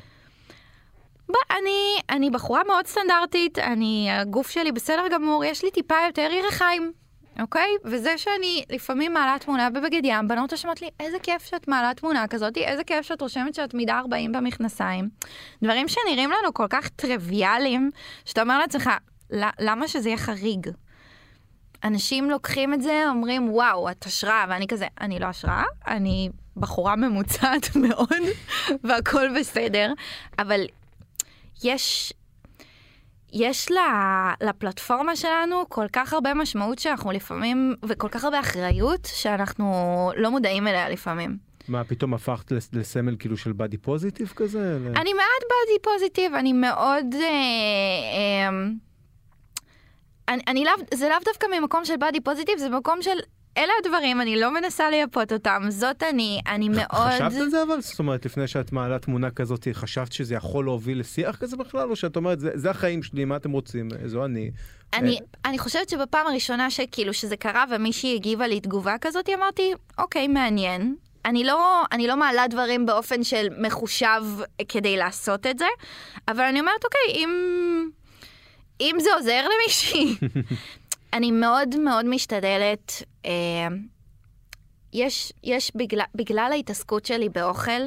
אני, 1.50 2.00
אני 2.11 2.30
בחורה 2.30 2.62
מאוד 2.66 2.87
סטנדרטית, 2.87 3.59
אני, 3.59 4.11
הגוף 4.11 4.50
שלי 4.50 4.72
בסדר 4.72 5.02
גמור, 5.12 5.44
יש 5.44 5.64
לי 5.64 5.70
טיפה 5.70 5.94
יותר 6.06 6.28
ירחיים, 6.33 6.92
אוקיי? 7.40 7.68
וזה 7.85 8.18
שאני 8.18 8.64
לפעמים 8.70 9.12
מעלה 9.14 9.37
תמונה 9.38 9.70
בבגד 9.70 10.00
ים, 10.05 10.29
בנות 10.29 10.53
רושמות 10.53 10.83
לי, 10.83 10.88
איזה 11.00 11.18
כיף 11.22 11.44
שאת 11.44 11.68
מעלה 11.68 11.94
תמונה 11.94 12.26
כזאת, 12.29 12.57
איזה 12.57 12.85
כיף 12.85 13.07
שאת 13.07 13.20
רושמת 13.20 13.55
שאת 13.55 13.74
מידה 13.74 13.98
40 13.98 14.33
במכנסיים. 14.33 15.09
דברים 15.62 15.88
שנראים 15.88 16.31
לנו 16.31 16.55
כל 16.55 16.66
כך 16.70 16.88
טריוויאליים, 16.88 17.90
שאתה 18.24 18.42
אומר 18.42 18.59
לעצמך, 18.59 18.90
"ל- 19.31 19.44
למה 19.61 19.88
שזה 19.88 20.09
יהיה 20.09 20.18
חריג? 20.18 20.66
אנשים 21.85 22.31
לוקחים 22.31 22.74
את 22.74 22.83
זה, 22.83 23.05
אומרים, 23.09 23.48
וואו, 23.53 23.90
את 23.90 24.07
השראה, 24.07 24.44
ואני 24.48 24.66
כזה, 24.66 24.87
אני 25.00 25.18
לא 25.18 25.26
השראה, 25.26 25.62
אני 25.87 26.29
בחורה 26.57 26.96
ממוצעת 26.96 27.76
מאוד, 27.88 28.22
והכל 28.85 29.38
בסדר, 29.40 29.92
אבל 30.38 30.61
יש, 31.64 32.12
יש 33.33 33.71
לה, 33.71 33.85
לפלטפורמה 34.43 35.16
שלנו 35.16 35.64
כל 35.69 35.87
כך 35.93 36.12
הרבה 36.12 36.35
משמעות 36.35 36.79
שאנחנו 36.79 37.11
לפעמים, 37.12 37.75
וכל 37.85 38.09
כך 38.09 38.25
הרבה 38.25 38.40
אחריות, 38.40 39.09
שאנחנו 39.14 39.75
לא 40.16 40.31
מודעים 40.31 40.69
אליה 40.69 40.88
לפעמים. 40.88 41.37
מה, 41.69 41.85
פתאום 41.85 42.14
הפכת 42.14 42.53
לס- 42.53 42.71
לסמל 42.73 43.16
כאילו 43.19 43.37
של 43.37 43.53
בדי 43.53 43.77
פוזיטיב 43.79 44.33
כזה? 44.37 44.79
אני 44.97 45.12
מעט 45.12 45.43
בדי 45.45 45.79
פוזיטיב, 45.83 46.35
אני 46.35 46.53
מאוד... 46.53 47.07
אה, 47.14 47.21
אה, 47.21 48.49
אני, 50.29 50.43
אני 50.49 50.64
לאו, 50.64 50.73
זה 50.95 51.09
לאו 51.09 51.16
דווקא 51.25 51.47
ממקום 51.61 51.85
של 51.85 51.95
בדי 51.97 52.21
פוזיטיב, 52.21 52.59
זה 52.59 52.69
מקום 52.69 53.03
של... 53.03 53.19
אלה 53.56 53.72
הדברים, 53.84 54.20
אני 54.20 54.40
לא 54.40 54.54
מנסה 54.54 54.90
לייפות 54.90 55.32
אותם, 55.32 55.62
זאת 55.68 56.02
אני, 56.02 56.40
אני 56.46 56.68
מאוד... 56.68 57.10
חשבת 57.12 57.32
על 57.40 57.48
זה 57.50 57.62
אבל? 57.62 57.80
זאת 57.80 57.98
אומרת, 57.98 58.26
לפני 58.26 58.48
שאת 58.48 58.72
מעלה 58.72 58.98
תמונה 58.98 59.30
כזאת, 59.30 59.68
חשבת 59.72 60.12
שזה 60.12 60.34
יכול 60.34 60.64
להוביל 60.64 61.00
לשיח 61.00 61.36
כזה 61.36 61.56
בכלל? 61.56 61.90
או 61.90 61.96
שאת 61.96 62.16
אומרת, 62.16 62.40
"זה- 62.40 62.50
זה 62.54 62.70
החיים 62.70 63.02
שלי, 63.02 63.24
מה 63.24 63.36
אתם 63.36 63.50
רוצים? 63.50 63.88
זו 64.06 64.24
אני. 64.24 64.50
אני, 64.94 65.12
אה, 65.20 65.50
אני 65.50 65.58
חושבת 65.58 65.88
שבפעם 65.88 66.26
הראשונה 66.26 66.70
שכאילו 66.70 67.14
שזה 67.14 67.36
קרה 67.36 67.64
ומישהי 67.70 68.14
הגיבה 68.14 68.46
לי 68.46 68.60
תגובה 68.60 68.94
כזאת, 69.00 69.28
אמרתי, 69.28 69.72
אוקיי, 69.98 70.28
מעניין. 70.28 70.94
אני 71.24 71.44
לא, 71.44 71.82
אני 71.92 72.06
לא 72.06 72.16
מעלה 72.16 72.46
דברים 72.48 72.86
באופן 72.86 73.24
של 73.24 73.46
מחושב 73.58 74.22
כדי 74.68 74.96
לעשות 74.96 75.46
את 75.46 75.58
זה, 75.58 75.64
אבל 76.28 76.40
אני 76.44 76.60
אומרת, 76.60 76.84
אוקיי, 76.84 77.00
אם, 77.24 77.30
אם 78.80 78.96
זה 79.00 79.10
עוזר 79.16 79.44
למישהי, 79.44 80.16
אני 81.12 81.31
מאוד 81.31 81.79
מאוד 81.79 82.07
משתדלת. 82.07 83.03
אה, 83.27 83.31
יש, 84.92 85.33
יש 85.44 85.73
בגלל, 85.75 86.05
בגלל 86.14 86.49
ההתעסקות 86.53 87.07
שלי 87.07 87.29
באוכל, 87.29 87.83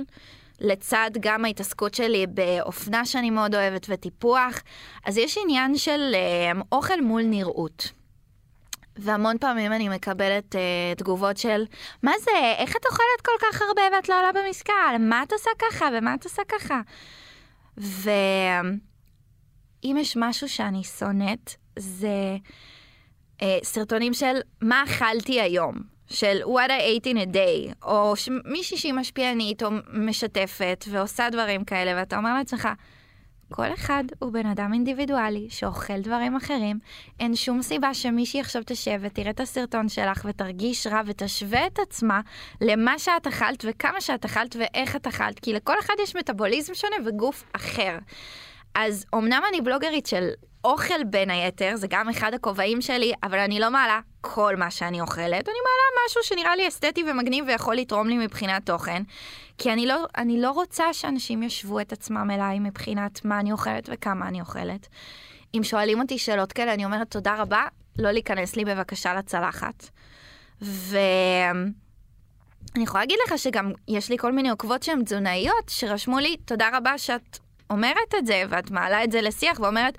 לצד 0.60 1.12
גם 1.20 1.46
ההתעסקות 1.46 1.94
שלי 1.94 2.28
באופנה 2.28 3.06
שאני 3.06 3.30
מאוד 3.30 3.56
אוהבת 3.56 3.86
וטיפוח, 3.90 4.60
אז 5.06 5.18
יש 5.18 5.38
עניין 5.44 5.78
של 5.78 6.12
אה, 6.14 6.52
אוכל 6.72 7.02
מול 7.02 7.24
נראות. 7.24 7.92
והמון 8.98 9.38
פעמים 9.38 9.74
אני 9.74 9.90
מקבלת 9.90 10.56
uh, 10.56 10.58
תגובות 10.98 11.38
של, 11.38 11.66
מה 12.04 12.12
זה, 12.20 12.32
איך 12.58 12.76
את 12.76 12.86
אוכלת 12.86 13.22
כל 13.26 13.32
כך 13.42 13.62
הרבה 13.62 13.82
ואת 13.96 14.10
לא 14.10 14.20
עולה 14.20 14.32
במשקל? 14.32 14.98
מה 15.00 15.24
את 15.24 15.34
עושה 15.34 15.50
ככה 15.60 15.90
ומה 15.94 16.14
את 16.14 16.24
עושה 16.24 16.42
ככה? 16.48 16.82
ואם 17.78 18.08
יש 19.98 20.18
משהו 20.18 20.50
שאני 20.50 20.84
שונאת, 20.84 21.56
זה 21.80 22.38
uh, 23.44 23.46
סרטונים 23.64 24.14
של 24.14 24.36
מה 24.62 24.84
אכלתי 24.84 25.42
היום, 25.42 25.76
של 26.08 26.42
what 26.44 26.70
I 26.70 27.02
ate 27.02 27.08
in 27.08 27.18
a 27.18 27.34
day, 27.36 27.86
או 27.86 28.14
מישהי 28.46 28.78
שהיא 28.78 28.94
משפיענית 28.94 29.64
או 29.64 29.70
משתפת 29.94 30.86
ועושה 30.90 31.30
דברים 31.30 31.64
כאלה, 31.64 32.00
ואתה 32.00 32.18
אומר 32.18 32.34
לעצמך, 32.34 32.70
כל 33.52 33.74
אחד 33.74 34.04
הוא 34.20 34.34
בן 34.34 34.46
אדם 34.46 34.74
אינדיבידואלי 34.74 35.48
שאוכל 35.50 36.02
דברים 36.02 36.36
אחרים. 36.36 36.80
אין 37.20 37.36
שום 37.36 37.62
סיבה 37.62 37.94
שמישהי 37.94 38.40
עכשיו 38.40 38.62
תשב 38.66 39.00
ותראה 39.02 39.30
את 39.30 39.40
הסרטון 39.40 39.90
שלך 39.90 40.26
ותרגיש 40.30 40.88
רע 40.88 41.02
ותשווה 41.06 41.68
את 41.68 41.80
עצמה 41.80 42.22
למה 42.62 43.00
שאת 43.00 43.28
אכלת 43.28 43.66
וכמה 43.70 44.02
שאת 44.02 44.26
אכלת 44.26 44.56
ואיך 44.60 44.96
את 44.96 45.08
אכלת, 45.08 45.40
כי 45.40 45.54
לכל 45.54 45.80
אחד 45.80 45.94
יש 46.04 46.16
מטאבוליזם 46.16 46.74
שונה 46.74 46.96
וגוף 47.06 47.44
אחר. 47.54 47.98
אז 48.76 49.06
אמנם 49.16 49.42
אני 49.50 49.62
בלוגרית 49.62 50.06
של 50.06 50.30
אוכל 50.64 51.04
בין 51.04 51.30
היתר, 51.30 51.76
זה 51.76 51.88
גם 51.90 52.10
אחד 52.10 52.34
הכובעים 52.34 52.82
שלי, 52.82 53.14
אבל 53.24 53.40
אני 53.40 53.60
לא 53.60 53.70
מעלה 53.70 54.00
כל 54.22 54.56
מה 54.56 54.72
שאני 54.72 55.02
אוכלת, 55.02 55.50
אני 55.50 55.58
מעלה 55.64 56.06
משהו 56.06 56.24
שנראה 56.24 56.56
לי 56.56 56.68
אסתטי 56.68 57.04
ומגניב 57.04 57.46
ויכול 57.48 57.76
לתרום 57.76 58.08
לי 58.08 58.18
מבחינת 58.18 58.66
תוכן, 58.66 59.04
כי 59.58 59.74
אני 59.74 59.86
לא, 59.86 60.06
אני 60.18 60.42
לא 60.42 60.52
רוצה 60.52 60.94
שאנשים 60.94 61.44
ישוו 61.44 61.80
את 61.80 61.92
עצמם 61.92 62.32
אליי 62.32 62.60
מבחינת 62.60 63.26
מה 63.26 63.40
אני 63.40 63.52
אוכלת 63.52 63.90
וכמה 63.92 64.28
אני 64.28 64.42
אוכלת. 64.42 64.88
אם 65.58 65.64
שואלים 65.64 66.02
אותי 66.02 66.18
שאלות 66.18 66.54
כאלה, 66.54 66.74
אני 66.74 66.86
אומרת 66.86 67.12
תודה 67.12 67.36
רבה, 67.36 67.64
לא 68.00 68.12
להיכנס 68.12 68.56
לי 68.56 68.66
בבקשה 68.66 69.14
לצלחת. 69.14 69.90
ואני 70.62 71.74
יכולה 72.84 73.04
להגיד 73.04 73.18
לך 73.28 73.40
שגם 73.40 73.72
יש 73.88 74.10
לי 74.10 74.18
כל 74.18 74.32
מיני 74.32 74.50
עוקבות 74.50 74.84
שהן 74.84 75.04
תזונאיות, 75.04 75.70
שרשמו 75.70 76.20
לי 76.20 76.38
תודה 76.38 76.70
רבה 76.74 76.98
שאת 76.98 77.40
אומרת 77.70 78.16
את 78.18 78.26
זה, 78.26 78.44
ואת 78.50 78.72
מעלה 78.72 79.04
את 79.04 79.12
זה 79.12 79.22
לשיח 79.22 79.60
ואומרת, 79.60 79.98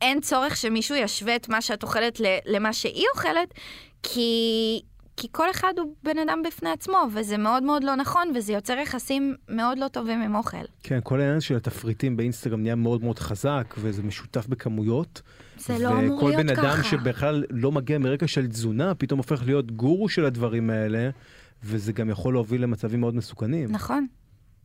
אין 0.00 0.20
צורך 0.20 0.56
שמישהו 0.56 0.96
ישווה 0.96 1.36
את 1.36 1.48
מה 1.48 1.62
שאת 1.62 1.82
אוכלת 1.82 2.20
למה 2.46 2.72
שהיא 2.72 3.04
אוכלת, 3.14 3.54
כי, 4.02 4.80
כי 5.16 5.28
כל 5.32 5.50
אחד 5.50 5.72
הוא 5.78 5.94
בן 6.02 6.18
אדם 6.18 6.42
בפני 6.46 6.70
עצמו, 6.70 6.98
וזה 7.12 7.38
מאוד 7.38 7.62
מאוד 7.62 7.84
לא 7.84 7.94
נכון, 7.94 8.32
וזה 8.34 8.52
יוצר 8.52 8.78
יחסים 8.78 9.34
מאוד 9.48 9.78
לא 9.78 9.88
טובים 9.88 10.22
עם 10.22 10.34
אוכל. 10.34 10.56
כן, 10.82 10.98
כל 11.02 11.20
העניין 11.20 11.40
של 11.40 11.56
התפריטים 11.56 12.16
באינסטגרם 12.16 12.62
נהיה 12.62 12.74
מאוד 12.74 13.04
מאוד 13.04 13.18
חזק, 13.18 13.74
וזה 13.78 14.02
משותף 14.02 14.46
בכמויות. 14.46 15.22
זה 15.56 15.78
לא 15.78 15.92
אמור 15.92 16.16
וכל 16.18 16.28
להיות 16.28 16.42
בן 16.42 16.48
אדם 16.48 16.76
ככה. 16.76 16.82
שבכלל 16.82 17.44
לא 17.50 17.72
מגיע 17.72 17.98
מרקע 17.98 18.26
של 18.26 18.46
תזונה, 18.46 18.94
פתאום 18.94 19.18
הופך 19.18 19.42
להיות 19.46 19.70
גורו 19.72 20.08
של 20.08 20.24
הדברים 20.24 20.70
האלה, 20.70 21.10
וזה 21.64 21.92
גם 21.92 22.10
יכול 22.10 22.34
להוביל 22.34 22.62
למצבים 22.62 23.00
מאוד 23.00 23.14
מסוכנים. 23.14 23.72
נכון, 23.72 24.06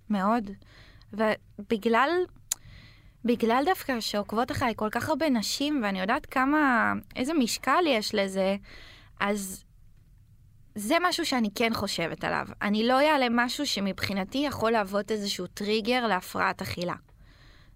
מאוד. 0.10 0.50
ובגלל, 1.14 2.10
בגלל 3.26 3.64
דווקא 3.66 4.00
שעוקבות 4.00 4.52
אחריי 4.52 4.74
כל 4.76 4.90
כך 4.92 5.10
הרבה 5.10 5.30
נשים, 5.30 5.82
ואני 5.84 6.02
יודעת 6.02 6.26
כמה, 6.26 6.94
איזה 7.16 7.34
משקל 7.34 7.84
יש 7.88 8.16
לזה, 8.16 8.56
אז 9.20 9.64
זה 10.76 10.96
משהו 11.02 11.26
שאני 11.26 11.50
כן 11.56 11.74
חושבת 11.74 12.24
עליו. 12.24 12.48
אני 12.62 12.88
לא 12.88 13.02
אעלה 13.02 13.28
משהו 13.32 13.66
שמבחינתי 13.66 14.38
יכול 14.38 14.72
להוות 14.72 15.12
איזשהו 15.12 15.48
טריגר 15.48 16.08
להפרעת 16.08 16.62
אכילה. 16.62 16.96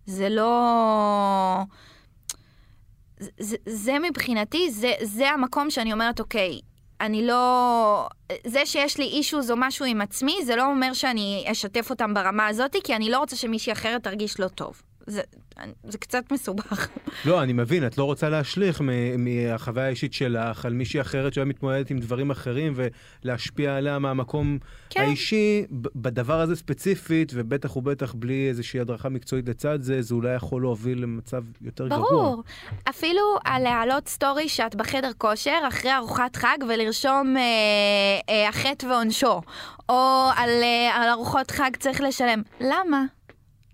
זה 0.06 0.30
לא... 0.30 1.64
זה, 3.20 3.58
זה 3.66 4.00
מבחינתי, 4.00 4.72
זה, 4.72 4.94
זה 5.02 5.30
המקום 5.30 5.70
שאני 5.70 5.94
אומרת, 5.94 6.20
אוקיי, 6.20 6.60
אני 7.02 7.28
לא... 7.28 8.08
זה 8.48 8.66
שיש 8.66 8.98
לי 8.98 9.06
אישוז 9.06 9.52
או 9.52 9.56
משהו 9.58 9.86
עם 9.86 10.02
עצמי, 10.02 10.38
זה 10.46 10.56
לא 10.56 10.66
אומר 10.66 10.94
שאני 10.94 11.46
אשתף 11.52 11.90
אותם 11.90 12.14
ברמה 12.14 12.48
הזאת, 12.48 12.76
כי 12.84 12.96
אני 12.96 13.10
לא 13.10 13.20
רוצה 13.20 13.36
שמישהי 13.36 13.74
אחרת 13.74 14.04
תרגיש 14.04 14.40
לא 14.40 14.48
טוב. 14.48 14.82
זה, 15.08 15.22
זה 15.84 15.98
קצת 15.98 16.32
מסובך. 16.32 16.88
לא, 17.26 17.44
אני 17.44 17.54
מבין, 17.54 17.88
את 17.88 17.98
לא 17.98 18.04
רוצה 18.04 18.30
להשליך 18.30 18.82
מהחוויה 19.18 19.86
האישית 19.86 20.14
שלך 20.14 20.66
על 20.66 20.74
מישהי 20.74 21.02
אחרת 21.02 21.34
שהיום 21.34 21.50
מתמודדת 21.50 21.90
עם 21.90 21.98
דברים 21.98 22.32
אחרים 22.32 22.74
ולהשפיע 22.76 23.78
עליה 23.78 24.00
מהמקום 24.00 24.58
כן. 24.90 25.02
האישי 25.02 25.66
בדבר 25.72 26.40
הזה 26.40 26.56
ספציפית, 26.56 27.32
ובטח 27.36 27.78
ובטח 27.78 28.14
בלי 28.14 28.50
איזושהי 28.50 28.80
הדרכה 28.80 29.10
מקצועית 29.10 29.50
לצד 29.50 29.82
זה, 29.82 30.02
זה 30.02 30.16
אולי 30.16 30.36
יכול 30.36 30.62
להוביל 30.62 31.02
למצב 31.02 31.44
יותר 31.62 31.88
ברור. 31.88 32.08
גרוע. 32.10 32.24
ברור. 32.24 32.44
אפילו 32.90 33.22
על 33.46 33.64
להעלות 33.64 34.08
סטורי 34.08 34.50
שאת 34.50 34.76
בחדר 34.76 35.12
כושר 35.18 35.60
אחרי 35.68 35.96
ארוחת 35.96 36.36
חג 36.36 36.58
ולרשום 36.70 37.38
אה, 37.38 37.42
אה, 38.30 38.50
החטא 38.50 38.86
ועונשו, 38.86 39.42
או 39.90 40.30
על, 40.36 40.50
אה, 40.50 40.96
על 40.96 41.10
ארוחות 41.10 41.52
חג 41.52 41.72
צריך 41.80 42.02
לשלם. 42.02 42.42
למה? 42.62 43.17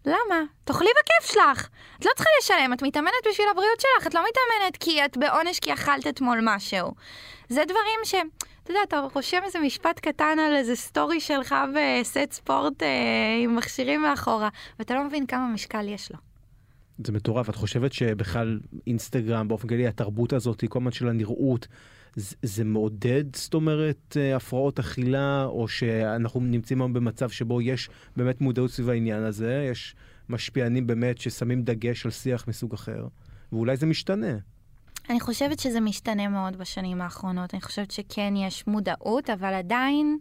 למה? 0.06 0.44
תאכלי 0.64 0.90
בכיף 1.04 1.32
שלך. 1.32 1.70
את 2.00 2.06
לא 2.06 2.12
צריכה 2.16 2.30
לשלם, 2.42 2.74
את 2.74 2.84
מתאמנת 2.84 3.14
בשביל 3.32 3.48
הבריאות 3.52 3.80
שלך, 3.82 4.08
את 4.08 4.14
לא 4.14 4.22
מתאמנת 4.22 4.78
כי 4.78 5.06
את 5.06 5.18
בעונש 5.18 5.60
כי 5.60 5.74
אכלת 5.74 6.08
אתמול 6.08 6.40
משהו. 6.44 6.92
זה 7.50 7.64
דברים 7.66 8.00
ש... 8.04 8.16
אתה 8.64 8.72
יודע, 8.72 8.80
אתה 8.84 9.08
רושם 9.14 9.40
איזה 9.44 9.60
משפט 9.60 10.00
קטן 10.00 10.38
על 10.48 10.56
איזה 10.56 10.76
סטורי 10.76 11.20
שלך 11.20 11.56
בסט 11.76 12.32
ספורט 12.32 12.84
אה, 12.84 12.88
עם 13.44 13.56
מכשירים 13.56 14.02
מאחורה, 14.02 14.50
ואתה 14.80 14.94
לא 14.94 15.04
מבין 15.04 15.26
כמה 15.26 15.48
משקל 15.48 15.88
יש 15.88 16.12
לו. 16.12 16.18
זה 17.06 17.12
מטורף. 17.12 17.50
את 17.50 17.56
חושבת 17.56 17.94
שבכלל 17.94 18.60
אינסטגרם, 18.88 19.48
באופן 19.48 19.68
כללי, 19.68 19.88
התרבות 19.88 20.34
הזאת, 20.34 20.64
כל 20.70 20.80
הזמן 20.80 20.92
של 20.92 21.08
הנראות, 21.08 21.68
זה, 22.16 22.36
זה 22.42 22.64
מעודד, 22.64 23.36
זאת 23.36 23.54
אומרת, 23.54 24.18
אה, 24.20 24.36
הפרעות 24.36 24.80
אכילה, 24.80 25.46
או 25.46 25.68
שאנחנו 25.68 26.40
נמצאים 26.40 26.82
היום 26.82 26.94
במצב 26.94 27.30
שבו 27.30 27.62
יש 27.62 27.90
באמת 28.18 28.42
מודעות 28.42 28.72
סביב 28.72 28.90
העניין 28.90 29.24
הזה, 29.24 29.68
יש 29.72 29.96
משפיענים 30.30 30.88
באמת 30.88 31.18
ששמים 31.18 31.64
דגש 31.64 32.06
על 32.06 32.12
שיח 32.12 32.48
מסוג 32.48 32.74
אחר, 32.74 33.08
ואולי 33.52 33.78
זה 33.78 33.86
משתנה. 33.86 34.38
אני 35.10 35.20
חושבת 35.20 35.60
שזה 35.60 35.80
משתנה 35.80 36.28
מאוד 36.28 36.58
בשנים 36.58 37.02
האחרונות. 37.02 37.54
אני 37.54 37.62
חושבת 37.62 37.92
שכן 37.92 38.34
יש 38.36 38.68
מודעות, 38.68 39.30
אבל 39.30 39.54
עדיין, 39.54 40.18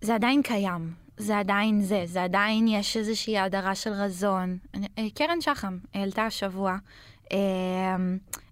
זה 0.00 0.14
עדיין 0.14 0.42
קיים. 0.42 1.02
זה 1.16 1.38
עדיין 1.38 1.80
זה, 1.80 2.02
זה 2.06 2.22
עדיין 2.22 2.68
יש 2.68 2.96
איזושהי 2.96 3.38
הדרה 3.38 3.74
של 3.74 3.90
רזון. 3.90 4.58
אה, 4.98 5.06
קרן 5.14 5.40
שחם 5.40 5.78
העלתה 5.94 6.26
השבוע 6.26 6.76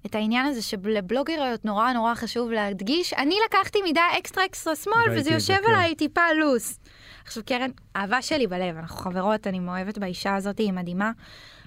את 0.07 0.15
העניין 0.15 0.47
הזה 0.47 0.63
שלבלוגריות 0.63 1.65
נורא 1.65 1.93
נורא 1.93 2.15
חשוב 2.15 2.51
להדגיש, 2.51 3.13
אני 3.13 3.35
לקחתי 3.47 3.83
מידה 3.83 4.03
אקסטרה 4.19 4.45
אקסטרה 4.45 4.77
שמאל 4.77 5.19
וזה 5.19 5.31
יושב 5.31 5.59
עליי 5.69 5.95
טיפה 5.95 6.33
לוס. 6.39 6.79
עכשיו 7.25 7.43
קרן, 7.47 7.71
אהבה 7.97 8.23
שלי 8.23 8.47
בלב, 8.47 8.77
אנחנו 8.77 8.97
חברות, 8.97 9.47
אני 9.47 9.61
מאוהבת 9.61 9.99
באישה 9.99 10.37
הזאת, 10.37 10.59
היא 10.59 10.73
מדהימה. 10.73 11.13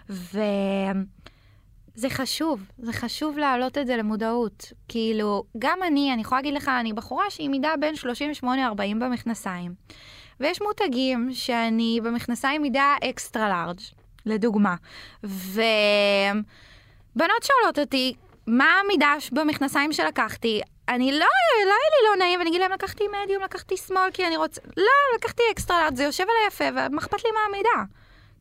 וזה 0.10 2.10
חשוב, 2.10 2.66
זה 2.78 2.94
חשוב 2.94 3.38
להעלות 3.38 3.78
את 3.78 3.88
זה 3.88 3.98
למודעות. 3.98 4.74
כאילו, 4.88 5.44
גם 5.60 5.80
אני, 5.88 6.13
אני 6.13 6.22
יכולה 6.22 6.42
להגיד 6.42 6.54
לך, 6.54 6.72
אני 6.80 6.94
בחורה 6.94 7.26
שהיא 7.30 7.50
מידה 7.50 7.74
בין 7.80 7.96
38-40 8.44 8.46
במכנסיים. 9.00 9.74
ויש 10.39 10.62
מותגים 10.62 11.30
שאני 11.34 12.00
במכנסיים 12.04 12.62
מידה 12.62 12.96
extra 13.10 13.50
large, 13.50 13.80
לדוגמה. 14.26 14.76
ו... 15.24 15.62
בנות 17.15 17.43
שואלות 17.43 17.80
אותי, 17.80 18.13
מה 18.47 18.80
המידה 18.80 19.13
במכנסיים 19.32 19.93
שלקחתי? 19.93 20.62
אני 20.89 21.12
לא, 21.12 21.17
לא 21.65 21.73
היה 21.73 21.89
לי 21.91 22.10
לא 22.10 22.26
נעים, 22.26 22.39
ואני 22.39 22.49
אגיד 22.49 22.62
להם, 22.62 22.71
לקחתי 22.71 23.04
מדיום, 23.08 23.43
לקחתי 23.43 23.78
small, 23.78 24.12
כי 24.13 24.28
אני 24.28 24.38
רוצה... 24.38 24.62
לא, 24.78 25.17
לקחתי 25.17 25.43
extra 25.52 25.82
large, 25.84 25.96
זה 25.95 26.04
יושב 26.04 26.23
עליי 26.23 26.47
יפה, 26.47 26.63
ומה 26.89 27.02
אכפת 27.02 27.23
לי 27.23 27.32
מה 27.32 27.39
המידה? 27.49 27.93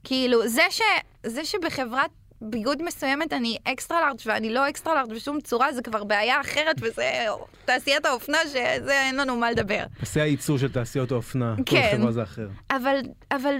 כאילו, 0.04 0.48
זה, 0.48 0.62
ש... 0.70 0.82
זה 1.26 1.44
שבחברת 1.44 2.10
ביגוד 2.40 2.82
מסוימת 2.82 3.32
אני 3.32 3.56
extra 3.64 4.00
large 4.00 4.22
ואני 4.26 4.54
לא 4.54 4.68
extra 4.68 4.94
large 4.94 5.08
בשום 5.08 5.40
צורה, 5.40 5.72
זה 5.72 5.82
כבר 5.82 6.04
בעיה 6.04 6.40
אחרת, 6.40 6.76
וזה 6.80 7.26
תעשיית 7.64 8.06
האופנה, 8.06 8.38
שזה 8.46 9.02
אין 9.02 9.16
לנו 9.16 9.36
מה 9.36 9.50
לדבר. 9.50 9.84
פסי 10.00 10.20
הייצור 10.20 10.58
של 10.58 10.72
תעשיות 10.72 11.12
האופנה, 11.12 11.54
כן, 11.66 11.90
כל 11.90 11.96
חברה 11.96 12.12
זה 12.12 12.22
אחר. 12.22 12.48
אבל, 12.70 12.96
אבל 13.30 13.54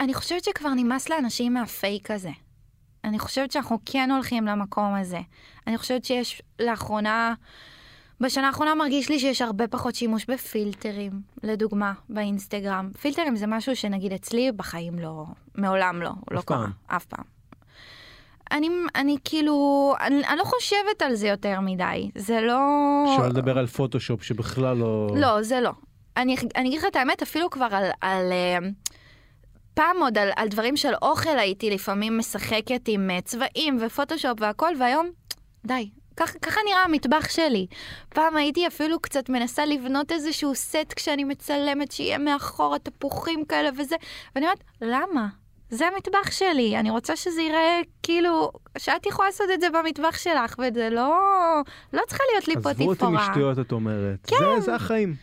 אני 0.00 0.14
חושבת 0.14 0.44
שכבר 0.44 0.70
נמאס 0.70 1.08
לאנשים 1.08 1.54
מהפייק 1.54 2.10
הזה. 2.10 2.30
אני 3.08 3.18
חושבת 3.18 3.52
שאנחנו 3.52 3.78
כן 3.86 4.10
הולכים 4.10 4.46
למקום 4.46 4.94
הזה. 4.94 5.20
אני 5.66 5.78
חושבת 5.78 6.04
שיש 6.04 6.42
לאחרונה, 6.60 7.34
בשנה 8.20 8.46
האחרונה 8.46 8.74
מרגיש 8.74 9.08
לי 9.08 9.18
שיש 9.18 9.42
הרבה 9.42 9.68
פחות 9.68 9.94
שימוש 9.94 10.26
בפילטרים, 10.26 11.12
לדוגמה, 11.42 11.92
באינסטגרם. 12.08 12.90
פילטרים 13.00 13.36
זה 13.36 13.46
משהו 13.46 13.76
שנגיד 13.76 14.12
אצלי 14.12 14.52
בחיים 14.52 14.98
לא, 14.98 15.24
מעולם 15.54 16.02
לא, 16.02 16.10
לא 16.30 16.40
קרה, 16.40 16.66
אף 16.86 17.04
פעם. 17.04 17.24
אני, 18.50 18.68
אני 18.94 19.16
כאילו, 19.24 19.94
אני, 20.00 20.26
אני 20.26 20.38
לא 20.38 20.44
חושבת 20.44 21.02
על 21.02 21.14
זה 21.14 21.28
יותר 21.28 21.60
מדי, 21.60 22.10
זה 22.14 22.40
לא... 22.40 22.58
אפשר 23.12 23.28
לדבר 23.28 23.58
על 23.58 23.66
פוטושופ 23.66 24.22
שבכלל 24.22 24.76
לא... 24.76 25.08
לא, 25.16 25.42
זה 25.42 25.60
לא. 25.60 25.70
אני, 26.16 26.36
אני 26.56 26.68
אגיד 26.68 26.80
לך 26.80 26.86
את 26.90 26.96
האמת, 26.96 27.22
אפילו 27.22 27.50
כבר 27.50 27.68
על, 27.70 27.84
על, 27.84 27.92
על 28.00 28.32
אה, 28.32 28.58
פעם 29.78 29.96
עוד 30.00 30.18
על, 30.18 30.30
על 30.36 30.48
דברים 30.48 30.76
של 30.76 30.92
אוכל 31.02 31.38
הייתי 31.38 31.70
לפעמים 31.70 32.18
משחקת 32.18 32.80
עם 32.88 33.10
uh, 33.18 33.22
צבעים 33.22 33.78
ופוטושופ 33.80 34.38
והכל, 34.40 34.72
והיום, 34.78 35.10
די, 35.64 35.90
ככה, 36.16 36.38
ככה 36.38 36.60
נראה 36.66 36.84
המטבח 36.84 37.28
שלי. 37.30 37.66
פעם 38.08 38.36
הייתי 38.36 38.66
אפילו 38.66 39.00
קצת 39.00 39.28
מנסה 39.28 39.64
לבנות 39.66 40.12
איזשהו 40.12 40.54
סט 40.54 40.92
כשאני 40.96 41.24
מצלמת, 41.24 41.92
שיהיה 41.92 42.18
מאחורה 42.18 42.78
תפוחים 42.78 43.44
כאלה 43.44 43.70
וזה, 43.76 43.96
ואני 44.34 44.46
אומרת, 44.46 44.64
למה? 44.82 45.28
זה 45.70 45.86
המטבח 45.86 46.30
שלי, 46.30 46.76
אני 46.76 46.90
רוצה 46.90 47.16
שזה 47.16 47.42
ייראה 47.42 47.80
כאילו, 48.02 48.50
שאת 48.78 49.06
יכולה 49.06 49.28
לעשות 49.28 49.46
את 49.54 49.60
זה 49.60 49.66
במטבח 49.70 50.18
שלך, 50.18 50.54
וזה 50.58 50.90
לא, 50.90 51.18
לא 51.92 52.02
צריכה 52.08 52.24
להיות 52.32 52.48
לי 52.48 52.54
פה 52.54 52.74
תפאורה. 52.74 52.92
עזבו 52.92 53.06
אותי 53.06 53.16
משטויות, 53.16 53.58
את 53.58 53.72
אומרת. 53.72 54.18
כן. 54.26 54.36
זה, 54.38 54.60
זה 54.60 54.74
החיים. 54.74 55.14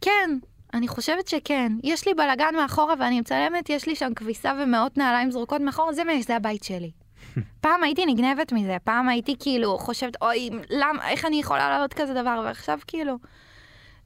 כן, 0.00 0.38
אני 0.76 0.88
חושבת 0.88 1.28
שכן. 1.28 1.72
יש 1.82 2.06
לי 2.08 2.14
בלאגן 2.14 2.54
מאחורה 2.56 2.94
ואני 3.00 3.20
מצלמת, 3.20 3.70
יש 3.70 3.86
לי 3.86 3.96
שם 3.96 4.14
כביסה 4.16 4.52
ומאות 4.62 4.98
נעליים 4.98 5.30
זרוקות 5.30 5.60
מאחורה, 5.60 5.92
זה, 5.92 6.02
זה 6.26 6.36
הבית 6.36 6.64
שלי. 6.64 6.90
פעם 7.60 7.82
הייתי 7.82 8.06
נגנבת 8.06 8.52
מזה, 8.52 8.76
פעם 8.84 9.08
הייתי 9.08 9.36
כאילו 9.40 9.78
חושבת, 9.78 10.16
אוי, 10.22 10.50
למה, 10.70 11.10
איך 11.10 11.24
אני 11.24 11.40
יכולה 11.40 11.68
לעלות 11.68 11.94
כזה 11.94 12.14
דבר, 12.14 12.42
ועכשיו 12.44 12.78
כאילו, 12.86 13.18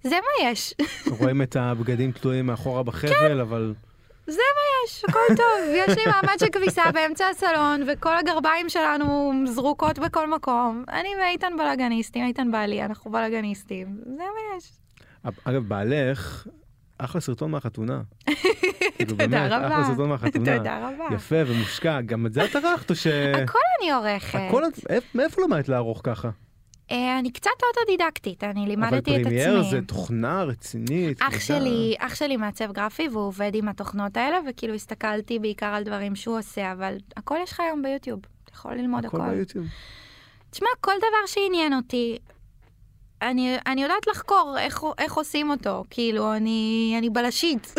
זה 0.03 0.17
מה 0.17 0.51
יש. 0.51 0.75
רואים 1.21 1.43
את 1.43 1.57
הבגדים 1.57 2.13
תלויים 2.13 2.47
מאחורה 2.47 2.83
בחבל, 2.83 3.11
כן. 3.11 3.41
אבל... 3.41 3.75
זה 4.27 4.43
מה 4.57 4.89
יש, 4.89 5.05
הכל 5.09 5.35
טוב. 5.37 5.71
יש 5.87 5.97
לי 5.97 6.03
מעמד 6.07 6.39
של 6.39 6.47
כביסה 6.53 6.93
באמצע 6.93 7.27
הסלון, 7.29 7.83
וכל 7.87 8.17
הגרביים 8.19 8.69
שלנו 8.69 9.33
זרוקות 9.47 9.99
בכל 9.99 10.31
מקום. 10.31 10.85
אני 10.89 11.09
ואיתן 11.21 11.53
בלאגניסטים, 11.59 12.27
איתן 12.27 12.51
בעלי, 12.51 12.83
אנחנו 12.83 13.11
בלאגניסטים. 13.11 13.87
זה 14.05 14.23
מה 14.23 14.57
יש. 14.57 14.73
אגב, 15.45 15.63
בעלך, 15.69 16.47
אחלה 17.05 17.21
סרטון 17.21 17.51
מהחתונה. 17.51 18.03
כאילו, 18.97 19.17
תודה 19.17 19.47
רבה. 19.47 19.67
אחלה 19.67 19.85
סרטון 19.85 20.09
מהחתונה. 20.09 20.59
תודה 20.59 20.89
רבה. 20.89 21.15
יפה 21.15 21.37
ומושקע. 21.47 22.01
גם 22.01 22.27
את 22.27 22.33
זה 22.33 22.45
את 22.45 22.57
ערכת 22.57 22.91
או 22.91 22.95
ש... 22.95 23.07
הכל 23.07 23.59
אני 23.81 23.93
עורכת. 23.93 24.39
הכל, 24.49 24.63
מאיפה 25.15 25.43
למדת 25.43 25.69
לערוך 25.69 26.01
ככה? 26.05 26.31
אה, 26.91 27.19
אני 27.19 27.31
קצת 27.33 27.51
אוטודידקטית, 27.69 28.45
אני 28.45 28.67
לימדתי 28.67 28.97
את 28.97 29.01
עצמי. 29.01 29.15
אבל 29.17 29.25
פרימייר 29.25 29.63
זה 29.63 29.81
תוכנה 29.87 30.43
רצינית. 30.43 31.23
אח 31.23 31.41
שלי, 31.41 31.95
אח 31.99 32.15
שלי 32.15 32.37
מעצב 32.37 32.73
גרפי 32.73 33.09
והוא 33.09 33.27
עובד 33.27 33.51
עם 33.55 33.69
התוכנות 33.69 34.17
האלה, 34.17 34.39
וכאילו 34.49 34.75
הסתכלתי 34.75 35.39
בעיקר 35.39 35.67
על 35.67 35.83
דברים 35.83 36.17
שהוא 36.17 36.39
עושה, 36.39 36.73
אבל 36.73 36.97
הכל 37.17 37.37
יש 37.43 37.53
לך 37.53 37.61
היום 37.61 37.83
ביוטיוב, 37.83 38.21
אתה 38.45 38.53
יכול 38.55 38.75
ללמוד 38.75 39.05
הכל. 39.05 39.21
הכל 39.21 39.35
ביוטיוב. 39.35 39.67
תשמע, 40.51 40.69
כל 40.81 40.93
דבר 40.99 41.27
שעניין 41.27 41.75
אותי, 41.75 42.19
אני, 43.23 43.57
אני 43.67 43.83
יודעת 43.83 44.07
לחקור 44.07 44.57
איך, 44.59 44.83
איך 44.99 45.15
עושים 45.15 45.51
אותו, 45.51 45.85
כאילו, 45.91 46.35
אני, 46.37 46.95
אני 46.99 47.11
בלשית. 47.11 47.75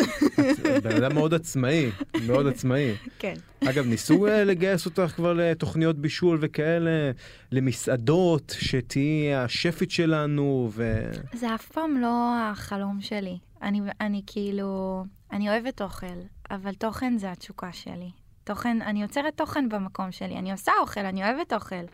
בן 0.84 1.04
אדם 1.04 1.14
מאוד 1.14 1.34
עצמאי, 1.34 1.90
מאוד 2.26 2.46
עצמאי. 2.46 2.94
כן. 3.18 3.34
אגב, 3.68 3.86
ניסו 3.86 4.26
אה, 4.26 4.44
לגייס 4.44 4.86
אותך 4.86 5.12
כבר 5.16 5.32
לתוכניות 5.32 5.98
בישול 5.98 6.38
וכאלה, 6.40 7.10
למסעדות, 7.52 8.56
שתהיי 8.58 9.34
השפית 9.34 9.90
שלנו, 9.90 10.68
ו... 10.72 11.10
זה 11.32 11.54
אף 11.54 11.68
פעם 11.68 12.00
לא 12.00 12.34
החלום 12.50 13.00
שלי. 13.00 13.38
אני, 13.62 13.80
אני 14.00 14.22
כאילו, 14.26 15.04
אני 15.32 15.50
אוהבת 15.50 15.82
אוכל, 15.82 16.06
אבל 16.50 16.74
תוכן 16.74 17.18
זה 17.18 17.32
התשוקה 17.32 17.72
שלי. 17.72 18.10
תוכן, 18.44 18.82
אני 18.82 19.02
יוצרת 19.02 19.36
תוכן 19.36 19.68
במקום 19.68 20.12
שלי, 20.12 20.38
אני 20.38 20.52
עושה 20.52 20.72
אוכל, 20.80 21.00
אני 21.00 21.24
אוהבת 21.24 21.52
אוכל. 21.52 21.84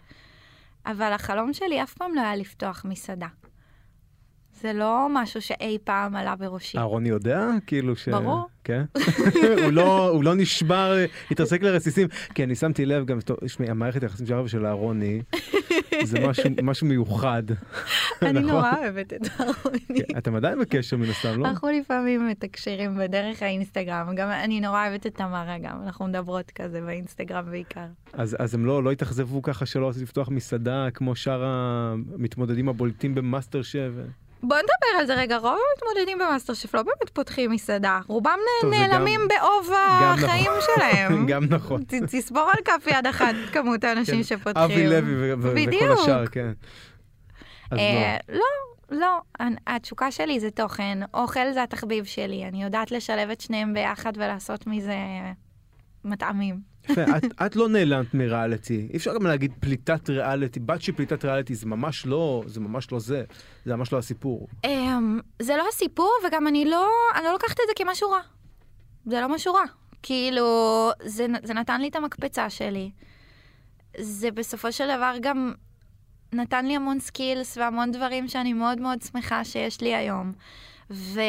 אבל 0.89 1.12
החלום 1.12 1.53
שלי 1.53 1.82
אף 1.82 1.95
פעם 1.95 2.14
לא 2.14 2.20
היה 2.20 2.36
לפתוח 2.36 2.84
מסעדה. 2.89 3.26
זה 4.61 4.72
לא 4.72 5.07
משהו 5.11 5.43
שאי 5.43 5.78
פעם 5.84 6.16
עלה 6.16 6.36
בראשי. 6.36 6.78
אהרוני 6.78 7.09
יודע? 7.09 7.49
כאילו 7.66 7.97
ש... 7.97 8.09
ברור. 8.09 8.47
כן? 8.64 8.84
הוא, 9.64 9.72
לא, 9.72 10.09
הוא 10.09 10.24
לא 10.24 10.34
נשבר, 10.34 10.95
התרסק 11.30 11.62
לרסיסים. 11.62 12.09
כי 12.34 12.45
אני 12.45 12.55
שמתי 12.55 12.86
לב 12.86 13.05
גם, 13.05 13.18
תשמעי, 13.45 13.70
המערכת 13.70 14.03
היחסים 14.03 14.41
ושל 14.45 14.66
אהרוני, 14.66 15.22
זה 16.05 16.28
משהו, 16.28 16.51
משהו 16.62 16.86
מיוחד. 16.86 17.43
אני 18.22 18.32
נכון? 18.32 18.51
נורא 18.51 18.72
אוהבת 18.78 19.12
את 19.12 19.20
אהרוני. 19.41 19.78
כן, 19.89 20.18
אתם 20.18 20.34
עדיין 20.34 20.59
בקשר 20.59 20.97
מן 20.97 21.11
הסתם, 21.11 21.41
לא? 21.41 21.47
אנחנו 21.47 21.68
לפעמים 21.80 22.28
מתקשרים 22.28 22.99
בדרך 22.99 23.43
האינסטגרם, 23.43 24.14
גם 24.14 24.30
אני 24.30 24.61
נורא 24.61 24.86
אוהבת 24.89 25.07
את 25.07 25.14
תמרה 25.14 25.59
גם, 25.62 25.82
אנחנו 25.82 26.07
מדברות 26.07 26.51
כזה 26.51 26.80
באינסטגרם 26.80 27.51
בעיקר. 27.51 27.86
אז, 28.12 28.36
אז 28.39 28.55
הם 28.55 28.66
לא, 28.66 28.82
לא 28.82 28.93
התאכזבו 28.93 29.43
ככה 29.43 29.66
שלא 29.66 29.89
רצו 29.89 30.03
לפתוח 30.03 30.28
מסעדה 30.28 30.89
כמו 30.95 31.16
שאר 31.16 31.45
המתמודדים 31.45 32.68
הבולטים 32.68 33.14
במאסטר 33.14 33.62
שף. 33.62 33.91
בוא 34.43 34.57
נדבר 34.57 35.01
על 35.01 35.07
זה 35.07 35.14
רגע, 35.14 35.36
רוב 35.36 35.59
המתמודדים 35.76 36.18
במאסטר 36.18 36.55
שף 36.55 36.74
לא 36.74 36.82
באמת 36.82 37.11
פותחים 37.12 37.51
מסעדה, 37.51 38.01
רובם 38.07 38.39
טוב, 38.62 38.70
נעלמים 38.74 39.20
גם- 39.20 39.28
בעוב 39.28 39.66
גם 40.03 40.14
החיים 40.14 40.45
נכון. 40.51 40.61
שלהם. 40.76 41.26
גם 41.30 41.45
נכון. 41.45 41.84
ת- 41.84 41.95
תספור 41.95 42.43
על 42.51 42.62
כף 42.64 42.86
יד 42.86 43.07
אחת 43.07 43.34
כמות 43.53 43.84
האנשים 43.84 44.14
כן. 44.16 44.22
שפותחים. 44.22 44.64
אבי 44.64 44.86
לוי 44.86 45.32
וכל. 45.34 45.93
השאר, 45.93 46.26
כן. 46.26 46.53
אה, 47.72 48.16
לא. 48.28 48.45
לא, 48.91 49.18
התשוקה 49.66 50.11
שלי 50.11 50.41
זה 50.41 50.51
תוכן, 50.51 50.99
אוכל 51.14 51.53
זה 51.53 51.62
התחביב 51.62 52.05
שלי, 52.05 52.45
אני 52.49 52.62
יודעת 52.62 52.91
לשלב 52.91 53.30
את 53.30 53.41
שניהם 53.41 53.74
ביחד 53.74 54.12
ולעשות 54.16 54.66
מזה 54.66 54.95
מטעמים. 56.05 56.61
את, 56.91 57.24
את 57.47 57.57
לא 57.57 57.68
נעלמת 57.68 58.14
מריאליטי. 58.14 58.89
אי 58.93 58.97
אפשר 58.97 59.14
גם 59.14 59.26
להגיד 59.26 59.53
פליטת 59.61 60.11
ריאליטי. 60.11 60.61
בת 60.61 60.82
של 60.82 60.93
פליטת 60.93 61.24
ריאליטי 61.24 61.55
זה 61.55 61.66
ממש 61.66 62.07
לא, 62.07 62.43
זה 62.47 62.61
ממש 62.61 62.93
לא 62.93 62.99
זה. 62.99 63.24
זה 63.64 63.76
ממש 63.76 63.93
לא 63.93 63.99
הסיפור. 63.99 64.49
אמ, 64.64 65.20
זה 65.43 65.57
לא 65.57 65.64
הסיפור, 65.68 66.11
וגם 66.26 66.47
אני 66.47 66.64
לא, 66.64 66.89
אני 67.14 67.24
לא 67.24 67.32
לוקחת 67.32 67.53
את 67.53 67.64
זה 67.68 67.84
כמשהו 67.84 68.11
רע. 68.11 68.20
זה 69.07 69.20
לא 69.20 69.28
משהו 69.28 69.55
רע. 69.55 69.64
כאילו, 70.03 70.47
זה, 71.05 71.26
זה 71.43 71.55
נתן 71.55 71.80
לי 71.80 71.89
את 71.89 71.97
המקפצה 71.97 72.51
שלי. 72.51 72.91
זה 73.99 74.30
בסופו 74.30 74.72
של 74.72 74.97
דבר 74.97 75.14
גם 75.20 75.53
נתן 76.32 76.66
לי 76.66 76.76
המון 76.76 77.01
סקילס 77.01 77.59
והמון 77.59 77.93
דברים 77.93 78.28
שאני 78.28 78.53
מאוד 78.53 78.80
מאוד 78.80 79.03
שמחה 79.03 79.45
שיש 79.45 79.80
לי 79.80 79.95
היום. 79.95 80.32
ו... 80.91 81.20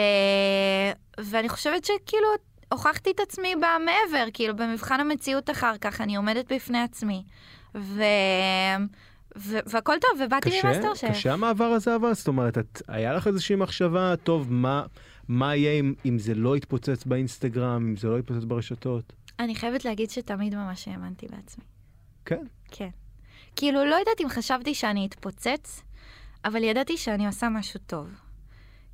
ואני 1.20 1.49
חושבת 1.49 1.86
שכאילו 1.86 2.28
הוכחתי 2.72 3.11
את 3.11 3.20
עצמי 3.20 3.55
במעבר, 3.55 4.26
כאילו 4.34 4.55
במבחן 4.55 4.99
המציאות 4.99 5.49
אחר 5.49 5.78
כך, 5.82 6.01
אני 6.01 6.15
עומדת 6.15 6.53
בפני 6.53 6.82
עצמי. 6.82 7.24
ו... 7.76 8.03
ו... 9.38 9.57
והכל 9.65 9.95
טוב, 10.01 10.22
ובאתי 10.26 10.49
קשה, 10.49 10.63
ממאסטר 10.63 10.93
שף. 10.93 11.07
קשה 11.09 11.34
המעבר 11.34 11.65
הזה 11.65 11.95
אבל? 11.95 12.13
זאת 12.13 12.28
אומרת, 12.28 12.57
את, 12.57 12.82
היה 12.88 13.13
לך 13.13 13.28
איזושהי 13.28 13.55
מחשבה, 13.55 14.13
טוב, 14.24 14.53
מה, 14.53 14.84
מה 15.28 15.55
יהיה 15.55 15.80
אם, 15.80 15.93
אם 16.05 16.20
זה 16.20 16.36
לא 16.36 16.57
יתפוצץ 16.57 17.05
באינסטגרם, 17.05 17.88
אם 17.89 17.95
זה 17.95 18.07
לא 18.07 18.20
יתפוצץ 18.20 18.43
ברשתות? 18.43 19.13
אני 19.39 19.55
חייבת 19.55 19.86
להגיד 19.86 20.09
שתמיד 20.09 20.55
ממש 20.55 20.88
האמנתי 20.88 21.28
בעצמי. 21.28 21.63
כן. 22.26 22.43
כן. 22.72 22.89
כאילו, 23.55 23.86
לא 23.86 23.95
יודעת 23.95 24.22
אם 24.22 24.30
חשבתי 24.30 24.74
שאני 24.74 25.05
אתפוצץ, 25.05 25.82
אבל 26.45 26.63
ידעתי 26.63 26.97
שאני 26.97 27.28
עושה 27.28 27.49
משהו 27.49 27.80
טוב. 27.88 28.07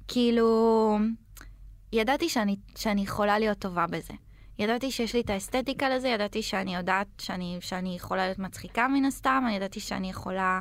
כאילו, 0.07 0.99
ידעתי 1.95 2.29
שאני, 2.29 2.55
שאני 2.75 3.01
יכולה 3.01 3.39
להיות 3.39 3.59
טובה 3.59 3.87
בזה. 3.87 4.13
ידעתי 4.59 4.91
שיש 4.91 5.13
לי 5.13 5.21
את 5.21 5.29
האסתטיקה 5.29 5.89
לזה, 5.89 6.07
ידעתי 6.07 6.41
שאני 6.41 6.75
יודעת 6.75 7.07
שאני, 7.17 7.57
שאני 7.61 7.95
יכולה 7.95 8.25
להיות 8.25 8.39
מצחיקה 8.39 8.87
מן 8.87 9.05
הסתם, 9.05 9.43
אני 9.47 9.55
ידעתי 9.55 9.79
שאני 9.79 10.09
יכולה 10.09 10.59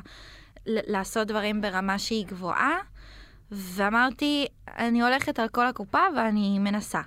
לעשות 0.65 1.27
דברים 1.27 1.61
ברמה 1.61 1.99
שהיא 1.99 2.25
גבוהה, 2.25 2.77
ואמרתי, 3.51 4.45
אני 4.67 5.01
הולכת 5.01 5.39
על 5.39 5.47
כל 5.47 5.67
הקופה 5.67 5.99
ואני 6.15 6.59
מנסה. 6.59 7.01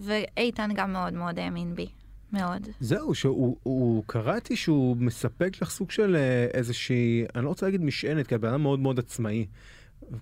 ואיתן 0.00 0.70
גם 0.74 0.92
מאוד 0.92 1.12
מאוד 1.12 1.38
האמין 1.38 1.74
בי, 1.74 1.88
מאוד. 2.32 2.68
זהו, 2.80 3.14
שהוא 3.14 3.56
הוא, 3.62 4.04
קראתי 4.06 4.56
שהוא 4.56 4.96
מספק 4.96 5.62
לך 5.62 5.70
סוג 5.70 5.90
של 5.90 6.16
אה, 6.16 6.46
איזושהי, 6.54 7.24
אני 7.34 7.44
לא 7.44 7.48
רוצה 7.48 7.66
להגיד 7.66 7.82
משענת, 7.82 8.26
כי 8.26 8.34
את 8.34 8.40
בן 8.40 8.48
אדם 8.48 8.62
מאוד 8.62 8.80
מאוד 8.80 8.98
עצמאי. 8.98 9.46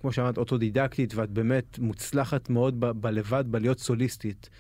כמו 0.00 0.12
שאמרת, 0.12 0.38
אוטודידקטית, 0.38 1.14
ואת 1.14 1.30
באמת 1.30 1.78
מוצלחת 1.78 2.50
מאוד 2.50 2.80
ב- 2.80 2.90
בלבד, 2.90 3.44
בלהיות 3.48 3.78
סוליסטית. 3.78 4.50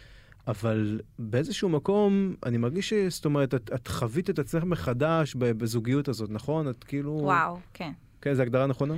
אבל 0.46 1.00
באיזשהו 1.18 1.68
מקום, 1.68 2.34
אני 2.46 2.58
מרגיש 2.58 2.88
ש... 2.88 2.94
זאת 2.94 3.24
אומרת, 3.24 3.54
את, 3.54 3.70
את 3.74 3.88
חווית 3.88 4.30
את 4.30 4.38
עצמך 4.38 4.64
מחדש 4.64 5.34
בזוגיות 5.34 6.08
הזאת, 6.08 6.30
נכון? 6.30 6.68
את 6.68 6.84
כאילו... 6.84 7.18
וואו, 7.22 7.58
כן. 7.74 7.92
כן, 8.20 8.34
זו 8.34 8.42
הגדרה 8.42 8.66
נכונה? 8.66 8.94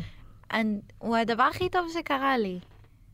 אני, 0.53 0.81
הוא 0.99 1.17
הדבר 1.17 1.43
הכי 1.43 1.69
טוב 1.69 1.87
שקרה 1.93 2.39
לי. 2.39 2.59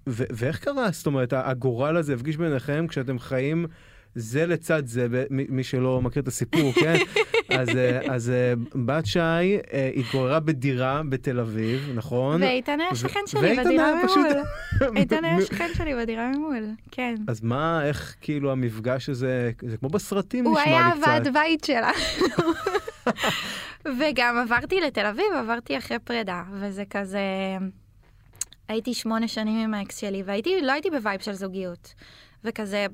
ו- 0.09 0.24
ואיך 0.32 0.59
קרה? 0.59 0.90
זאת 0.90 1.07
אומרת, 1.07 1.32
הגורל 1.32 1.96
הזה 1.96 2.14
הפגיש 2.14 2.36
ביניכם 2.36 2.86
כשאתם 2.88 3.18
חיים 3.18 3.66
זה 4.14 4.46
לצד 4.46 4.86
זה, 4.86 5.06
מי 5.30 5.64
שלא 5.64 6.02
מכיר 6.02 6.22
את 6.22 6.28
הסיפור, 6.28 6.72
כן? 6.80 6.94
אז, 7.48 7.68
אה, 7.68 8.14
אז 8.14 8.30
אה, 8.30 8.52
בת 8.84 9.06
שי 9.06 9.18
אה, 9.18 9.90
התגוררה 9.96 10.40
בדירה 10.40 11.02
בתל 11.08 11.40
אביב, 11.40 11.90
נכון? 11.94 12.42
ואיתן 12.42 12.80
היה 12.80 12.94
שכן 12.94 13.20
שלי 13.26 13.56
בדירה 13.56 13.86
היה 13.88 14.08
פשוט- 14.08 14.26
ממול. 14.82 14.96
איתן 15.00 15.24
היה 15.24 15.40
שכן 15.42 15.68
שלי 15.74 15.94
בדירה 15.94 16.28
ממול, 16.30 16.64
כן. 16.90 17.14
אז 17.28 17.40
מה, 17.42 17.86
איך 17.86 18.14
כאילו 18.20 18.52
המפגש 18.52 19.08
הזה, 19.08 19.50
זה 19.62 19.76
כמו 19.76 19.88
בסרטים 19.88 20.44
הוא 20.46 20.58
נשמע 20.60 20.72
היה 20.72 20.86
לי 20.94 21.00
קצת. 21.00 21.08
הוועד 21.08 21.28
בית 21.34 21.64
שלה. 21.64 21.90
וגם 24.00 24.38
עברתי 24.38 24.80
לתל 24.80 25.06
אביב, 25.06 25.26
עברתי 25.38 25.78
אחרי 25.78 25.98
פרידה, 25.98 26.42
וזה 26.52 26.82
כזה... 26.90 27.20
הייתי 28.68 28.94
שמונה 28.94 29.28
שנים 29.28 29.58
עם 29.58 29.74
האקס 29.74 29.96
שלי, 29.96 30.22
והייתי, 30.26 30.60
לא 30.62 30.72
הייתי 30.72 30.90
ב 30.90 30.96
vibe 30.96 31.20
של 31.20 31.32
זוגיות. 31.32 31.94
וכזה, 32.44 32.86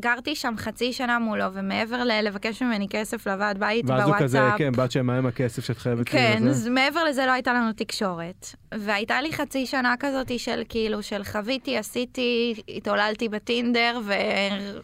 גרתי 0.00 0.34
שם 0.34 0.54
חצי 0.56 0.92
שנה 0.92 1.18
מולו, 1.18 1.44
ומעבר 1.52 2.02
ללבקש 2.22 2.62
ממני 2.62 2.86
כסף 2.90 3.26
לוועד 3.26 3.58
בית 3.58 3.84
ואז 3.88 4.08
הוא 4.08 4.14
כזה, 4.18 4.38
בוואטסאפ, 4.38 4.58
כן, 4.58 4.72
בת 4.72 4.92
שי, 4.92 5.00
מה 5.00 5.18
עם 5.18 5.26
הכסף 5.26 5.64
שאת 5.64 5.78
חייבת 5.78 6.12
לי 6.12 6.18
כן, 6.18 6.38
לזה? 6.40 6.50
אז 6.50 6.68
מעבר 6.68 7.04
לזה 7.04 7.26
לא 7.26 7.32
הייתה 7.32 7.52
לנו 7.52 7.72
תקשורת. 7.72 8.46
והייתה 8.74 9.20
לי 9.22 9.32
חצי 9.32 9.66
שנה 9.66 9.94
כזאת 10.00 10.38
של 10.38 10.62
כאילו, 10.68 11.02
של 11.02 11.24
חוויתי, 11.24 11.76
עשיתי, 11.76 12.54
התעוללתי 12.76 13.28
בטינדר, 13.28 14.00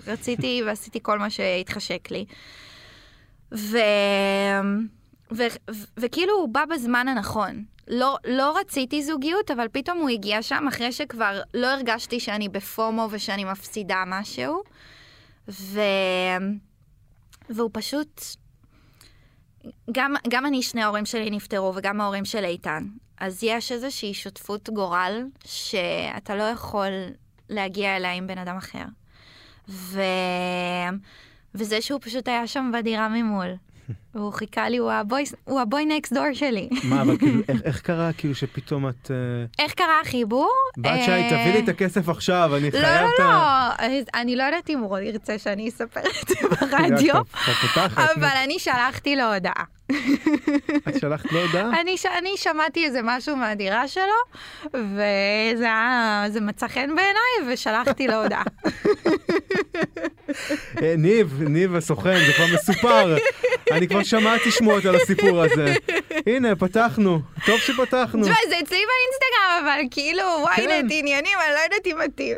ורציתי 0.07 0.61
ועשיתי 0.67 0.99
כל 1.03 1.19
מה 1.19 1.31
שהתחשק 1.31 2.11
לי. 2.11 2.25
ו... 3.55 3.79
ו... 5.33 5.43
ו... 5.71 5.75
וכאילו 5.97 6.33
הוא 6.35 6.49
בא 6.49 6.64
בזמן 6.64 7.09
הנכון. 7.09 7.64
לא, 7.89 8.17
לא 8.27 8.59
רציתי 8.61 9.03
זוגיות, 9.03 9.51
אבל 9.51 9.67
פתאום 9.73 9.99
הוא 9.99 10.09
הגיע 10.09 10.43
שם 10.43 10.64
אחרי 10.69 10.93
שכבר 10.93 11.41
לא 11.55 11.67
הרגשתי 11.67 12.21
שאני 12.21 12.49
בפומו 12.49 13.09
ושאני 13.11 13.45
מפסידה 13.45 14.03
משהו. 14.07 14.62
ו... 15.49 15.80
והוא 17.51 17.70
פשוט... 17.72 18.20
גם, 19.92 20.14
גם 20.28 20.47
אני, 20.47 20.62
שני 20.62 20.82
ההורים 20.82 21.07
שלי 21.07 21.30
נפטרו, 21.30 21.72
וגם 21.76 22.01
ההורים 22.01 22.24
של 22.24 22.44
איתן. 22.44 22.86
אז 23.18 23.42
יש 23.42 23.72
איזושהי 23.72 24.14
שותפות 24.14 24.70
גורל 24.70 25.22
שאתה 25.44 26.34
לא 26.36 26.42
יכול 26.42 26.90
להגיע 27.49 27.97
אליה 27.97 28.12
עם 28.12 28.26
בן 28.26 28.38
אדם 28.38 28.57
אחר. 28.57 28.84
ו... 29.68 30.01
וזה 31.55 31.80
שהוא 31.80 32.01
פשוט 32.03 32.28
היה 32.28 32.47
שם 32.47 32.70
בדירה 32.74 33.09
ממול. 33.09 33.55
והוא 34.14 34.32
חיכה 34.32 34.68
לי, 34.68 34.76
הוא 34.76 34.93
הבוי, 34.93 35.24
הוא 35.45 35.61
נקסט 35.84 36.12
דור 36.12 36.24
שלי. 36.32 36.68
מה, 36.84 37.03
אבל 37.03 37.18
כאילו, 37.18 37.41
איך- 37.49 37.62
איך 37.64 37.80
קרה 37.80 38.11
כאילו 38.12 38.34
שפתאום 38.34 38.89
את... 38.89 39.11
אה, 39.11 39.64
איך 39.64 39.72
קרה 39.74 40.01
החיבור? 40.03 40.51
בת 40.78 40.91
שי, 41.05 41.11
אה, 41.11 41.26
תביא 41.30 41.53
לי 41.53 41.64
את 41.64 41.68
הכסף 41.68 42.09
עכשיו, 42.09 42.51
אני 42.57 42.70
לא, 42.70 42.78
חייב 42.80 43.03
לא, 43.03 43.09
את 43.14 43.20
ה... 43.20 43.70
לא, 43.82 44.20
אני 44.20 44.37
לא 44.37 44.43
יודעת 44.43 44.70
אם 44.70 44.78
הוא 44.78 44.99
ירצה 44.99 45.39
שאני 45.39 45.68
אספר 45.68 46.01
את 46.01 46.28
זה 46.28 46.34
ברדיו. 46.61 47.14
אבל 48.16 48.28
אני 48.45 48.59
שלחתי 48.59 49.16
לו 49.16 49.34
הודעה. 49.34 49.64
את 50.89 51.01
שלחת 51.01 51.32
לו 51.32 51.41
הודעה? 51.41 51.80
אני, 51.80 51.97
ש... 51.97 52.07
אני 52.07 52.30
שמעתי 52.37 52.84
איזה 52.84 53.01
משהו 53.05 53.37
מהדירה 53.37 53.89
שלו, 53.89 54.05
וזה 54.74 55.64
היה, 55.64 56.26
מצא 56.41 56.68
חן 56.68 56.89
בעיניי, 56.97 57.53
ושלחתי 57.55 58.09
לו 58.09 58.14
הודעה. 58.22 58.43
אה, 60.82 60.95
ניב, 60.99 61.43
ניב 61.49 61.76
הסוכן, 61.76 62.18
זה 62.26 62.32
כבר 62.32 62.47
מסופר. 62.55 63.16
אני 63.72 63.89
כבר 63.89 64.03
שמעתי 64.03 64.51
שמועות 64.51 64.84
על 64.84 64.97
הסיפור 64.97 65.43
הזה. 65.43 65.74
הנה, 66.26 66.57
פתחנו. 66.57 67.20
טוב 67.47 67.59
שפתחנו. 67.59 68.22
תשמע, 68.22 68.34
זה 68.49 68.55
אצלי 68.62 68.78
באינסטגרם, 68.78 69.64
אבל 69.64 69.80
כאילו, 69.91 70.22
כן. 70.57 70.62
ynet 70.62 70.87
עניינים, 70.91 71.39
אני 71.47 71.55
לא 71.55 71.61
יודעת 71.64 71.87
אם 71.87 71.99
מתאים. 72.05 72.37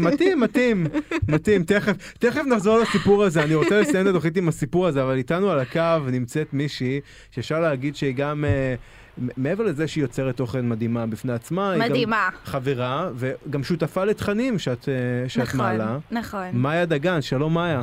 מתאים, 0.00 0.40
מתאים, 0.40 0.86
מתאים. 1.28 1.64
תכף, 1.64 1.92
תכף 2.18 2.42
נחזור 2.46 2.78
לסיפור 2.78 3.24
הזה. 3.24 3.42
אני 3.42 3.54
רוצה 3.54 3.80
לסיים 3.80 4.06
את 4.06 4.10
התוכנית 4.10 4.36
עם 4.36 4.48
הסיפור 4.48 4.86
הזה, 4.86 5.02
אבל 5.02 5.16
איתנו 5.16 5.50
על 5.50 5.60
הקו 5.60 5.98
נמצאת 6.06 6.54
מישהי 6.62 7.00
שאפשר 7.30 7.60
להגיד 7.60 7.96
שהיא 7.96 8.14
גם... 8.14 8.44
אה, 8.44 8.74
מעבר 9.36 9.64
לזה 9.64 9.88
שהיא 9.88 10.04
יוצרת 10.04 10.36
תוכן 10.36 10.68
מדהימה 10.68 11.06
בפני 11.06 11.32
עצמה, 11.32 11.70
היא 11.70 11.82
גם 11.82 11.88
מדהימה. 11.88 12.28
חברה 12.44 13.10
וגם 13.14 13.64
שותפה 13.64 14.04
לתכנים 14.04 14.58
שאת, 14.58 14.88
אה, 14.88 15.28
שאת 15.28 15.42
נכון, 15.42 15.60
מעלה. 15.60 15.98
נכון. 16.10 16.48
מאיה 16.52 16.86
דגן, 16.86 17.22
שלום 17.22 17.54
מאיה. 17.54 17.82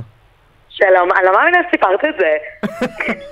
שלום, 0.78 1.10
אני 1.18 1.26
לא 1.26 1.32
מאמינה 1.34 1.58
שסיפרת 1.70 2.00
את 2.10 2.16
זה. 2.20 2.32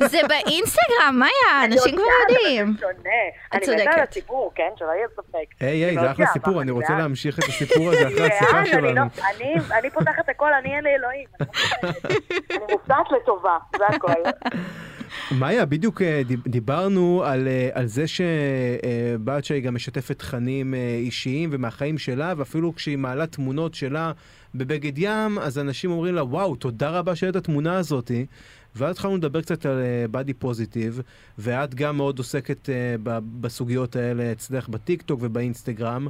זה 0.08 0.18
באינסטגרם, 0.28 1.20
מאיה, 1.20 1.66
אנשים 1.66 1.96
כבר 1.96 2.04
יודעים. 2.30 2.74
זה 2.74 2.80
שונה. 2.80 3.10
אני 3.54 3.82
מתה. 3.84 3.92
על 4.02 4.08
הסיפור, 4.10 4.52
כן? 4.56 4.70
שלא 4.76 4.88
יהיה 4.88 5.08
ספק. 5.16 5.46
היי, 5.60 5.86
היי, 5.86 5.96
מאוד 5.96 6.06
זה 6.06 6.12
אחלה 6.12 6.26
סיפור, 6.28 6.62
אני 6.62 6.72
רוצה. 6.72 6.98
להמשיך 6.98 7.40
את 7.40 7.44
הסיפור 7.44 7.90
הזה 7.90 8.08
אחרי 8.08 8.28
השיחה 8.28 8.52
לאן? 8.62 8.86
אני 8.86 8.96
לא- 8.96 9.04
שלנו. 9.26 9.74
אני- 9.80 9.90
פותחת 9.90 10.30
הכל, 10.30 10.50
אני 10.62 10.76
אין 10.76 10.84
לי 10.84 10.90
אלוהים. 10.96 11.28
אני 12.52 12.60
לא 12.60 12.68
מופתעת 12.72 13.06
לטובה, 13.22 13.58
זה 13.78 13.86
הכל. 13.88 14.12
מאיה, 15.32 15.66
בדיוק 15.66 16.02
אה, 16.02 16.22
דיב- 16.26 16.48
דיברנו 16.48 17.24
על, 17.26 17.48
אה, 17.48 17.70
על 17.74 17.86
זה 17.86 18.04
שבת 18.08 19.46
שהיא 19.46 19.64
גם 19.64 19.76
משתפת 19.76 20.20
תכנים 20.20 20.74
אה, 20.74 20.80
אישיים 21.00 21.50
ומהחיים 21.54 21.98
שלה, 21.98 22.34
ואפילו 22.38 22.76
כשהיא 22.76 22.98
מעלה 22.98 23.28
תמונות 23.28 23.74
שלה 23.74 24.12
בבגד 24.58 24.94
ים, 24.98 25.40
אז 25.40 25.60
אנשים 25.60 25.92
אומרים 25.92 26.16
לה, 26.16 26.24
וואו, 26.24 26.56
תודה 26.56 26.90
רבה 26.90 27.16
שהיית 27.16 27.36
התמונה 27.36 27.78
הזאתי. 27.78 28.26
ואז 28.76 28.92
התחלנו 28.92 29.18
לדבר 29.18 29.42
קצת 29.42 29.66
על 29.66 29.82
בדי 30.12 30.34
פוזיטיב, 30.34 31.02
ואת 31.38 31.76
גם 31.76 31.98
מאוד 31.98 32.18
עוסקת 32.18 32.70
אה, 32.70 32.96
ב- 33.04 33.42
בסוגיות 33.42 33.96
האלה 33.96 34.32
אצלך 34.32 34.70
בטיקטוק 34.70 35.20
ובאינסטגרם. 35.24 36.08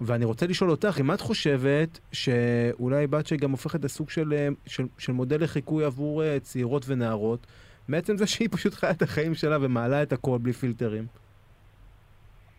ואני 0.00 0.24
רוצה 0.24 0.46
לשאול 0.46 0.70
אותך, 0.70 0.96
אם 1.00 1.12
את 1.12 1.20
חושבת 1.20 1.98
שאולי 2.12 3.06
בת 3.06 3.26
שגם 3.26 3.50
הופכת 3.50 3.84
לסוג 3.84 4.10
של, 4.10 4.32
אה, 4.32 4.48
של, 4.66 4.86
של 4.98 5.12
מודל 5.12 5.42
לחיקוי 5.42 5.84
עבור 5.84 6.24
אה, 6.24 6.38
צעירות 6.42 6.84
ונערות, 6.88 7.46
מעצם 7.88 8.16
זה 8.16 8.26
שהיא 8.26 8.48
פשוט 8.50 8.74
חיה 8.74 8.90
את 8.90 9.02
החיים 9.02 9.34
שלה 9.34 9.58
ומעלה 9.60 10.02
את 10.02 10.12
הכל 10.12 10.38
בלי 10.38 10.52
פילטרים. 10.52 11.06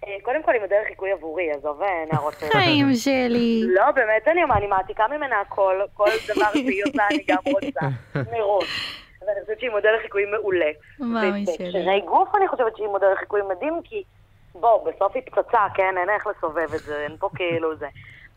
אה, 0.08 0.16
קודם 0.22 0.44
כל, 0.44 0.52
היא 0.52 0.62
בדרך 0.62 0.88
חיקוי 0.88 1.12
עבורי, 1.12 1.52
עזוב 1.52 1.82
אה, 1.82 2.04
נערות. 2.12 2.34
חיים 2.54 2.94
שלי. 2.94 3.64
לא, 3.68 3.92
באמת 3.92 4.28
אני 4.28 4.44
אומר, 4.44 4.56
אני 4.56 4.68
מעתיקה 4.68 5.08
ממנה 5.08 5.42
הכל, 5.42 5.82
כל 5.94 6.10
דבר 6.28 6.52
שהיא 6.54 6.84
עושה 6.88 7.08
אני 7.12 7.24
גם 7.28 7.38
רוצה, 7.46 7.86
מראש. 8.34 9.04
ואני 9.22 9.42
חושבת 9.42 9.60
שהיא 9.60 9.70
מודל 9.70 9.90
לחיקוי 10.00 10.26
מעולה. 10.26 10.72
מאמי 11.00 11.46
שלי. 11.46 11.70
ובהקשרי 11.70 12.02
גוף 12.02 12.36
אני 12.36 12.48
חושבת 12.48 12.78
שהיא 12.78 12.88
מודל 12.88 13.08
לחיקוי 13.14 13.42
מדהים, 13.50 13.82
כי 13.84 14.04
בוא, 14.56 14.92
בסוף 14.92 15.16
היא 15.16 15.24
פצצה, 15.26 15.66
כן? 15.76 15.96
אין 15.98 16.10
איך 16.10 16.28
לסובב 16.28 16.74
את 16.74 16.80
זה, 16.80 17.04
אין 17.04 17.18
פה 17.20 17.30
כאילו 17.36 17.76
זה. 17.76 17.88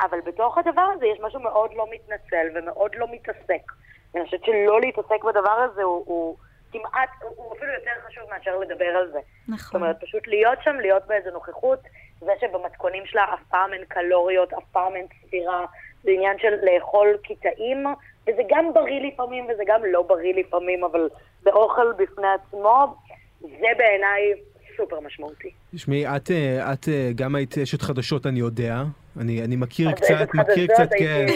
אבל 0.00 0.18
בתוך 0.24 0.58
הדבר 0.58 0.88
הזה 0.96 1.06
יש 1.06 1.18
משהו 1.20 1.40
מאוד 1.40 1.70
לא 1.76 1.86
מתנצל 1.90 2.46
ומאוד 2.54 2.94
לא 2.94 3.06
מתעסק. 3.10 3.72
ואני 4.14 4.24
חושבת 4.24 4.44
שלא 4.44 4.80
להתעסק 4.80 5.24
בדבר 5.24 5.50
הזה 5.50 5.82
הוא, 5.82 6.02
הוא 6.06 6.36
כמעט, 6.72 7.08
הוא, 7.20 7.52
אפילו 7.56 7.72
יותר 7.72 7.90
חשוב 8.06 8.24
מאשר 8.30 8.58
לדבר 8.58 8.84
על 8.84 9.06
זה. 9.06 9.12
זאת 9.12 9.48
נכון. 9.48 9.80
אומרת, 9.80 10.00
פשוט 10.00 10.26
להיות 10.26 10.58
שם, 10.62 10.76
להיות 10.80 11.06
באיזה 11.06 11.30
נוכחות, 11.30 11.78
זה 12.20 12.32
שבמתכונים 12.40 13.06
שלה 13.06 13.24
אף 13.34 13.40
פעם 13.50 13.72
אין 13.72 13.84
קלוריות, 13.84 14.52
אף 14.52 14.64
פעם 14.72 14.96
אין 14.96 15.06
ספירה, 15.26 15.66
זה 16.02 16.10
עניין 16.10 16.38
של 16.38 16.54
לאכול 16.62 17.16
קטעים, 17.24 17.86
וזה 18.26 18.42
גם 18.48 18.74
בריא 18.74 19.12
לפעמים 19.12 19.46
וזה 19.48 19.62
גם 19.66 19.80
לא 19.84 20.02
בריא 20.02 20.34
לפעמים, 20.34 20.84
אבל 20.84 21.08
זה 21.42 21.50
אוכל 21.50 21.92
בפני 21.92 22.28
עצמו, 22.28 22.94
זה 23.40 23.68
בעיניי 23.78 24.32
סופר 24.76 25.00
משמעותי. 25.06 25.50
תשמעי, 25.74 26.16
את, 26.16 26.30
אה, 26.30 26.72
את 26.72 26.88
אה, 26.88 27.10
גם 27.14 27.34
היית 27.34 27.58
אשת 27.58 27.82
חדשות, 27.82 28.26
אני 28.26 28.40
יודע. 28.40 28.84
אני, 29.20 29.44
אני 29.44 29.56
מכיר 29.56 29.92
קצת, 29.92 30.28
מכיר 30.34 30.66
קצת, 30.66 30.88
כן, 30.98 31.26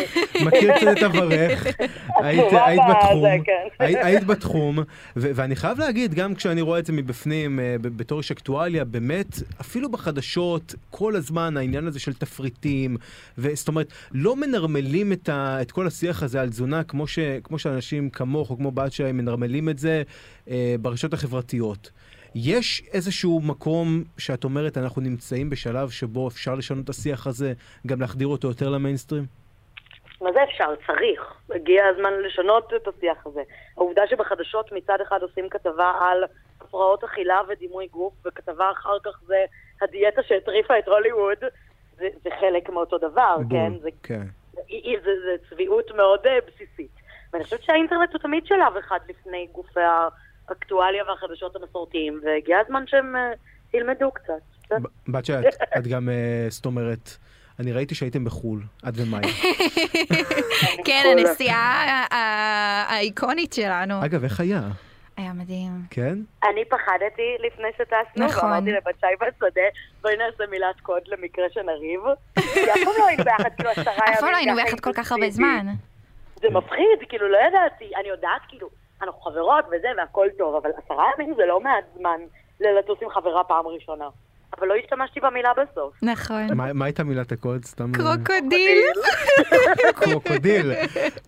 מכיר 0.45 0.73
קצת 0.77 0.87
את 0.99 1.03
עברך. 1.03 1.67
היית, 2.25 2.45
היית 2.67 2.81
בתחום, 2.91 3.45
כן. 3.45 3.53
היית, 3.79 3.99
היית 4.03 4.25
בתחום, 4.25 4.79
ו- 4.79 4.83
ואני 5.35 5.57
חייב 5.57 5.79
להגיד, 5.79 6.15
גם 6.15 6.35
כשאני 6.35 6.61
רואה 6.61 6.79
את 6.79 6.87
זה 6.87 6.93
מבפנים, 6.93 7.61
אה, 7.61 7.77
בתור 7.81 8.19
איש 8.19 8.31
אקטואליה, 8.31 8.85
באמת, 8.85 9.39
אפילו 9.61 9.91
בחדשות, 9.91 10.75
כל 10.91 11.17
הזמן 11.17 11.57
העניין 11.57 11.87
הזה 11.87 12.01
של 12.01 12.15
תפריטים, 12.15 12.97
וזאת 13.39 13.69
אומרת, 13.69 13.93
לא 14.13 14.37
מנרמלים 14.37 15.13
את, 15.13 15.29
ה, 15.29 15.59
את 15.63 15.73
כל 15.73 15.87
השיח 15.87 16.23
הזה 16.23 16.41
על 16.41 16.49
תזונה 16.49 16.85
כמו, 16.85 17.07
ש, 17.07 17.19
כמו 17.45 17.59
שאנשים 17.59 18.11
כמוך 18.11 18.51
או 18.51 18.57
כמו 18.57 18.71
בת 18.71 18.93
שי 18.93 19.13
מנרמלים 19.13 19.69
את 19.69 19.79
זה 19.79 20.03
אה, 20.51 20.75
ברשתות 20.81 21.13
החברתיות. 21.13 21.91
יש 22.45 22.83
איזשהו 22.93 23.41
מקום 23.41 24.03
שאת 24.19 24.45
אומרת, 24.45 24.79
אנחנו 24.79 25.03
נמצאים 25.03 25.51
בשלב 25.51 25.91
שבו 25.91 26.29
אפשר 26.29 26.55
לשנות 26.55 26.85
את 26.85 26.89
השיח 26.89 27.27
הזה, 27.27 27.53
גם 27.87 28.01
להחדיר 28.01 28.29
אותו 28.29 28.49
יותר 28.49 28.69
למיינסטרים? 28.69 29.25
מה 30.21 30.33
זה 30.33 30.45
אפשר? 30.45 30.75
צריך. 30.87 31.35
הגיע 31.51 31.85
הזמן 31.87 32.13
לשנות 32.27 32.73
את 32.77 32.89
השיח 32.89 33.27
הזה. 33.27 33.41
העובדה 33.77 34.03
שבחדשות 34.11 34.73
מצד 34.73 34.99
אחד 35.09 35.23
עושים 35.23 35.49
כתבה 35.49 35.93
על 36.01 36.25
הפרעות 36.61 37.05
אכילה 37.05 37.41
ודימוי 37.49 37.87
גוף, 37.87 38.15
וכתבה 38.25 38.71
אחר 38.71 38.99
כך 39.05 39.21
זה 39.27 39.45
הדיאטה 39.83 40.23
שהטריפה 40.23 40.79
את 40.79 40.89
הוליווד, 40.89 41.39
זה, 41.97 42.09
זה 42.25 42.31
חלק 42.41 42.69
מאותו 42.71 42.99
דבר, 42.99 43.37
כן? 43.51 43.73
זה, 43.81 43.89
כן. 44.03 44.25
זה, 44.53 44.61
זה, 45.05 45.11
זה 45.25 45.37
צביעות 45.51 45.91
מאוד 45.97 46.21
אה, 46.27 46.39
בסיסית. 46.47 46.97
ואני 47.33 47.45
חושבת 47.45 47.63
שהאינטרנט 47.63 48.13
הוא 48.13 48.21
תמיד 48.21 48.47
שלב 48.47 48.77
אחד 48.79 48.99
לפני 49.09 49.49
גופי 49.53 49.81
האקטואליה 50.49 51.05
והחדשות 51.09 51.57
המסורתיים, 51.57 52.21
והגיע 52.25 52.59
הזמן 52.59 52.85
שהם 52.87 53.17
אה, 53.17 53.33
ילמדו 53.75 54.11
קצת. 54.11 54.81
בת 55.09 55.25
שי, 55.25 55.33
את, 55.79 55.87
גם, 55.87 56.09
אה, 56.09 56.47
זאת 56.49 56.67
אומרת, 56.67 57.11
אני 57.61 57.73
ראיתי 57.73 57.95
שהייתם 57.95 58.25
בחו"ל, 58.25 58.63
את 58.89 58.93
ומאי. 58.97 59.21
כן, 60.87 61.03
הנסיעה 61.13 62.07
האיקונית 62.89 63.53
שלנו. 63.53 64.05
אגב, 64.05 64.25
איך 64.25 64.41
היה? 64.41 64.61
היה 65.17 65.33
מדהים. 65.33 65.73
כן? 65.91 66.19
אני 66.45 66.65
פחדתי 66.65 67.37
לפני 67.47 67.69
שטסנו, 67.79 68.27
נכון. 68.27 68.51
ואמרתי 68.51 68.73
לבת 68.73 68.95
שי 69.01 69.07
בשדה, 69.21 69.63
בואי 70.03 70.17
נעשה 70.17 70.45
מילת 70.51 70.81
קוד 70.81 71.03
למקרה 71.07 71.45
שנריב. 71.51 72.01
כי 72.35 72.73
אף 72.73 72.79
פעם 72.85 72.95
לא 72.99 73.07
היינו 73.07 73.25
ביחד 73.25 73.51
כאילו 73.57 73.71
עשרה 73.71 73.95
ימים. 73.95 74.13
אף 74.15 74.21
פעם 74.21 74.31
לא 74.31 74.37
היינו 74.37 74.55
ביחד 74.55 74.81
כל 74.81 74.93
כך 74.93 75.13
הרבה. 75.13 75.31
זמן. 75.31 75.67
זה 76.41 76.51
מפחיד, 76.51 77.09
כאילו 77.09 77.29
לא 77.29 77.39
ידעתי, 77.49 77.91
אני 78.01 78.09
יודעת 78.09 78.41
כאילו, 78.49 78.69
אנחנו 79.03 79.21
חברות 79.21 79.65
וזה 79.67 79.89
והכל 79.99 80.27
טוב, 80.39 80.55
אבל 80.63 80.71
עשרה 80.85 81.05
ימים 81.19 81.35
זה 81.37 81.43
לא 81.49 81.61
מעט 81.61 81.85
זמן 81.99 82.21
ללטוס 82.61 82.99
עם 83.03 83.09
חברה 83.11 83.45
פעם 83.45 83.67
ראשונה. 83.67 84.05
אבל 84.59 84.67
לא 84.67 84.75
השתמשתי 84.85 85.21
במילה 85.21 85.51
בסוף. 85.63 85.95
נכון. 86.03 86.55
מה 86.55 86.73
מה 86.73 86.85
הייתה 86.85 87.05
מילת 87.05 87.33
הקוד? 87.33 87.65
סתם... 87.65 87.91
אה, 87.95 87.99
קרוקודיל. 87.99 88.79
קרוקודיל. 89.95 90.73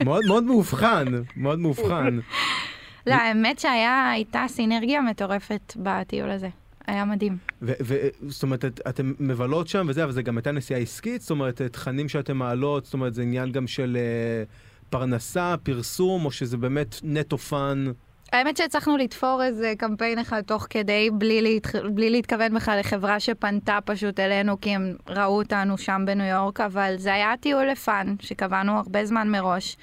מאוד 0.05 0.25
מאוד 0.29 0.45
מאובחן, 0.45 1.05
מאוד 1.37 1.59
מאובחן. 1.59 2.19
לא, 3.07 3.15
האמת 3.15 3.59
שהייתה 3.59 4.45
סינרגיה 4.49 5.01
מטורפת 5.01 5.73
בטיול 5.77 6.31
הזה. 6.31 6.49
היה 6.87 7.05
מדהים. 7.05 7.37
ו- 7.63 7.73
ו- 7.83 8.09
זאת 8.29 8.43
אומרת, 8.43 8.65
את- 8.65 8.81
אתן 8.89 9.13
מבלות 9.21 9.69
שם 9.69 9.87
וזה, 9.89 10.05
אבל 10.05 10.13
זה 10.13 10.23
גם 10.23 10.37
הייתה 10.37 10.53
נסיעה 10.53 10.81
עסקית? 10.81 11.21
זאת 11.21 11.31
אומרת, 11.31 11.63
תכנים 11.63 12.09
שאתן 12.09 12.37
מעלות, 12.37 12.85
זאת 12.85 12.95
אומרת, 12.95 13.15
זה 13.15 13.23
עניין 13.23 13.53
גם 13.53 13.67
של 13.67 13.97
אה, 14.01 14.43
פרנסה, 14.91 15.55
פרסום, 15.63 16.25
או 16.25 16.31
שזה 16.31 16.57
באמת 16.57 17.01
נטו 17.03 17.39
fun? 17.39 17.85
האמת 18.33 18.57
שהצלחנו 18.57 18.97
לתפור 18.97 19.43
איזה 19.45 19.73
קמפיין 19.79 20.19
אחד 20.19 20.41
תוך 20.41 20.67
כדי, 20.71 21.11
בלי, 21.13 21.43
להתח... 21.43 21.75
בלי 21.95 22.11
להתכוון 22.11 22.55
בכלל 22.55 22.79
לחברה 22.81 23.21
שפנתה 23.21 23.79
פשוט 23.85 24.21
אלינו, 24.21 24.61
כי 24.61 24.71
הם 24.71 24.97
ראו 25.09 25.39
אותנו 25.39 25.79
שם 25.79 26.03
בניו 26.07 26.27
יורק, 26.27 26.61
אבל 26.61 26.95
זה 26.97 27.15
היה 27.15 27.35
טיול 27.41 27.67
ל 27.67 27.76
fun, 27.76 28.15
שקבענו 28.21 28.79
הרבה 28.79 29.05
זמן 29.05 29.29
מראש, 29.29 29.77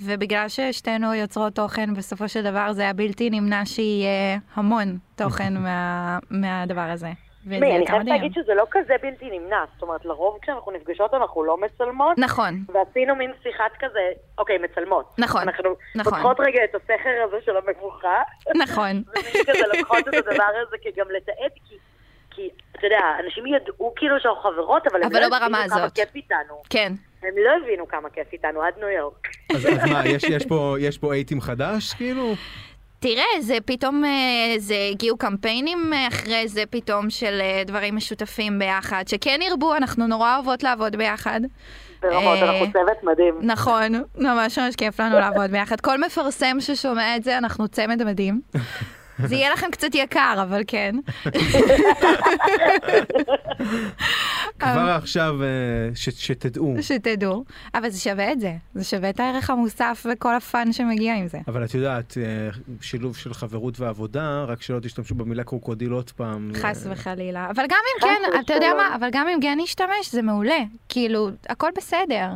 ובגלל 0.00 0.48
ששתינו 0.48 1.14
יוצרות 1.14 1.54
תוכן, 1.54 1.94
בסופו 1.94 2.28
של 2.28 2.42
דבר 2.42 2.72
זה 2.72 2.82
היה 2.82 2.92
בלתי 2.92 3.30
נמנע 3.30 3.66
שיהיה 3.66 4.38
המון 4.54 4.98
תוכן 5.16 5.56
מה... 5.64 6.18
מהדבר 6.30 6.80
הזה. 6.80 7.27
וזה 7.46 7.56
אני 7.56 7.86
חייבת. 7.86 8.06
להגיד 8.06 8.32
שזה 8.34 8.54
לא 8.54 8.64
כזה 8.70 8.94
בלתי 9.02 9.38
נמנע. 9.38 9.64
זאת 9.74 9.82
אומרת, 9.82 10.04
לרוב 10.04 10.38
כשאנחנו 10.42 10.72
נפגשות 10.72 11.14
אנחנו 11.14 11.44
לא 11.44 11.56
מצלמות. 11.56 12.18
נכון, 12.18 12.64
ועשינו 12.72 13.16
מין 13.16 13.32
שיחת 13.42 13.70
כזה, 13.80 14.00
אוקיי, 14.38 14.58
מצלמות. 14.58 15.14
נכון, 15.18 15.40
אנחנו 15.42 15.74
נכון. 15.94 16.12
פותחות 16.12 16.36
רגע 16.40 16.64
את 16.64 16.74
הסכר 16.74 17.24
הזה 17.28 17.36
של 17.44 17.52
המבוכה, 17.56 18.22
נכון. 18.62 18.90
ומין 19.08 19.44
כזה 19.46 19.64
לוקחות 19.78 20.08
את 20.08 20.14
הדבר 20.14 20.44
הזה 20.66 20.76
כגם 20.82 21.06
לתעד, 21.16 21.50
כי, 21.68 21.74
כי, 22.30 22.48
אתה 22.72 22.86
יודע, 22.86 22.98
אנשים 23.24 23.46
ידעו 23.46 23.92
כאילו 23.96 24.20
שאנחנו 24.20 24.40
חברות, 24.42 24.86
אבל 24.86 25.02
הם 25.02 25.06
אבל 25.10 25.14
לא 25.16 25.20
לא 25.20 25.28
ברמה 25.28 25.58
הבינו 25.58 25.70
כמה 25.74 25.82
הזאת. 25.84 25.94
כיף 25.94 26.14
איתנו. 26.14 26.62
כן. 26.70 26.92
הם 27.22 27.34
לא 27.44 27.50
הבינו 27.64 27.88
כמה 27.88 28.10
כיף 28.10 28.32
איתנו 28.32 28.62
עד 28.62 28.74
ניו 28.78 28.88
יורק. 28.88 29.28
אז 29.54 29.66
אז 29.66 29.90
מה, 29.92 30.02
יש- 30.06 30.24
יש 30.24 30.46
פה- 30.46 30.76
יש 30.80 30.98
פה 30.98 31.12
אייטים 31.14 31.40
חדש, 31.40 31.94
כאילו? 31.94 32.32
תראה, 33.00 33.40
זה 33.40 33.56
פתאום, 33.64 34.04
אה, 34.04 34.54
זה 34.58 34.74
הגיעו 34.90 35.16
קמפיינים 35.16 35.92
אה, 35.92 36.08
אחרי 36.08 36.48
זה 36.48 36.62
פתאום 36.70 37.10
של 37.10 37.38
אה, 37.40 37.62
דברים 37.66 37.96
משותפים 37.96 38.58
ביחד, 38.58 39.04
שכן 39.08 39.38
ירבו, 39.42 39.76
אנחנו 39.76 40.06
נורא 40.06 40.34
אוהבות 40.34 40.62
לעבוד 40.62 40.96
ביחד. 40.96 41.40
ברמות, 42.02 42.38
אנחנו 42.38 42.72
צוות 42.72 43.02
מדהים. 43.02 43.34
נכון, 43.42 44.02
ממש 44.18 44.58
ממש 44.58 44.76
כיף 44.76 45.00
לנו 45.00 45.18
לעבוד 45.18 45.50
ביחד. 45.50 45.80
כל 45.80 45.98
מפרסם 45.98 46.60
ששומע 46.60 47.16
את 47.16 47.24
זה, 47.24 47.38
אנחנו 47.38 47.68
צמד 47.68 48.04
מדהים. 48.04 48.40
זה 49.24 49.34
יהיה 49.34 49.52
לכם 49.52 49.66
קצת 49.72 49.88
יקר, 49.94 50.38
אבל 50.42 50.62
כן. 50.66 50.94
כבר 54.58 54.90
עכשיו 54.96 55.42
אה, 55.42 55.46
ש- 55.94 56.08
שתדעו. 56.26 56.74
שתדעו. 56.80 57.44
אבל 57.74 57.88
זה 57.90 58.00
שווה 58.00 58.32
את 58.32 58.40
זה. 58.40 58.52
זה 58.74 58.84
שווה 58.84 59.10
את 59.10 59.20
הערך 59.20 59.50
המוסף 59.50 60.06
וכל 60.12 60.34
ה 60.34 60.44
fun 60.44 60.72
שמגיע 60.72 61.14
עם 61.14 61.28
זה. 61.28 61.38
אבל 61.48 61.64
את 61.64 61.74
יודעת, 61.74 62.14
אה, 62.18 62.48
שילוב 62.80 63.16
של 63.16 63.34
חברות 63.34 63.80
ועבודה, 63.80 64.44
רק 64.44 64.62
שלא 64.62 64.80
תשתמשו 64.80 65.14
במילה 65.14 65.44
קרוקודיל 65.44 65.90
עוד 65.90 66.10
פעם. 66.10 66.52
חס 66.54 66.86
אה, 66.86 66.92
וחלילה. 66.92 67.46
אבל 67.50 67.64
גם 67.68 67.78
אם 67.96 68.02
חס 68.02 68.08
כן, 68.32 68.38
אתה 68.40 68.54
יודע. 68.54 68.72
מה, 68.76 68.96
אבל 68.96 69.08
גם 69.12 69.26
אם 69.34 69.40
כן 69.42 69.58
נשתמש, 69.62 70.12
זה 70.12 70.22
מעולה. 70.22 70.58
כאילו, 70.88 71.28
הכל 71.48 71.68
בסדר. 71.76 72.28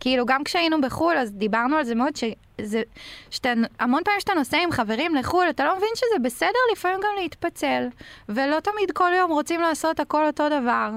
כאילו, 0.00 0.26
גם 0.26 0.44
כשהיינו 0.44 0.80
בחו"ל, 0.80 1.16
אז 1.16 1.32
דיברנו 1.32 1.76
על 1.76 1.84
זה 1.84 1.94
מאוד, 1.94 2.16
זה, 2.60 2.82
שאתה, 3.30 3.52
המון 3.78 4.02
פעמים 4.04 4.20
שאתה 4.20 4.34
נוסע 4.34 4.58
עם 4.64 4.72
חברים 4.72 5.14
לחו"ל, 5.14 5.46
אתה 5.50 5.64
לא 5.64 5.76
מבין 5.76 5.88
שזה 5.94 6.18
בסדר 6.22 6.58
לפעמים 6.72 6.98
גם 6.98 7.22
להתפצל. 7.22 7.86
ולא 8.28 8.60
תמיד 8.60 8.90
כל 8.92 9.10
יום 9.18 9.30
רוצים 9.30 9.60
לעשות 9.60 10.00
הכל 10.00 10.26
אותו 10.26 10.48
דבר. 10.48 10.90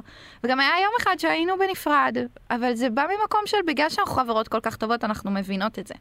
וגם 0.43 0.59
היה 0.59 0.71
יום 0.83 0.91
אחד 1.01 1.15
שהיינו 1.17 1.53
בנפרד, 1.59 2.17
אבל 2.51 2.75
זה 2.75 2.89
בא 2.89 3.05
ממקום 3.19 3.41
של 3.45 3.57
בגלל 3.67 3.89
שאנחנו 3.89 4.15
חברות 4.15 4.47
כל 4.47 4.59
כך 4.63 4.75
טובות, 4.75 5.03
אנחנו 5.03 5.31
מבינות 5.31 5.79
את 5.79 5.87
זה. 5.87 5.93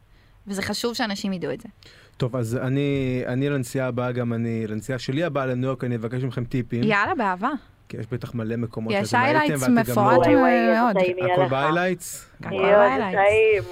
וזה 0.47 0.61
חשוב 0.61 0.93
שאנשים 0.93 1.33
ידעו 1.33 1.53
את 1.53 1.61
זה. 1.61 1.69
טוב, 2.17 2.35
אז 2.35 2.55
אני, 2.55 3.21
אני 3.25 3.49
לנסיעה 3.49 3.87
הבאה, 3.87 4.11
גם 4.11 4.33
אני, 4.33 4.67
לנסיעה 4.67 4.99
שלי 4.99 5.23
הבאה 5.23 5.45
לניו 5.45 5.69
יורק, 5.69 5.83
אני 5.83 5.95
אבקש 5.95 6.23
מכם 6.23 6.45
טיפים. 6.45 6.83
יאללה, 6.83 7.15
באהבה. 7.15 7.49
כי 7.89 7.97
יש 7.97 8.05
בטח 8.11 8.35
מלא 8.35 8.55
מקומות 8.55 8.93
יש 8.93 9.09
שאתם 9.09 9.21
הייתם, 9.35 9.53
ואתם 9.59 9.75
גם 9.75 9.75
מפורט 9.75 10.27
לא... 10.27 10.37
וואי, 10.37 10.53
איזה 10.53 10.73
מאוד. 10.79 10.95
הכל. 11.31 11.47
ב 11.49 11.56
highlights? 11.56 12.29
הכל 12.43 12.55
יואו, 12.55 12.65
highlights. 12.65 13.11
טעים. 13.11 13.63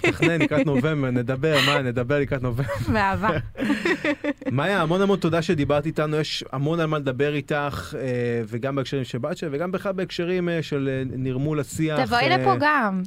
תכנן 0.00 0.42
לקראת 0.42 0.66
נובמבר, 0.66 1.10
נדבר, 1.10 1.56
מה, 1.66 1.82
נדבר 1.82 2.18
לקראת 2.18 2.42
נובמבר. 2.42 2.92
באהבה. 2.92 3.28
מאיה, 4.52 4.82
המון 4.82 5.02
המון 5.02 5.18
תודה 5.18 5.42
שדיברת 5.42 5.86
איתנו, 5.86 6.16
יש 6.16 6.44
המון 6.52 6.80
על 6.80 6.86
מה 6.86 6.98
לדבר 6.98 7.34
איתך, 7.34 7.94
אה, 7.98 8.42
וגם 8.46 8.74
בהקשרים 8.74 9.04
של 9.04 9.18
בתיה, 9.18 9.48
וגם 9.52 9.72
בכלל 9.72 9.92
בהקשרים 9.92 10.48
אה, 10.48 10.62
של 10.62 10.88
אה, 10.92 11.02
נרמול 11.16 11.60
השיח. 11.60 12.04
תבואי 12.04 12.28
לפה 12.28 12.54
גם. 12.60 13.02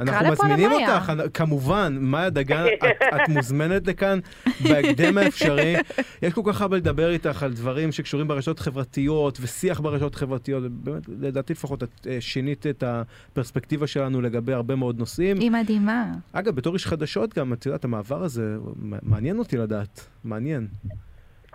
אנחנו 0.00 0.32
מזמינים. 0.32 0.72
אותך, 0.72 1.12
כמובן, 1.34 1.98
מאיה 2.00 2.30
דגן, 2.30 2.64
את, 2.66 2.84
את 3.14 3.28
מוזמנת 3.28 3.86
לכאן 3.86 4.18
בהקדם 4.60 5.18
האפשרי. 5.18 5.76
יש 6.22 6.32
כל 6.32 6.42
כך 6.44 6.60
הרבה 6.60 6.76
לדבר 6.76 7.10
איתך 7.10 7.42
על 7.42 7.52
דברים 7.52 7.92
שקשורים 7.92 8.28
ברשתות 8.28 8.60
חברתיות 8.60 9.38
ושיח 9.40 9.80
ברשתות 9.80 10.14
חברתיות, 10.14 10.62
באמת, 10.70 11.02
לדעתי 11.20 11.52
לפחות 11.52 11.82
את 11.82 12.06
אה, 12.06 12.16
שינית 12.20 12.66
את 12.66 12.84
הפרספקטיבה 12.86 13.86
שלנו 13.86 14.20
לגבי 14.20 14.52
הרבה 14.52 14.76
מאוד 14.76 14.98
נושאים. 14.98 15.40
היא 15.40 15.50
מדהימה. 15.50 16.12
אגב, 16.32 16.54
בתור 16.54 16.74
איש 16.74 16.86
חדשות 16.86 17.38
גם, 17.38 17.52
את 17.52 17.66
יודעת, 17.66 17.84
המעבר 17.84 18.22
הזה, 18.22 18.56
מעניין 19.02 19.38
אותי 19.38 19.56
לדעת, 19.56 20.06
מעניין. 20.24 20.66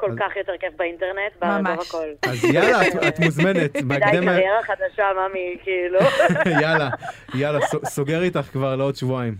כל 0.02 0.16
כך 0.20 0.38
יותר 0.38 0.52
כיף 0.60 0.74
באינטרנט, 0.78 1.44
ממש. 1.44 1.88
הכל. 1.88 2.06
אז 2.22 2.44
יאללה, 2.44 2.88
את, 2.88 2.94
את 3.08 3.20
מוזמנת, 3.20 3.74
די, 3.74 3.82
בהקדם, 3.84 4.28
ה- 4.28 4.32
קריירה 4.32 4.64
חדשה, 4.64 5.04
ממי, 5.30 5.58
כאילו. 5.64 6.00
יאללה, 6.62 6.90
יאללה, 7.36 7.60
ס- 7.62 7.86
סוגר 7.96 8.22
איתך 8.24 8.40
כבר 8.52 8.76
לעוד 8.76 8.96
שבועיים. 8.96 9.36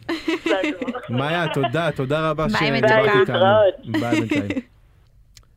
מאיה, 1.10 1.46
תודה, 1.54 1.90
תודה 1.96 2.30
רבה 2.30 2.48
ביי, 2.48 2.56
שדיברת. 2.70 2.92
איתנו. 2.92 3.20
להתראות. 3.20 4.02
ביי 4.02 4.20
בינתיים. 4.22 4.62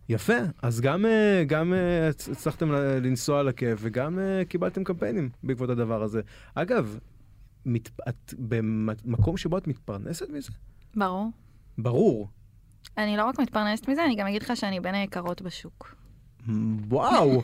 יפה, 0.09 0.33
אז 0.63 0.81
גם, 0.81 1.07
אה, 1.07 1.43
גם 1.47 1.75
אה, 1.75 1.79
הצ- 2.11 2.31
הצלחתם 2.33 2.73
ל- 2.73 2.99
לנסוע 3.03 3.41
על 3.41 3.49
הכיף 3.49 3.79
וגם 3.83 4.19
אה, 4.19 4.43
קיבלתם 4.49 4.85
קמפיינים 4.85 5.29
בעקבות 5.43 5.71
הדבר 5.71 6.03
הזה. 6.03 6.21
אגב, 6.55 6.99
מת, 7.67 7.89
את 8.09 8.35
במקום 8.39 9.37
שבו 9.37 9.59
את 9.59 9.67
מתפרנסת 9.67 10.31
מזה? 10.31 10.53
ברור. 10.97 11.31
ברור. 11.79 12.29
אני 12.99 13.17
לא 13.17 13.25
רק 13.25 13.39
מתפרנסת 13.39 13.89
מזה, 13.89 14.05
אני 14.05 14.15
גם 14.15 14.27
אגיד 14.27 14.43
לך 14.43 14.57
שאני 14.57 14.81
בין 14.81 14.95
היקרות 14.95 15.43
בשוק. 15.43 15.95
וואו, 16.89 17.43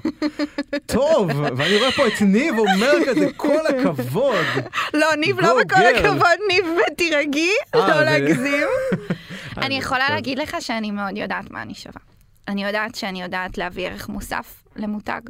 טוב, 0.87 1.31
ואני 1.57 1.77
רואה 1.79 1.93
פה 1.93 2.07
את 2.07 2.23
ניב 2.23 2.59
אומר 2.59 2.93
כזה, 3.07 3.27
כל 3.37 3.67
הכבוד. 3.67 4.47
לא, 4.95 5.15
ניב, 5.15 5.41
לא 5.41 5.65
בכל. 5.65 5.81
הכבוד, 5.97 6.39
ניב, 6.49 6.65
ותירגעי, 6.93 7.51
אה, 7.75 7.89
לא 7.89 8.03
להגזים. 8.03 8.69
אה, 8.93 9.67
אני 9.67 9.79
יכולה. 9.79 10.11
להגיד 10.11 10.39
לך 10.39 10.57
שאני 10.61 10.91
מאוד 10.91 11.17
יודעת 11.17 11.51
מה 11.51 11.63
אני 11.63 11.75
שווה. 11.75 12.01
אני 12.49 12.65
יודעת 12.65 12.95
שאני 12.95 13.23
יודעת 13.23 13.59
להביא 13.59 13.87
ערך 13.87 14.09
מוסף 14.09 14.63
למותג. 14.77 15.21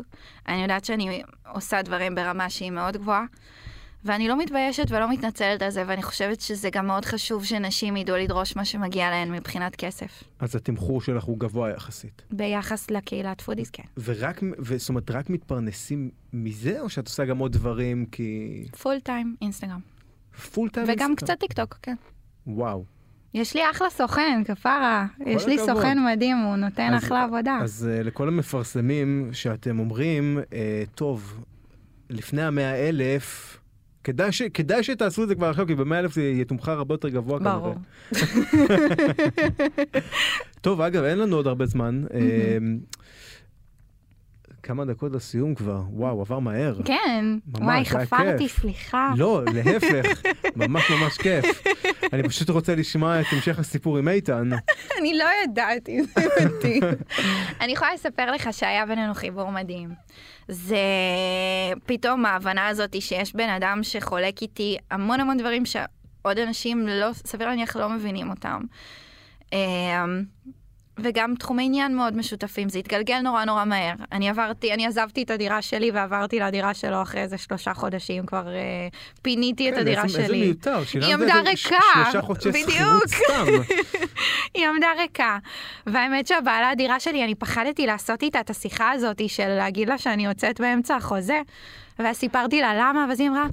אני 0.49 0.63
יודעת 0.63 0.85
שאני 0.85 1.23
עושה 1.53 1.83
דברים 1.83 2.15
ברמה 2.15 2.51
שהיא 2.51 2.71
מאוד 2.71 2.97
גבוהה. 2.97 3.25
ואני 4.05 4.29
לא 4.29 4.39
מתביישת 4.39 4.87
ולא 4.91 5.11
מתנצלת 5.13 5.63
על 5.63 5.71
זה, 5.71 5.85
ואני 5.87 6.03
חושבת 6.03 6.41
שזה 6.41 6.71
גם 6.71 6.87
מאוד 6.87 7.05
חשוב 7.05 7.45
שנשים 7.45 7.97
ידעו 7.97 8.17
לדרוש 8.17 8.57
מה 8.57 8.65
שמגיע 8.65 9.11
להן 9.11 9.33
מבחינת 9.33 9.77
כסף. 9.77 10.23
אז 10.39 10.57
התמחור 10.57 11.01
שלך 11.01 11.25
הוא 11.25 11.39
גבוה 11.39 11.71
יחסית. 11.71 12.23
ביחס 12.31 12.91
לקהילת 12.91 13.41
foodies, 13.41 13.71
כן. 13.71 13.83
ורק, 14.05 14.41
זאת 14.77 14.89
אומרת, 14.89 15.11
רק 15.11 15.31
מתפרנסים 15.31 16.11
מזה, 16.33 16.81
או 16.81 16.89
שאת 16.89 17.07
עושה 17.07 17.25
גם 17.25 17.39
עוד 17.39 17.53
דברים 17.53 18.07
כי... 18.13 18.65
full 18.83 19.01
time, 19.01 19.37
אינסטגרם. 19.43 19.81
full 20.53 20.69
time? 20.69 20.87
וגם 20.89 20.93
אינסטגרם? 20.93 21.15
קצת 21.17 21.39
טיק 21.41 21.53
טוק, 21.53 21.79
כן. 21.83 21.95
וואו. 22.47 22.85
יש 23.35 23.55
לי 23.55 23.63
אחלה 23.71 23.91
סוכן, 23.91 24.43
כפרה. 24.47 25.07
יש 25.27 25.47
לי 25.47 25.55
הכבוד. 25.55 25.75
סוכן 25.77 25.99
מדהים, 26.13 26.37
הוא 26.37 26.57
נותן 26.57 26.95
אז- 26.95 27.05
אחלה 27.05 27.25
עבודה. 27.25 27.59
אז 27.63 27.89
uh, 28.01 28.05
לכל 28.05 28.29
המפרסמים 28.29 29.29
שאתם 29.33 29.79
אומרים, 29.79 30.39
uh, 30.39 30.53
טוב, 30.95 31.45
לפני 32.11 32.43
המאה 32.43 32.89
אלף, 32.89 33.60
כדאי, 34.05 34.33
ש, 34.33 34.43
כדאי 34.43 34.83
שתעשו 34.83 35.23
את 35.23 35.29
זה 35.29 35.35
כבר 35.35 35.47
עכשיו, 35.47 35.67
כי 35.67 35.75
במאה 35.75 35.99
אלף 35.99 36.15
זה 36.15 36.23
יתומחר 36.23 36.73
הרבה 36.73 36.95
יותר 36.95 37.09
גבוה 37.09 37.39
ברור. 37.39 37.75
טוב, 40.61 40.81
אגב, 40.81 41.05
אין 41.05 41.19
לנו 41.19 41.37
עוד 41.37 41.47
הרבה 41.47 41.67
זמן. 41.67 42.05
אה, 42.15 42.59
כמה 44.63 44.85
דקות 44.85 45.13
לסיום 45.13 45.55
כבר, 45.55 45.83
וואו, 45.91 46.21
עבר 46.21 46.39
מהר. 46.39 46.81
כן, 46.85 47.25
ממש, 47.59 47.93
וואי, 47.93 48.05
חפרתי. 48.07 48.49
סליחה. 48.49 49.13
לא, 49.17 49.43
להפך, 49.55 50.23
ממש 50.57 50.91
ממש 50.91 51.17
כיף. 51.19 51.63
אני 52.13 52.23
פשוט 52.29 52.51
רוצה 52.51 52.75
לשמוע 52.75 53.21
את 53.21 53.27
המשך 53.33 53.59
הסיפור 53.59 53.99
עם 53.99 54.09
איתן. 54.09 54.51
אני 54.99 55.19
לא 55.19 55.25
ידעתי, 55.45 56.03
זה 56.03 56.21
מדהים. 56.41 56.83
אני 57.61 57.73
יכולה 57.73 57.95
לספר 57.95 58.31
לך 58.33 58.49
שהיה 58.53 58.87
בינינו 58.87 59.15
חיבור 59.15 59.51
מדהים. 59.51 59.89
זה 60.49 60.77
פתאום 61.87 62.27
ההבנה 62.27 62.69
הזאת 62.69 63.03
שיש 63.03 63.35
בן 63.35 63.49
אדם 63.49 63.81
שחולק 63.83 64.43
איתי 64.43 64.77
המון 64.91 65.21
המון 65.21 65.37
דברים 65.37 65.65
שעוד 65.67 66.39
אנשים 66.39 66.87
לא, 66.89 67.13
סביר 67.13 67.49
להניח 67.49 67.77
לא 67.77 67.89
מבינים 67.89 68.31
אותם. 68.31 68.61
וגם 71.03 71.35
תחומי 71.39 71.65
עניין 71.65 71.97
מאוד 71.97 72.17
משותפים, 72.17 72.69
זה 72.69 72.79
התגלגל 72.79 73.21
נורא 73.21 73.45
נורא 73.45 73.65
מהר. 73.65 73.95
אני 74.13 74.29
עברתי, 74.29 74.75
אני 74.75 74.87
עזבתי 74.87 75.23
את 75.23 75.31
הדירה 75.31 75.63
שלי 75.63 75.91
ועברתי 75.91 76.41
לדירה 76.41 76.75
שלו 76.75 77.03
אחרי 77.03 77.21
איזה 77.23 77.39
שלושה 77.39 77.75
חודשים, 77.75 78.27
כבר 78.27 78.49
אה, 78.49 78.89
פיניתי 79.23 79.69
את 79.69 79.75
כן, 79.75 79.81
הדירה 79.81 80.03
איזה- 80.05 80.19
איזה 80.19 80.29
שלי. 80.29 80.41
מיותר, 80.41 80.85
שילמת 80.85 81.13
עמדה 81.13 81.39
איזה 81.39 81.57
ש- 81.57 81.67
ריקה, 81.67 81.77
שלושה 82.05 82.23
חודשי 82.23 82.49
בדיוק. 82.49 82.69
שכירות 82.71 83.09
סתם. 83.09 83.47
היא 84.55 84.67
עמדה 84.69 84.87
ריקה. 84.99 85.39
והאמת 85.87 86.27
שהבעלה 86.27 86.71
הדירה 86.71 87.01
שלי, 87.01 87.25
אני 87.25 87.35
פחדתי 87.35 87.87
לעשות 87.87 88.23
איתה 88.23 88.41
את 88.41 88.51
השיחה 88.51 88.91
הזאת 88.91 89.23
של 89.29 89.49
להגיד 89.49 89.89
לה 89.89 89.99
שאני 89.99 90.25
יוצאת 90.27 90.61
באמצע 90.61 90.97
החוזה. 90.97 91.41
ואז 91.99 92.17
סיפרתי 92.17 92.61
לה 92.61 92.75
למה, 92.75 93.07
ואז 93.09 93.21
היא 93.21 93.29
אמרה, 93.29 93.47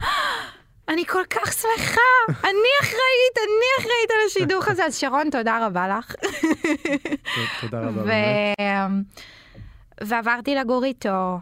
אני 0.90 1.06
כל 1.06 1.24
כך 1.30 1.54
שמחה, 1.54 2.34
אני 2.44 2.72
אחראית, 2.82 3.38
אני 3.38 3.80
אחראית 3.80 4.12
על 4.12 4.18
השידוך 4.28 4.68
הזה. 4.68 4.86
אז 4.86 4.98
שרון, 4.98 5.30
תודה 5.30 5.66
רבה 5.66 5.88
לך. 5.88 6.16
תודה 7.62 7.82
רבה. 7.82 8.04
ועברתי 10.02 10.56
לגור 10.56 10.84
איתו. 10.84 11.40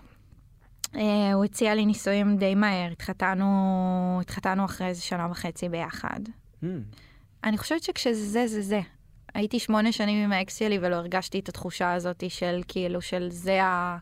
אה, 0.96 1.34
הוא 1.34 1.46
הציע 1.46 1.76
לי 1.76 1.86
נישואים 1.86 2.38
די 2.38 2.56
מהר, 2.56 2.91
התחתנו, 2.91 4.20
התחתנו 4.22 4.66
אחרי 4.66 4.88
איזה 4.88 5.02
שנה 5.02 5.28
וחצי 5.32 5.70
ביחד. 5.70 6.20
Hmm. 6.64 6.66
אני 7.43 7.58
חושבת 7.58 7.84
שכשזה 7.84 8.14
זה, 8.14 8.48
זה 8.48 8.62
זה. 8.62 8.80
הייתי 9.34 9.60
שמונה 9.60 9.91
שנים 9.91 10.24
עם 10.24 10.32
האקס 10.32 10.60
שלי 10.60 10.80
ולא 10.82 10.96
הרגשתי 10.96 11.39
את 11.39 11.50
התחושה 11.50 11.93
הזאת 11.93 12.24
של 12.30 12.62
כאילו, 12.68 13.02
של 13.02 13.28
זה, 13.32 13.64
ה... 13.64 13.98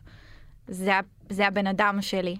זה, 0.68 0.94
ה... 0.94 1.00
זה 1.30 1.46
הבן 1.46 1.66
אדם 1.66 1.98
שלי. 2.00 2.36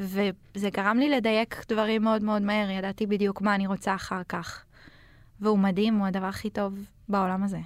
וזה 0.00 0.70
גרם 0.72 0.98
לי 0.98 1.10
לדייק 1.10 1.64
דברים 1.68 2.02
מאוד 2.02 2.22
מאוד 2.22 2.42
מהר, 2.42 2.70
ידעתי 2.70 3.06
בדיוק 3.06 3.40
מה 3.40 3.54
אני 3.54 3.66
רוצה 3.66 3.94
אחר 3.94 4.22
כך. 4.28 4.64
והוא 5.40 5.58
מדהים, 5.58 5.98
הוא 5.98 6.06
הדבר 6.06 6.26
הכי 6.26 6.50
טוב 6.50 6.74
בעולם 7.08 7.42
הזה. 7.42 7.58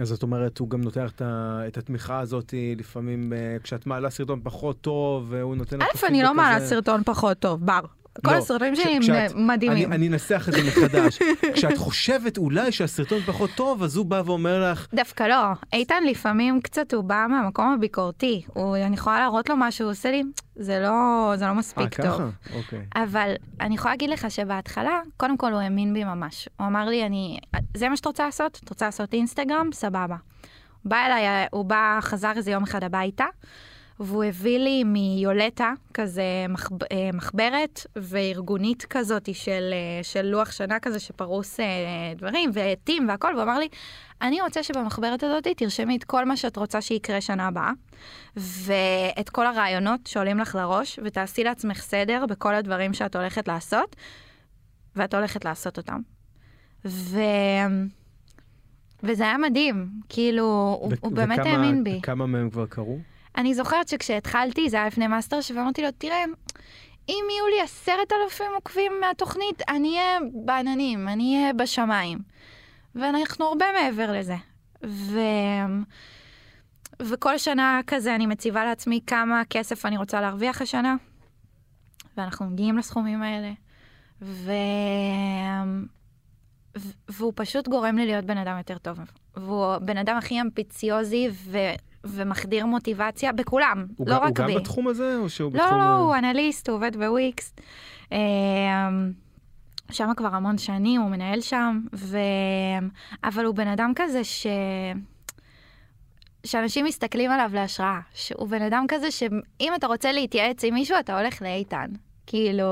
אז 0.00 0.08
זאת 0.08 0.22
אומרת, 0.22 0.58
הוא 0.58 0.70
גם 0.70 0.80
נותן 0.80 1.06
את 1.06 1.22
את 1.68 1.76
התמיכה 1.78 2.20
הזאת 2.20 2.54
לפעמים 2.76 3.32
אה, 3.32 3.56
כשאת 3.62 3.86
מעלה 3.86 4.10
סרטון 4.10 4.40
פחות 4.42 4.80
טוב, 4.80 5.26
והוא 5.28 5.56
נותן 5.56 5.78
לך... 5.78 6.04
א', 6.04 6.06
אני 6.06 6.22
לא 6.22 6.34
מעלה. 6.34 6.66
סרטון 6.66 7.02
פחות 7.04 7.38
טוב, 7.38 7.66
בר. 7.66 7.80
כל 8.24 8.32
לא, 8.32 8.36
הסרטונים 8.36 8.76
שלי 8.76 8.92
הם 8.92 9.46
מדהימים. 9.46 9.92
אני, 9.92 10.08
אנסח 10.08 10.48
את 10.48 10.52
זה 10.52 10.60
מחדש. 10.62 11.18
כשאת 11.54 11.76
חושבת 11.76 12.38
אולי 12.38 12.72
שהסרטון 12.72 13.20
פחות 13.20 13.50
טוב, 13.54 13.82
אז 13.82 13.96
הוא 13.96 14.06
בא 14.06 14.22
ואומר 14.26 14.70
לך, 14.70 14.86
דווקא 14.94 15.22
לא. 15.22 15.44
איתן 15.72 16.04
לפעמים 16.04 16.60
קצת 16.60 16.94
הוא 16.94 17.04
בא 17.04 17.26
מהמקום 17.28 17.72
הביקורתי. 17.72 18.42
הוא, 18.46 18.76
אני 18.76 18.94
יכולה 18.94 19.18
להראות 19.18 19.48
לו 19.48 19.56
מה 19.56 19.70
שהוא 19.70 19.90
עושה 19.90 20.10
לי, 20.10 20.22
זה 20.56 20.80
לא, 20.80 21.32
זה 21.36 21.44
לא 21.44 21.50
אה, 21.50 21.54
מספיק 21.54 22.00
טוב. 22.00 22.06
ככה? 22.06 22.28
אוקיי. 22.56 22.86
אבל 22.96 23.32
אני 23.60 23.74
יכולה 23.74 23.94
להגיד 23.94 24.10
לך 24.10 24.30
שבהתחלה, 24.30 25.00
קודם 25.16 25.36
כל 25.36 25.52
הוא 25.52 25.60
האמין 25.60 25.94
בי 25.94 26.04
ממש. 26.04 26.48
הוא 26.56 26.66
אמר 26.66 26.88
לי, 26.88 27.06
אני, 27.06 27.38
זה 27.76 27.88
מה 27.88 27.96
שאת 27.96 28.06
רוצה 28.06 28.24
לעשות? 28.24 28.60
את 28.64 28.68
רוצה 28.68 28.86
לעשות 28.86 29.14
אינסטגרם? 29.14 29.70
סבבה. 29.72 30.16
בא 30.84 31.06
אליי, 31.06 31.46
הוא 31.50 31.64
בא, 31.64 31.98
חזר 32.02 32.32
איזה 32.36 32.50
יום 32.50 32.62
אחד 32.62 32.84
הביתה, 32.84 33.24
והוא 34.00 34.24
הביא 34.24 34.58
לי 34.58 34.84
מיולטה, 34.84 35.72
כזה 35.94 36.22
מחב, 36.48 36.82
אה, 36.82 37.10
מחברת 37.14 37.86
וארגונית 37.96 38.84
כזאת 38.90 39.34
של, 39.34 39.70
אה, 39.72 40.02
של 40.02 40.22
לוח 40.22 40.52
שנה 40.52 40.80
כזה 40.80 40.98
שפרוס 41.00 41.60
אה, 41.60 41.64
דברים 42.16 42.50
ועטים 42.52 43.08
והכל, 43.08 43.32
והוא 43.34 43.42
אמר 43.42 43.58
לי, 43.58 43.68
אני 44.22 44.40
רוצה 44.40 44.62
שבמחברת 44.62 45.22
הזאת 45.22 45.46
תרשמי 45.56 45.96
את 45.96 46.04
כל 46.04 46.24
מה 46.24 46.36
שאת 46.36 46.56
רוצה 46.56 46.80
שיקרה 46.80 47.20
שנה 47.20 47.46
הבאה, 47.46 47.72
ואת 48.36 49.28
כל 49.30 49.46
הרעיונות 49.46 50.06
שעולים 50.06 50.38
לך 50.38 50.54
לראש, 50.54 50.98
ותעשי 51.04 51.44
לעצמך 51.44 51.80
סדר 51.80 52.24
בכל 52.28 52.54
הדברים 52.54 52.94
שאת 52.94 53.16
הולכת 53.16 53.48
לעשות, 53.48 53.96
ואת 54.96 55.14
הולכת 55.14 55.44
לעשות 55.44 55.76
אותם. 55.78 56.00
ו... 56.84 57.20
וזה 59.02 59.24
היה 59.24 59.38
מדהים, 59.38 59.88
כאילו, 60.08 60.44
הוא, 60.80 60.92
הוא 61.00 61.12
באמת 61.12 61.38
וכמה- 61.38 61.50
האמין 61.52 61.84
בי. 61.84 62.00
כמה 62.02 62.26
מהם 62.26 62.50
כבר 62.50 62.66
קרו? 62.66 62.98
אני 63.36 63.54
זוכרת 63.54 63.88
שכשהתחלתי, 63.88 64.70
זה 64.70 64.76
היה 64.76 64.86
לפני 64.86 65.06
מאסטר, 65.06 65.38
ואמרתי 65.54 65.82
לו, 65.82 65.88
תראה, 65.98 66.24
אם 67.08 67.24
יהיו 67.30 67.46
לי 67.56 67.60
עשרת 67.62 68.12
אלפים 68.12 68.52
עוקבים 68.54 68.92
מהתוכנית, 69.00 69.62
אני 69.68 69.98
אהיה 69.98 70.18
בעננים, 70.44 71.08
אני 71.08 71.36
אהיה 71.36 71.52
בשמיים. 71.52 72.18
ואנחנו 72.94 73.44
הרבה 73.44 73.66
מעבר 73.80 74.12
לזה. 74.12 74.36
ו... 74.86 75.20
וכל 77.02 77.38
שנה 77.38 77.80
כזה 77.86 78.14
אני 78.14 78.26
מציבה 78.26 78.64
לעצמי 78.64 79.00
כמה 79.06 79.42
כסף 79.50 79.86
אני 79.86 79.96
רוצה 79.96 80.20
להרוויח 80.20 80.62
השנה, 80.62 80.96
ואנחנו 82.16 82.46
מגיעים 82.46 82.78
לסכומים 82.78 83.22
האלה. 83.22 83.52
ו... 84.22 84.52
והוא 87.08 87.32
פשוט 87.36 87.68
גורם 87.68 87.96
לי 87.96 88.06
להיות 88.06 88.24
בן 88.24 88.38
אדם 88.38 88.58
יותר 88.58 88.78
טוב. 88.78 88.98
והוא 89.36 89.66
הבן 89.66 89.96
אדם 89.98 90.16
הכי 90.16 90.40
אמביציוזי. 90.40 91.28
ומחדיר 92.10 92.66
מוטיבציה 92.66 93.32
בכולם, 93.32 93.86
הוא 93.96 94.08
לא 94.08 94.14
גם- 94.16 94.22
רק 94.22 94.38
הוא 94.38 94.46
בי. 94.46 94.54
גם 94.54 94.60
בתחום 94.60 94.88
הזה, 94.88 95.16
או 95.16 95.28
שהוא 95.28 95.52
לא, 95.54 95.64
בתחום... 95.64 95.78
לא, 95.80 95.84
הוא 95.96 96.16
אנליסט, 96.16 96.68
הוא 96.68 96.76
עובד 96.76 96.96
בוויקס. 96.96 97.54
אמ, 98.12 98.16
שם 99.90 100.08
כבר 100.16 100.34
המון 100.34 100.58
שנים, 100.58 101.00
הוא 101.00 101.10
מנהל 101.10 101.40
שם, 101.40 101.80
ו... 101.94 102.18
אבל 103.24 103.44
הוא 103.44 103.54
בן 103.54 103.68
אדם 103.68 103.92
כזה 103.96 104.24
ש... 104.24 104.46
שאנשים 106.46 106.84
מסתכלים 106.84 107.30
עליו 107.30 107.50
להשראה. 107.54 107.98
שהוא 108.14 108.48
בן 108.48 108.62
אדם 108.62 108.84
כזה 108.88 109.10
שאם 109.10 109.72
אתה 109.76 109.86
רוצה 109.86 110.12
להתייעץ 110.12 110.64
עם 110.64 110.74
מישהו, 110.74 110.96
אתה 111.00 111.20
הולך 111.20 111.42
לאיתן. 111.42 111.86
כאילו, 112.26 112.64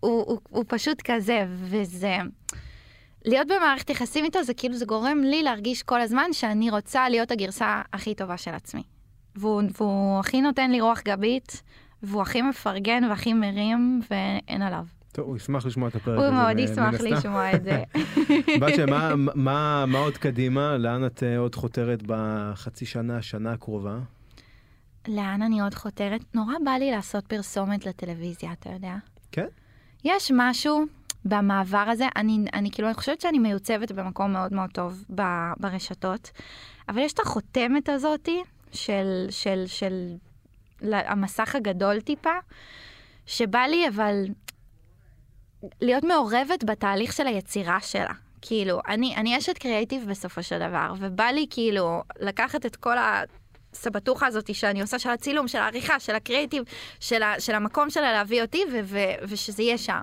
הוא, 0.00 0.24
הוא, 0.26 0.40
הוא 0.50 0.64
פשוט 0.68 1.02
כזה, 1.04 1.44
וזה... 1.48 2.16
להיות 3.24 3.46
במערכת 3.48 3.90
יחסים 3.90 4.24
איתו 4.24 4.42
זה 4.42 4.54
כאילו 4.54 4.74
זה 4.74 4.84
גורם 4.84 5.20
לי 5.24 5.42
להרגיש 5.42 5.82
כל 5.82 6.00
הזמן 6.00 6.32
שאני 6.32 6.70
רוצה 6.70 7.08
להיות 7.08 7.30
הגרסה 7.30 7.82
הכי 7.92 8.14
טובה 8.14 8.36
של 8.36 8.50
עצמי. 8.54 8.82
והוא, 9.36 9.62
והוא 9.80 10.20
הכי 10.20 10.40
נותן 10.40 10.70
לי 10.70 10.80
רוח 10.80 11.00
גבית, 11.04 11.62
והוא 12.02 12.22
הכי 12.22 12.42
מפרגן 12.42 13.04
והכי 13.04 13.32
מרים, 13.32 14.00
ואין 14.10 14.62
עליו. 14.62 14.84
טוב, 15.12 15.26
הוא 15.26 15.36
ישמח 15.36 15.66
לשמוע 15.66 15.88
את 15.88 15.94
הפרק 15.94 16.16
הוא 16.18 16.24
הזה. 16.24 16.34
מאוד 16.34 16.52
מן 16.56 16.58
ישמח. 16.58 16.94
לשמוע 17.00 17.54
את 17.54 17.64
זה. 17.64 17.82
בתיה, 18.60 18.86
מה- 18.86 19.14
מה 19.34 19.84
מה 19.86 19.98
עוד 19.98 20.16
קדימה? 20.18 20.76
לאן 20.76 21.06
את 21.06 21.22
אה, 21.22 21.38
עוד 21.38 21.54
חותרת 21.54 22.02
בחצי 22.06 22.86
שנה, 22.86 23.22
שנה 23.22 23.52
הקרובה? 23.52 23.98
לאן 25.08 25.42
אני 25.42 25.60
עוד 25.60 25.74
חותרת? 25.74 26.20
נורא 26.34 26.54
בא 26.64 26.70
לי 26.70 26.90
לעשות 26.90 27.26
פרסומת 27.26 27.86
לטלוויזיה, 27.86 28.52
אתה 28.52 28.70
יודע? 28.70 28.94
כן? 29.32 29.46
יש 30.04 30.32
משהו 30.34 30.84
במעבר 31.24 31.84
הזה, 31.88 32.06
אני, 32.16 32.38
אני 32.54 32.70
כאילו, 32.70 32.88
אני 32.88 32.94
חושבת 32.94 33.20
שאני 33.20 33.38
מיוצבת 33.38 33.92
במקום 33.92 34.32
מאוד 34.32 34.52
מאוד 34.52 34.70
טוב 34.70 35.04
ב, 35.14 35.22
ברשתות, 35.56 36.30
אבל 36.88 36.98
יש 36.98 37.12
את 37.12 37.20
החותמת 37.20 37.88
הזאתי 37.88 38.42
של, 38.72 39.26
של, 39.30 39.64
של, 39.66 40.16
של 40.80 40.92
המסך 40.92 41.54
הגדול 41.54 42.00
טיפה, 42.00 42.34
שבא 43.26 43.58
לי 43.58 43.88
אבל 43.88 44.24
להיות 45.80 46.04
מעורבת 46.04 46.64
בתהליך 46.64 47.12
של 47.12 47.26
היצירה 47.26 47.80
שלה. 47.80 48.14
כאילו, 48.42 48.80
אני, 48.88 49.16
אני 49.16 49.38
אשת 49.38 49.58
קריאייטיב 49.58 50.06
בסופו 50.08 50.42
של 50.42 50.58
דבר, 50.58 50.92
ובא 50.98 51.24
לי 51.24 51.46
כאילו 51.50 52.02
לקחת 52.20 52.66
את 52.66 52.76
כל. 52.76 52.96
הסבטוחה 53.72 54.26
הזאת 54.26 54.54
שאני 54.54 54.80
עושה 54.80 54.98
של 54.98 55.10
הצילום, 55.10 55.48
של 55.48 55.58
העריכה, 55.58 56.00
של 56.00 56.14
הקריאיטיב, 56.14 56.62
של, 57.00 57.22
ה, 57.22 57.40
של 57.40 57.54
המקום 57.54 57.90
שלה 57.90 58.12
להביא 58.12 58.42
אותי, 58.42 58.64
ו, 58.72 58.80
ו, 58.84 58.98
ושזה 59.22 59.62
יהיה 59.62 59.78
שם. 59.78 60.02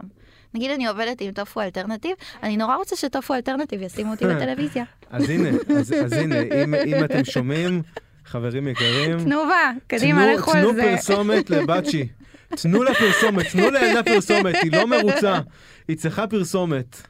נגיד 0.53 0.71
אני 0.71 0.87
עובדת 0.87 1.21
עם 1.21 1.31
טופו 1.31 1.61
אלטרנטיב, 1.61 2.11
אני 2.43 2.57
נורא 2.57 2.75
רוצה 2.75 2.95
שטופו 2.95 3.33
אלטרנטיב 3.33 3.81
ישימו 3.81 4.11
אותי 4.11 4.25
בטלוויזיה. 4.25 4.83
אז 5.09 5.29
הנה, 5.29 5.49
אז 5.79 5.93
אז 6.05 6.13
הנה, 6.13 6.35
אם- 6.41 6.73
אם 6.75 7.03
אתם 7.03 7.23
שומעים, 7.25 7.81
חברים 8.25 8.67
יקרים, 8.67 9.19
תנובה, 9.19 9.71
קדימה, 9.87 10.23
תנו- 10.25 10.37
לכו 10.37 10.51
על 10.51 10.61
תנו 10.61 10.73
זה. 10.73 10.81
פרסומת 10.95 11.49
לבת-שי. 11.49 12.07
תנו 12.49 12.83
לה 12.83 12.93
פרסומת, 12.93 13.45
תנו 13.51 13.69
לילדה 13.71 14.03
פרסומת, 14.03 14.55
היא 14.63 14.71
לא 14.71 14.87
מרוצה, 14.87 15.39
היא 15.87 15.97
צריכה 15.97 16.27
פרסומת. 16.27 17.01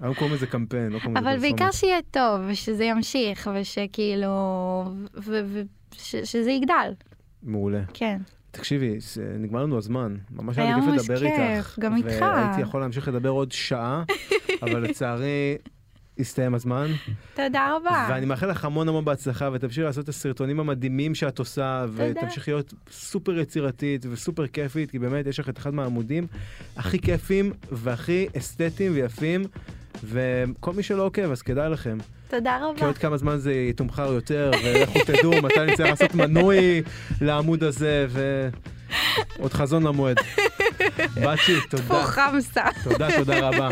היום 0.00 0.14
קוראים 0.14 0.34
לזה 0.34 0.46
קמפיין, 0.46 0.88
לא 0.92 0.98
קוראים 0.98 1.16
לזה 1.16 1.26
אבל 1.28 1.36
פרסומת. 1.40 1.58
בעיקר 1.58 1.70
שיהיה 1.72 1.98
טוב, 2.10 2.40
ושזה 2.48 2.84
ימשיך, 2.84 3.50
ושכאילו... 3.60 4.84
ושזה 6.12 6.50
יגדל, 6.50 6.92
מעולה. 7.42 7.80
כן. 7.94 8.18
תקשיבי, 8.54 8.98
נגמר 9.38 9.62
לנו 9.62 9.78
הזמן. 9.78 10.16
ממש 10.30 10.58
היה 10.58 10.66
היה 10.66 10.76
לי 10.76 10.82
כיף 10.82 10.90
ממש 10.90 11.02
לדבר 11.02 11.20
כיף, 11.20 11.38
איתך. 11.38 11.78
גם 11.78 11.96
איתך. 11.96 12.20
והייתי 12.20 12.60
יכול 12.60 12.80
להמשיך 12.80 13.08
לדבר 13.08 13.28
עוד 13.28 13.52
שעה, 13.52 14.04
אבל 14.62 14.80
לצערי 14.80 15.56
הסתיים 16.18 16.54
הזמן. 16.54 16.86
תודה 17.34 17.76
רבה. 17.76 18.06
ואני 18.10 18.26
מאחל 18.26 18.50
לך 18.50 18.64
המון 18.64 18.88
המון 18.88 19.04
בהצלחה, 19.04 19.48
ותמשיכי 19.52 19.82
לעשות 19.82 20.04
את 20.04 20.08
הסרטונים 20.08 20.60
המדהימים 20.60 21.14
שאת 21.14 21.38
עושה, 21.38 21.84
ותמשיכי 21.94 22.50
להיות 22.50 22.74
סופר 22.90 23.38
יצירתית 23.38 24.06
וסופר 24.10 24.46
כיפית, 24.46 24.90
כי 24.90 24.98
באמת 24.98 25.26
יש 25.26 25.40
לך 25.40 25.48
את 25.48 25.58
אחד 25.58 25.74
מהעמודים 25.74 26.26
הכי 26.76 26.98
כיפים 26.98 27.52
והכי 27.72 28.26
אסתטיים 28.38 28.92
ויפים, 28.94 29.44
וכל 30.04 30.72
מי 30.72 30.82
שלא 30.82 31.06
עוקב, 31.06 31.30
אז 31.30 31.42
כדאי 31.42 31.70
לכם. 31.70 31.98
תודה 32.34 32.58
כי 32.58 32.64
רבה. 32.64 32.86
עוד 32.86 32.98
כמה 32.98 33.16
זמן 33.16 33.36
זה 33.36 33.52
יתומחר 33.52 34.12
יותר, 34.12 34.50
ולכו 34.64 34.98
תדעו 35.06 35.32
מתי 35.42 35.66
נצטרך 35.66 35.86
לעשות 35.86 36.14
מנוי 36.14 36.82
לעמוד 37.20 37.64
הזה, 37.64 38.06
ועוד 39.38 39.52
חזון 39.52 39.82
למועד. 39.82 40.16
בצ'י, 40.98 41.60
פה 41.60 41.76
תודה. 41.76 42.04
חמסה. 42.04 42.62
תודה, 42.84 43.08
תודה 43.18 43.48
רבה. 43.48 43.68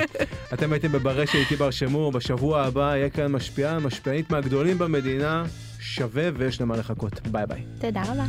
אתם 0.52 0.72
הייתם 0.72 0.92
בברשת 0.92 1.34
איתי 1.34 1.56
בר 1.56 1.70
שמור, 1.70 2.12
בשבוע 2.12 2.62
הבא 2.62 2.96
יהיה 2.96 3.10
כאן 3.10 3.26
משפיען, 3.26 3.82
משפיענית 3.82 4.30
מהגדולים 4.30 4.78
במדינה, 4.78 5.44
שווה 5.80 6.28
ויש 6.36 6.60
למה 6.60 6.76
לחכות. 6.76 7.28
ביי 7.28 7.46
ביי. 7.46 7.62
תודה 7.80 8.02
רבה. 8.02 8.24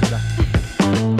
תודה. 0.00 1.15